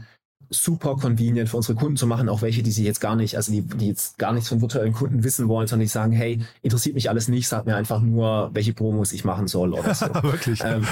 super 0.54 0.96
convenient 0.96 1.48
für 1.48 1.56
unsere 1.56 1.78
Kunden 1.78 1.96
zu 1.96 2.06
machen, 2.06 2.28
auch 2.28 2.42
welche, 2.42 2.62
die 2.62 2.70
sie 2.70 2.84
jetzt 2.84 3.00
gar 3.00 3.16
nicht, 3.16 3.36
also 3.36 3.52
die, 3.52 3.62
die 3.62 3.88
jetzt 3.88 4.18
gar 4.18 4.32
nichts 4.32 4.48
von 4.48 4.60
virtuellen 4.60 4.92
Kunden 4.92 5.24
wissen 5.24 5.48
wollen, 5.48 5.66
sondern 5.66 5.84
die 5.84 5.88
sagen, 5.88 6.12
hey, 6.12 6.40
interessiert 6.62 6.94
mich 6.94 7.10
alles 7.10 7.28
nicht, 7.28 7.48
sag 7.48 7.66
mir 7.66 7.76
einfach 7.76 8.00
nur, 8.00 8.50
welche 8.52 8.72
Promos 8.72 9.12
ich 9.12 9.24
machen 9.24 9.48
soll 9.48 9.74
oder 9.74 9.94
so. 9.94 10.06
Wirklich. 10.22 10.62
Ähm, 10.64 10.86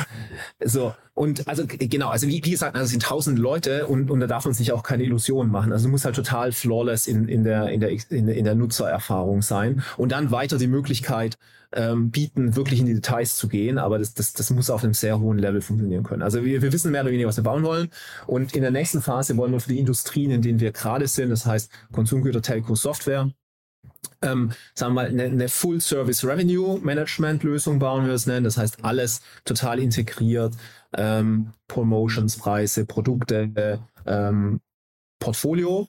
so, 0.65 0.95
und 1.15 1.47
also 1.47 1.65
genau, 1.67 2.09
also 2.09 2.27
wie, 2.27 2.43
wie 2.43 2.53
gesagt, 2.53 2.75
also 2.75 2.89
sind 2.89 3.03
tausend 3.03 3.39
Leute 3.39 3.87
und, 3.87 4.11
und 4.11 4.21
da 4.21 4.27
darf 4.27 4.47
man 4.47 4.55
sich 4.55 4.73
auch 4.73 4.83
keine 4.83 5.03
Illusionen 5.03 5.53
machen. 5.53 5.71
Also 5.71 5.87
du 5.87 5.91
musst 5.91 6.07
halt 6.07 6.17
total 6.17 6.53
flawless 6.53 7.07
in, 7.07 7.29
in, 7.29 7.45
der, 7.45 7.69
in, 7.69 7.81
der, 7.81 7.91
in, 7.91 8.29
in 8.29 8.45
der 8.45 8.55
Nutzererfahrung 8.55 9.43
sein 9.43 9.83
und 9.99 10.13
dann 10.13 10.31
weiter 10.31 10.57
die 10.57 10.69
Möglichkeit 10.69 11.37
ähm, 11.75 12.11
bieten, 12.11 12.57
wirklich 12.57 12.81
in 12.81 12.87
die 12.87 12.95
Details 12.95 13.37
zu 13.37 13.49
gehen, 13.49 13.77
aber 13.77 13.99
das, 13.99 14.15
das, 14.15 14.33
das 14.33 14.51
muss 14.51 14.71
auf 14.71 14.85
einem 14.85 14.95
sehr 14.95 15.21
hohen 15.21 15.39
Level 15.39 15.61
funktionieren 15.61 16.03
können. 16.03 16.23
Also 16.23 16.45
wir, 16.45 16.63
wir 16.63 16.73
wissen 16.73 16.91
mehr 16.91 17.03
oder 17.03 17.11
weniger, 17.11 17.29
was 17.29 17.37
wir 17.37 17.45
bauen 17.45 17.63
wollen 17.63 17.91
und 18.27 18.55
in 18.55 18.63
der 18.63 18.71
nächsten 18.71 19.03
Phase 19.03 19.37
wollen 19.37 19.53
wir 19.53 19.61
für 19.61 19.71
die 19.71 19.79
Industrien, 19.79 20.31
in 20.31 20.41
denen 20.41 20.61
wir 20.61 20.73
gerade 20.73 21.07
sind, 21.09 21.29
das 21.29 21.45
heißt 21.45 21.71
Konsumgüter, 21.93 22.41
Telco, 22.41 22.75
Software, 22.75 23.31
ähm, 24.23 24.53
sagen 24.75 24.95
wir 24.95 25.03
mal, 25.03 25.09
eine, 25.09 25.25
eine 25.25 25.49
Full-Service-Revenue-Management-Lösung 25.49 27.79
bauen 27.79 28.07
wir 28.07 28.15
es 28.15 28.25
nennen. 28.27 28.45
Das 28.45 28.57
heißt, 28.57 28.83
alles 28.85 29.21
total 29.45 29.79
integriert, 29.81 30.55
ähm, 30.97 31.53
Promotions, 31.69 32.37
Preise, 32.37 32.87
Produkte, 32.87 33.81
ähm, 34.07 34.61
Portfolio. 35.19 35.89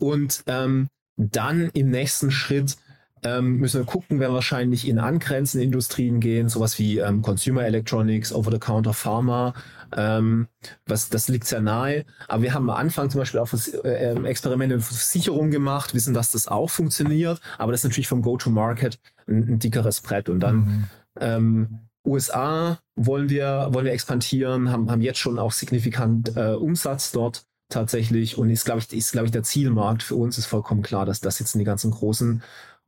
Und 0.00 0.42
ähm, 0.46 0.88
dann 1.16 1.70
im 1.74 1.90
nächsten 1.90 2.30
Schritt 2.30 2.76
ähm, 3.24 3.56
müssen 3.56 3.80
wir 3.80 3.86
gucken, 3.86 4.20
werden 4.20 4.34
wahrscheinlich 4.34 4.86
in 4.86 4.98
angrenzende 4.98 5.64
Industrien 5.64 6.20
gehen, 6.20 6.48
sowas 6.48 6.78
wie 6.78 6.98
ähm, 6.98 7.22
Consumer 7.22 7.64
Electronics, 7.64 8.32
Over-the-Counter 8.32 8.92
Pharma. 8.92 9.54
Ähm, 9.96 10.48
was, 10.86 11.08
das 11.08 11.28
liegt 11.28 11.46
sehr 11.46 11.60
nahe. 11.60 12.04
Aber 12.28 12.42
wir 12.42 12.52
haben 12.52 12.68
am 12.68 12.76
Anfang 12.76 13.08
zum 13.08 13.20
Beispiel 13.20 13.40
auch 13.40 13.48
äh, 13.84 14.14
Experimente 14.26 14.76
mit 14.76 14.84
Versicherung 14.84 15.50
gemacht, 15.50 15.94
wissen, 15.94 16.12
dass 16.12 16.32
das 16.32 16.48
auch 16.48 16.68
funktioniert. 16.68 17.40
Aber 17.56 17.72
das 17.72 17.80
ist 17.80 17.84
natürlich 17.84 18.08
vom 18.08 18.22
Go-to-Market 18.22 18.98
ein, 19.26 19.54
ein, 19.54 19.58
dickeres 19.58 20.00
Brett. 20.02 20.28
Und 20.28 20.40
dann 20.40 20.56
mhm. 20.56 20.84
ähm, 21.20 21.78
USA 22.06 22.78
wollen 22.96 23.28
wir, 23.28 23.68
wollen 23.70 23.86
wir 23.86 23.92
expandieren, 23.92 24.70
haben, 24.70 24.90
haben 24.90 25.00
jetzt 25.00 25.18
schon 25.18 25.38
auch 25.38 25.52
signifikant 25.52 26.36
äh, 26.36 26.52
Umsatz 26.52 27.12
dort 27.12 27.46
tatsächlich 27.68 28.38
und 28.38 28.50
ist, 28.50 28.64
glaube 28.64 28.80
ich, 28.80 28.92
ist, 28.92 29.12
glaube 29.12 29.26
ich, 29.26 29.32
der 29.32 29.42
Zielmarkt 29.42 30.02
für 30.02 30.16
uns 30.16 30.38
ist 30.38 30.46
vollkommen 30.46 30.82
klar, 30.82 31.06
dass 31.06 31.20
das 31.20 31.38
jetzt 31.38 31.54
in 31.54 31.60
die 31.60 31.64
ganzen 31.64 31.90
großen 31.90 32.42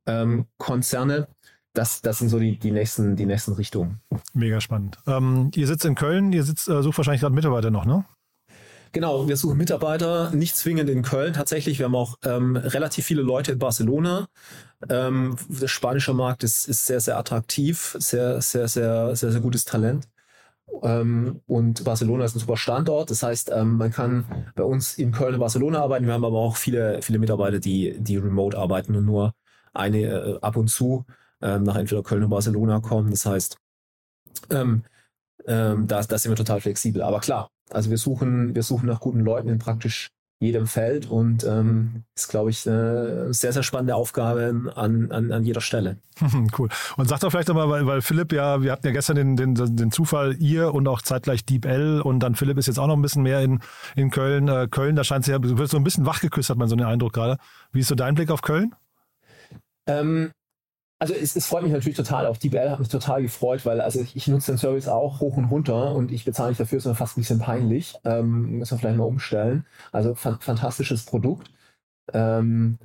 ähm, 0.07 0.47
Konzerne. 0.59 1.29
Das, 1.73 2.01
das 2.01 2.19
sind 2.19 2.29
so 2.29 2.39
die, 2.39 2.59
die, 2.59 2.71
nächsten, 2.71 3.17
die 3.17 3.27
nächsten 3.27 3.53
Richtungen. 3.53 4.01
Mega 4.33 4.61
spannend. 4.61 4.99
Ähm, 5.07 5.51
ihr 5.55 5.67
sitzt 5.67 5.85
in 5.85 5.95
Köln, 5.95 6.33
ihr 6.33 6.43
sitzt, 6.43 6.69
äh, 6.69 6.83
sucht 6.83 6.97
wahrscheinlich 6.97 7.21
gerade 7.21 7.35
Mitarbeiter 7.35 7.71
noch, 7.71 7.85
ne? 7.85 8.05
Genau, 8.97 9.29
wir 9.29 9.37
suchen 9.37 9.59
Mitarbeiter, 9.59 10.31
nicht 10.31 10.57
zwingend 10.57 10.89
in 10.89 11.03
Köln 11.03 11.35
tatsächlich. 11.35 11.79
Wir 11.79 11.85
haben 11.85 11.95
auch 11.95 12.17
ähm, 12.25 12.57
relativ 12.57 13.05
viele 13.05 13.21
Leute 13.21 13.53
in 13.53 13.59
Barcelona. 13.59 14.27
Ähm, 14.89 15.37
der 15.51 15.69
spanische 15.69 16.15
Markt 16.15 16.43
ist, 16.45 16.67
ist 16.67 16.87
sehr, 16.87 17.01
sehr 17.01 17.19
attraktiv, 17.19 17.95
sehr, 17.99 18.41
sehr, 18.41 18.69
sehr, 18.69 19.15
sehr, 19.15 19.33
sehr 19.33 19.41
gutes 19.43 19.67
Talent. 19.67 20.09
Ähm, 20.83 21.43
und 21.47 21.85
Barcelona 21.85 22.25
ist 22.25 22.37
ein 22.37 22.39
super 22.39 22.57
Standort. 22.57 23.11
Das 23.11 23.23
heißt, 23.23 23.51
ähm, 23.55 23.77
man 23.77 23.91
kann 23.91 24.25
bei 24.55 24.65
uns 24.65 24.97
in 24.97 25.13
Köln 25.13 25.35
und 25.35 25.41
Barcelona 25.41 25.83
arbeiten. 25.83 26.07
Wir 26.07 26.15
haben 26.15 26.25
aber 26.25 26.39
auch 26.39 26.57
viele, 26.57 27.03
viele 27.03 27.19
Mitarbeiter, 27.19 27.59
die, 27.59 27.99
die 27.99 28.17
remote 28.17 28.57
arbeiten 28.57 28.97
und 28.97 29.05
nur 29.05 29.35
eine 29.75 30.05
äh, 30.05 30.39
ab 30.41 30.57
und 30.57 30.69
zu 30.69 31.05
ähm, 31.43 31.65
nach 31.65 31.77
entweder 31.77 32.03
Köln 32.03 32.23
oder 32.23 32.31
Barcelona 32.31 32.81
kommen. 32.81 33.11
Das 33.11 33.27
heißt, 33.27 33.59
ähm, 34.49 34.85
ähm, 35.47 35.87
da, 35.87 36.03
da 36.03 36.17
sind 36.17 36.33
wir 36.33 36.37
total 36.37 36.63
flexibel. 36.63 37.03
Aber 37.03 37.21
klar, 37.21 37.51
also 37.71 37.91
wir 37.91 37.99
suchen, 37.99 38.55
wir 38.55 38.63
suchen 38.63 38.87
nach 38.87 39.01
guten 39.01 39.21
Leuten 39.21 39.49
in 39.49 39.59
praktisch 39.59 40.09
jedem 40.39 40.67
Feld 40.67 41.07
und 41.07 41.45
ähm, 41.45 42.05
ist, 42.15 42.29
glaube 42.29 42.51
ich, 42.51 42.69
eine 42.69 43.33
sehr, 43.33 43.55
sehr 43.55 43.63
spannende 43.63 43.95
Aufgabe 43.95 44.71
an, 44.75 45.11
an, 45.11 45.33
an 45.33 45.45
jeder 45.45 45.63
Stelle. 45.63 45.97
cool. 46.59 46.69
Und 46.99 47.09
sag 47.09 47.21
doch 47.21 47.31
vielleicht 47.31 47.49
nochmal, 47.49 47.71
weil, 47.71 47.87
weil 47.87 48.03
Philipp 48.03 48.33
ja, 48.33 48.61
wir 48.61 48.71
hatten 48.71 48.87
ja 48.87 48.93
gestern 48.93 49.17
den, 49.17 49.37
den, 49.37 49.55
den 49.55 49.91
Zufall, 49.91 50.37
ihr 50.39 50.75
und 50.75 50.87
auch 50.89 51.01
zeitgleich 51.01 51.47
DeepL 51.47 52.03
und 52.03 52.21
dann 52.21 52.35
Philipp 52.35 52.59
ist 52.59 52.67
jetzt 52.67 52.79
auch 52.79 52.87
noch 52.87 52.97
ein 52.97 53.03
bisschen 53.03 53.23
mehr 53.23 53.41
in, 53.41 53.61
in 53.95 54.11
Köln. 54.11 54.49
Äh, 54.49 54.69
Köln, 54.71 54.95
da 54.95 55.05
scheint 55.05 55.23
es 55.23 55.29
ja, 55.29 55.39
wird 55.41 55.71
so 55.71 55.79
ein 55.79 55.85
bisschen 55.85 56.05
wachgeküsst, 56.05 56.51
hat 56.51 56.59
man 56.59 56.69
so 56.69 56.77
den 56.77 56.87
Eindruck 56.87 57.15
gerade. 57.15 57.39
Wie 57.73 57.81
ist 57.81 57.89
so 57.89 57.95
dein 57.95 58.15
Blick 58.15 58.31
auf 58.31 58.43
Köln? 58.43 58.75
Ähm, 59.87 60.33
also 60.99 61.15
es, 61.15 61.37
es, 61.37 61.47
freut 61.47 61.63
mich 61.63 61.73
natürlich 61.73 61.97
total. 61.97 62.27
Auf 62.27 62.39
DeepL 62.39 62.71
hat 62.71 62.79
mich 62.79 62.89
total 62.89 63.23
gefreut, 63.23 63.67
weil 63.67 63.81
also 63.81 64.01
ich, 64.01 64.17
ich, 64.17 64.29
nutze 64.29 64.53
den 64.53 64.59
Service 64.59 64.89
auch 64.89 65.21
hoch 65.21 65.37
und 65.37 65.45
runter 65.47 65.95
und 65.95 66.11
ich 66.11 66.25
bezahle 66.25 66.51
nicht 66.51 66.61
dafür, 66.61 66.79
ist 66.79 66.87
mir 66.87 66.95
fast 66.95 67.17
ein 67.17 67.21
bisschen 67.21 67.39
peinlich. 67.39 67.97
Ähm, 68.05 68.59
müssen 68.59 68.73
wir 68.73 68.79
vielleicht 68.79 68.99
mal 68.99 69.05
umstellen. 69.05 69.67
Also 69.93 70.15
fa 70.15 70.39
fantastisches 70.41 71.05
Produkt. 71.05 71.51
Ähm, 72.13 72.79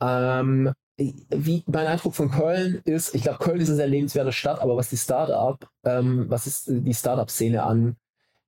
ähm, 0.00 0.72
wie 0.96 1.64
mein 1.66 1.86
Eindruck 1.86 2.14
von 2.14 2.30
Köln 2.30 2.80
ist, 2.84 3.14
ich 3.14 3.22
glaube, 3.22 3.38
Köln 3.38 3.60
ist 3.60 3.68
eine 3.68 3.76
sehr 3.76 3.88
lebenswerte 3.88 4.32
Stadt, 4.32 4.60
aber 4.60 4.76
was 4.76 4.90
die 4.90 4.96
Startup, 4.96 5.58
ähm, 5.84 6.26
was 6.28 6.46
ist 6.46 6.68
die 6.68 6.94
Startup-Szene 6.94 7.62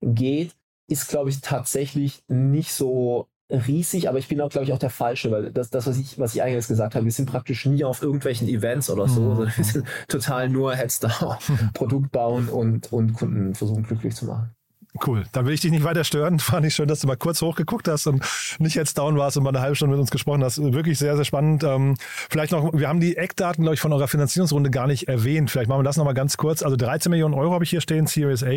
angeht, 0.00 0.56
ist, 0.88 1.08
glaube 1.08 1.30
ich, 1.30 1.40
tatsächlich 1.40 2.22
nicht 2.28 2.72
so 2.72 3.28
riesig, 3.50 4.08
aber 4.08 4.18
ich 4.18 4.28
bin 4.28 4.40
auch, 4.40 4.50
glaube 4.50 4.64
ich, 4.64 4.72
auch 4.72 4.78
der 4.78 4.90
Falsche, 4.90 5.30
weil 5.30 5.52
das, 5.52 5.70
das 5.70 5.86
was 5.86 5.98
ich, 5.98 6.18
was 6.18 6.34
ich 6.34 6.42
eigentlich 6.42 6.66
gesagt 6.66 6.94
habe, 6.94 7.04
wir 7.04 7.12
sind 7.12 7.30
praktisch 7.30 7.66
nie 7.66 7.84
auf 7.84 8.02
irgendwelchen 8.02 8.48
Events 8.48 8.90
oder 8.90 9.08
so, 9.08 9.20
mhm. 9.20 9.36
sondern 9.36 9.56
wir 9.56 9.64
sind 9.64 9.86
total 10.08 10.48
nur 10.48 10.74
Headstart, 10.74 11.42
Produkt 11.74 12.10
bauen 12.10 12.48
und, 12.48 12.92
und 12.92 13.14
Kunden 13.14 13.54
versuchen 13.54 13.84
glücklich 13.84 14.14
zu 14.14 14.26
machen. 14.26 14.55
Cool. 15.04 15.24
Dann 15.32 15.46
will 15.46 15.54
ich 15.54 15.60
dich 15.60 15.70
nicht 15.70 15.84
weiter 15.84 16.04
stören. 16.04 16.38
Fand 16.38 16.66
ich 16.66 16.74
schön, 16.74 16.88
dass 16.88 17.00
du 17.00 17.06
mal 17.06 17.16
kurz 17.16 17.42
hochgeguckt 17.42 17.88
hast 17.88 18.06
und 18.06 18.22
nicht 18.58 18.74
jetzt 18.74 18.98
down 18.98 19.16
warst 19.16 19.36
und 19.36 19.42
mal 19.42 19.50
eine 19.50 19.60
halbe 19.60 19.76
Stunde 19.76 19.96
mit 19.96 20.00
uns 20.00 20.10
gesprochen 20.10 20.44
hast. 20.44 20.62
Wirklich 20.72 20.98
sehr, 20.98 21.16
sehr 21.16 21.24
spannend. 21.24 21.64
Ähm, 21.64 21.96
vielleicht 22.30 22.52
noch, 22.52 22.72
wir 22.72 22.88
haben 22.88 23.00
die 23.00 23.16
Eckdaten, 23.16 23.62
glaube 23.62 23.74
ich, 23.74 23.80
von 23.80 23.92
eurer 23.92 24.08
Finanzierungsrunde 24.08 24.70
gar 24.70 24.86
nicht 24.86 25.08
erwähnt. 25.08 25.50
Vielleicht 25.50 25.68
machen 25.68 25.80
wir 25.80 25.84
das 25.84 25.96
nochmal 25.96 26.14
ganz 26.14 26.36
kurz. 26.36 26.62
Also 26.62 26.76
13 26.76 27.10
Millionen 27.10 27.34
Euro 27.34 27.52
habe 27.54 27.64
ich 27.64 27.70
hier 27.70 27.80
stehen, 27.80 28.06
Series 28.06 28.42
A. 28.42 28.50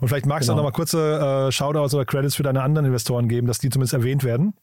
Und 0.00 0.08
vielleicht 0.08 0.26
magst 0.26 0.48
genau. 0.48 0.54
du 0.54 0.62
noch 0.62 0.70
mal 0.70 0.74
kurze 0.74 1.48
äh, 1.48 1.52
Shoutouts 1.52 1.94
oder 1.94 2.04
Credits 2.04 2.34
für 2.34 2.42
deine 2.42 2.62
anderen 2.62 2.86
Investoren 2.86 3.28
geben, 3.28 3.46
dass 3.46 3.58
die 3.58 3.70
zumindest 3.70 3.94
erwähnt 3.94 4.24
werden. 4.24 4.54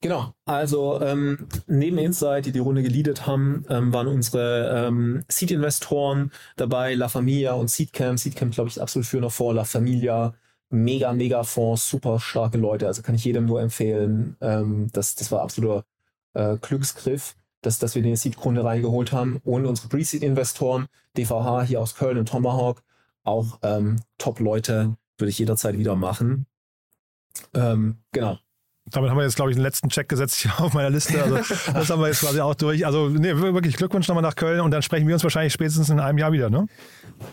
Genau, 0.00 0.32
also 0.44 1.00
ähm, 1.02 1.48
neben 1.66 1.98
Insight, 1.98 2.46
die 2.46 2.52
die 2.52 2.60
Runde 2.60 2.84
geleadet 2.84 3.26
haben, 3.26 3.64
ähm, 3.68 3.92
waren 3.92 4.06
unsere 4.06 4.86
ähm, 4.86 5.24
Seed-Investoren 5.28 6.30
dabei, 6.54 6.94
La 6.94 7.08
Familia 7.08 7.54
und 7.54 7.68
Seedcamp. 7.68 8.16
Seedcamp, 8.16 8.54
glaube 8.54 8.70
ich, 8.70 8.80
absolut 8.80 9.06
führender 9.06 9.30
vor, 9.30 9.54
La 9.54 9.64
Familia 9.64 10.34
mega, 10.70 11.12
mega 11.12 11.42
Fonds, 11.44 11.88
super 11.88 12.20
starke 12.20 12.58
Leute. 12.58 12.86
Also 12.86 13.02
kann 13.02 13.14
ich 13.14 13.24
jedem 13.24 13.46
nur 13.46 13.60
empfehlen. 13.60 14.36
Ähm, 14.40 14.88
das, 14.92 15.14
das 15.14 15.30
war 15.32 15.42
absoluter 15.42 15.84
äh, 16.34 16.56
Glücksgriff, 16.58 17.36
dass, 17.62 17.78
dass 17.78 17.94
wir 17.94 18.02
den 18.02 18.16
Seed-Kunde 18.16 18.64
reingeholt 18.64 19.12
haben. 19.12 19.40
Und 19.44 19.66
unsere 19.66 19.88
Pre-Seed-Investoren, 19.88 20.86
DVH 21.16 21.62
hier 21.62 21.80
aus 21.80 21.94
Köln 21.94 22.18
und 22.18 22.28
Tomahawk, 22.28 22.82
auch 23.24 23.58
ähm, 23.62 23.96
Top-Leute, 24.18 24.96
würde 25.16 25.30
ich 25.30 25.38
jederzeit 25.38 25.78
wieder 25.78 25.96
machen. 25.96 26.46
Ähm, 27.54 27.98
genau 28.12 28.38
damit 28.90 29.10
haben 29.10 29.16
wir 29.16 29.24
jetzt, 29.24 29.36
glaube 29.36 29.50
ich, 29.50 29.56
den 29.56 29.62
letzten 29.62 29.88
Check 29.88 30.08
gesetzt 30.08 30.36
hier 30.36 30.52
auf 30.58 30.72
meiner 30.72 30.90
Liste. 30.90 31.22
Also 31.22 31.36
das 31.72 31.90
haben 31.90 32.00
wir 32.00 32.08
jetzt 32.08 32.20
quasi 32.20 32.40
auch 32.40 32.54
durch. 32.54 32.84
Also 32.84 33.08
nee, 33.08 33.36
wirklich 33.36 33.76
Glückwunsch 33.76 34.08
nochmal 34.08 34.22
nach 34.22 34.36
Köln 34.36 34.60
und 34.60 34.70
dann 34.70 34.82
sprechen 34.82 35.06
wir 35.06 35.14
uns 35.14 35.22
wahrscheinlich 35.22 35.52
spätestens 35.52 35.90
in 35.90 36.00
einem 36.00 36.18
Jahr 36.18 36.32
wieder, 36.32 36.50
ne? 36.50 36.66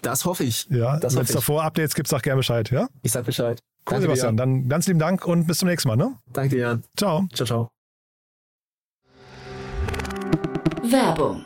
Das 0.02 0.26
hoffe 0.26 0.44
ich. 0.44 0.68
Ja, 0.70 1.00
wenn 1.02 1.24
es 1.24 1.32
davor 1.32 1.63
Updates 1.63 1.96
gibt, 1.96 2.08
sag 2.08 2.24
gerne 2.24 2.38
Bescheid, 2.38 2.70
ja? 2.72 2.88
Ich 3.04 3.12
sag 3.12 3.26
Bescheid. 3.26 3.60
Cool, 3.88 3.94
Danke 3.94 4.02
Sebastian. 4.04 4.36
Dir. 4.36 4.41
Dann 4.41 4.70
ganz 4.70 4.88
lieben 4.88 5.00
Dank 5.00 5.26
und 5.26 5.46
bis 5.48 5.60
zum 5.60 5.70
nächsten 5.70 5.88
Mal, 5.89 5.96
ne? 5.96 6.15
Danke 6.34 6.56
dir, 6.56 6.62
Jan. 6.62 6.84
Ciao. 6.98 7.28
Ciao, 7.34 7.46
ciao. 7.46 7.70
Werbung 10.84 11.46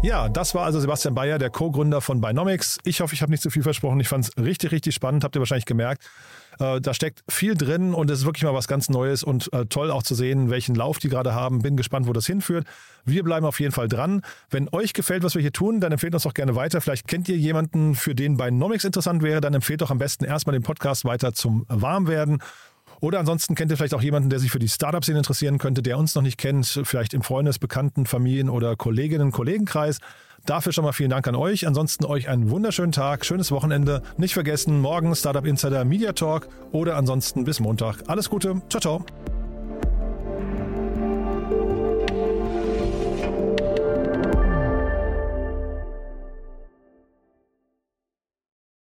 Ja, 0.00 0.28
das 0.28 0.54
war 0.54 0.64
also 0.64 0.78
Sebastian 0.78 1.14
Bayer, 1.14 1.38
der 1.38 1.50
Co-Gründer 1.50 2.00
von 2.00 2.20
Binomics. 2.20 2.78
Ich 2.84 3.00
hoffe, 3.00 3.14
ich 3.14 3.22
habe 3.22 3.32
nicht 3.32 3.42
zu 3.42 3.50
viel 3.50 3.64
versprochen. 3.64 3.98
Ich 3.98 4.06
fand 4.06 4.26
es 4.26 4.36
richtig, 4.36 4.70
richtig 4.70 4.94
spannend, 4.94 5.24
habt 5.24 5.34
ihr 5.34 5.40
wahrscheinlich 5.40 5.66
gemerkt. 5.66 6.08
Äh, 6.60 6.80
da 6.80 6.94
steckt 6.94 7.24
viel 7.28 7.56
drin 7.56 7.94
und 7.94 8.08
es 8.08 8.20
ist 8.20 8.24
wirklich 8.24 8.44
mal 8.44 8.54
was 8.54 8.68
ganz 8.68 8.88
Neues 8.88 9.24
und 9.24 9.52
äh, 9.52 9.66
toll 9.66 9.90
auch 9.90 10.04
zu 10.04 10.14
sehen, 10.14 10.50
welchen 10.50 10.76
Lauf 10.76 10.98
die 10.98 11.08
gerade 11.08 11.34
haben. 11.34 11.62
Bin 11.62 11.76
gespannt, 11.76 12.06
wo 12.06 12.12
das 12.12 12.26
hinführt. 12.26 12.64
Wir 13.04 13.24
bleiben 13.24 13.44
auf 13.44 13.58
jeden 13.58 13.72
Fall 13.72 13.88
dran. 13.88 14.22
Wenn 14.50 14.68
euch 14.70 14.92
gefällt, 14.92 15.24
was 15.24 15.34
wir 15.34 15.42
hier 15.42 15.52
tun, 15.52 15.80
dann 15.80 15.90
empfehlt 15.90 16.14
uns 16.14 16.22
doch 16.22 16.34
gerne 16.34 16.54
weiter. 16.54 16.80
Vielleicht 16.80 17.08
kennt 17.08 17.28
ihr 17.28 17.36
jemanden, 17.36 17.96
für 17.96 18.14
den 18.14 18.36
Binomics 18.36 18.84
interessant 18.84 19.22
wäre, 19.24 19.40
dann 19.40 19.54
empfehlt 19.54 19.80
doch 19.80 19.90
am 19.90 19.98
besten 19.98 20.24
erstmal 20.24 20.52
den 20.52 20.62
Podcast 20.62 21.04
weiter 21.06 21.32
zum 21.32 21.66
Warmwerden. 21.68 22.40
Oder 23.00 23.20
ansonsten 23.20 23.54
kennt 23.54 23.70
ihr 23.70 23.76
vielleicht 23.76 23.94
auch 23.94 24.02
jemanden, 24.02 24.30
der 24.30 24.38
sich 24.38 24.50
für 24.50 24.58
die 24.58 24.68
Startup-Szene 24.68 25.18
interessieren 25.18 25.58
könnte, 25.58 25.82
der 25.82 25.98
uns 25.98 26.14
noch 26.14 26.22
nicht 26.22 26.38
kennt, 26.38 26.80
vielleicht 26.84 27.14
im 27.14 27.22
Freundes-, 27.22 27.58
Bekannten-, 27.58 28.06
Familien- 28.06 28.50
oder 28.50 28.76
Kolleginnen-, 28.76 29.32
Kollegenkreis. 29.32 29.98
Dafür 30.46 30.72
schon 30.72 30.84
mal 30.84 30.92
vielen 30.92 31.10
Dank 31.10 31.26
an 31.28 31.34
euch. 31.34 31.66
Ansonsten 31.66 32.04
euch 32.04 32.28
einen 32.28 32.50
wunderschönen 32.50 32.92
Tag, 32.92 33.24
schönes 33.24 33.50
Wochenende. 33.50 34.02
Nicht 34.16 34.34
vergessen, 34.34 34.80
morgen 34.80 35.14
Startup 35.14 35.44
Insider 35.44 35.84
Media 35.84 36.12
Talk 36.12 36.48
oder 36.72 36.96
ansonsten 36.96 37.44
bis 37.44 37.60
Montag. 37.60 38.02
Alles 38.06 38.30
Gute. 38.30 38.62
Ciao, 38.68 38.80
ciao. 38.80 39.37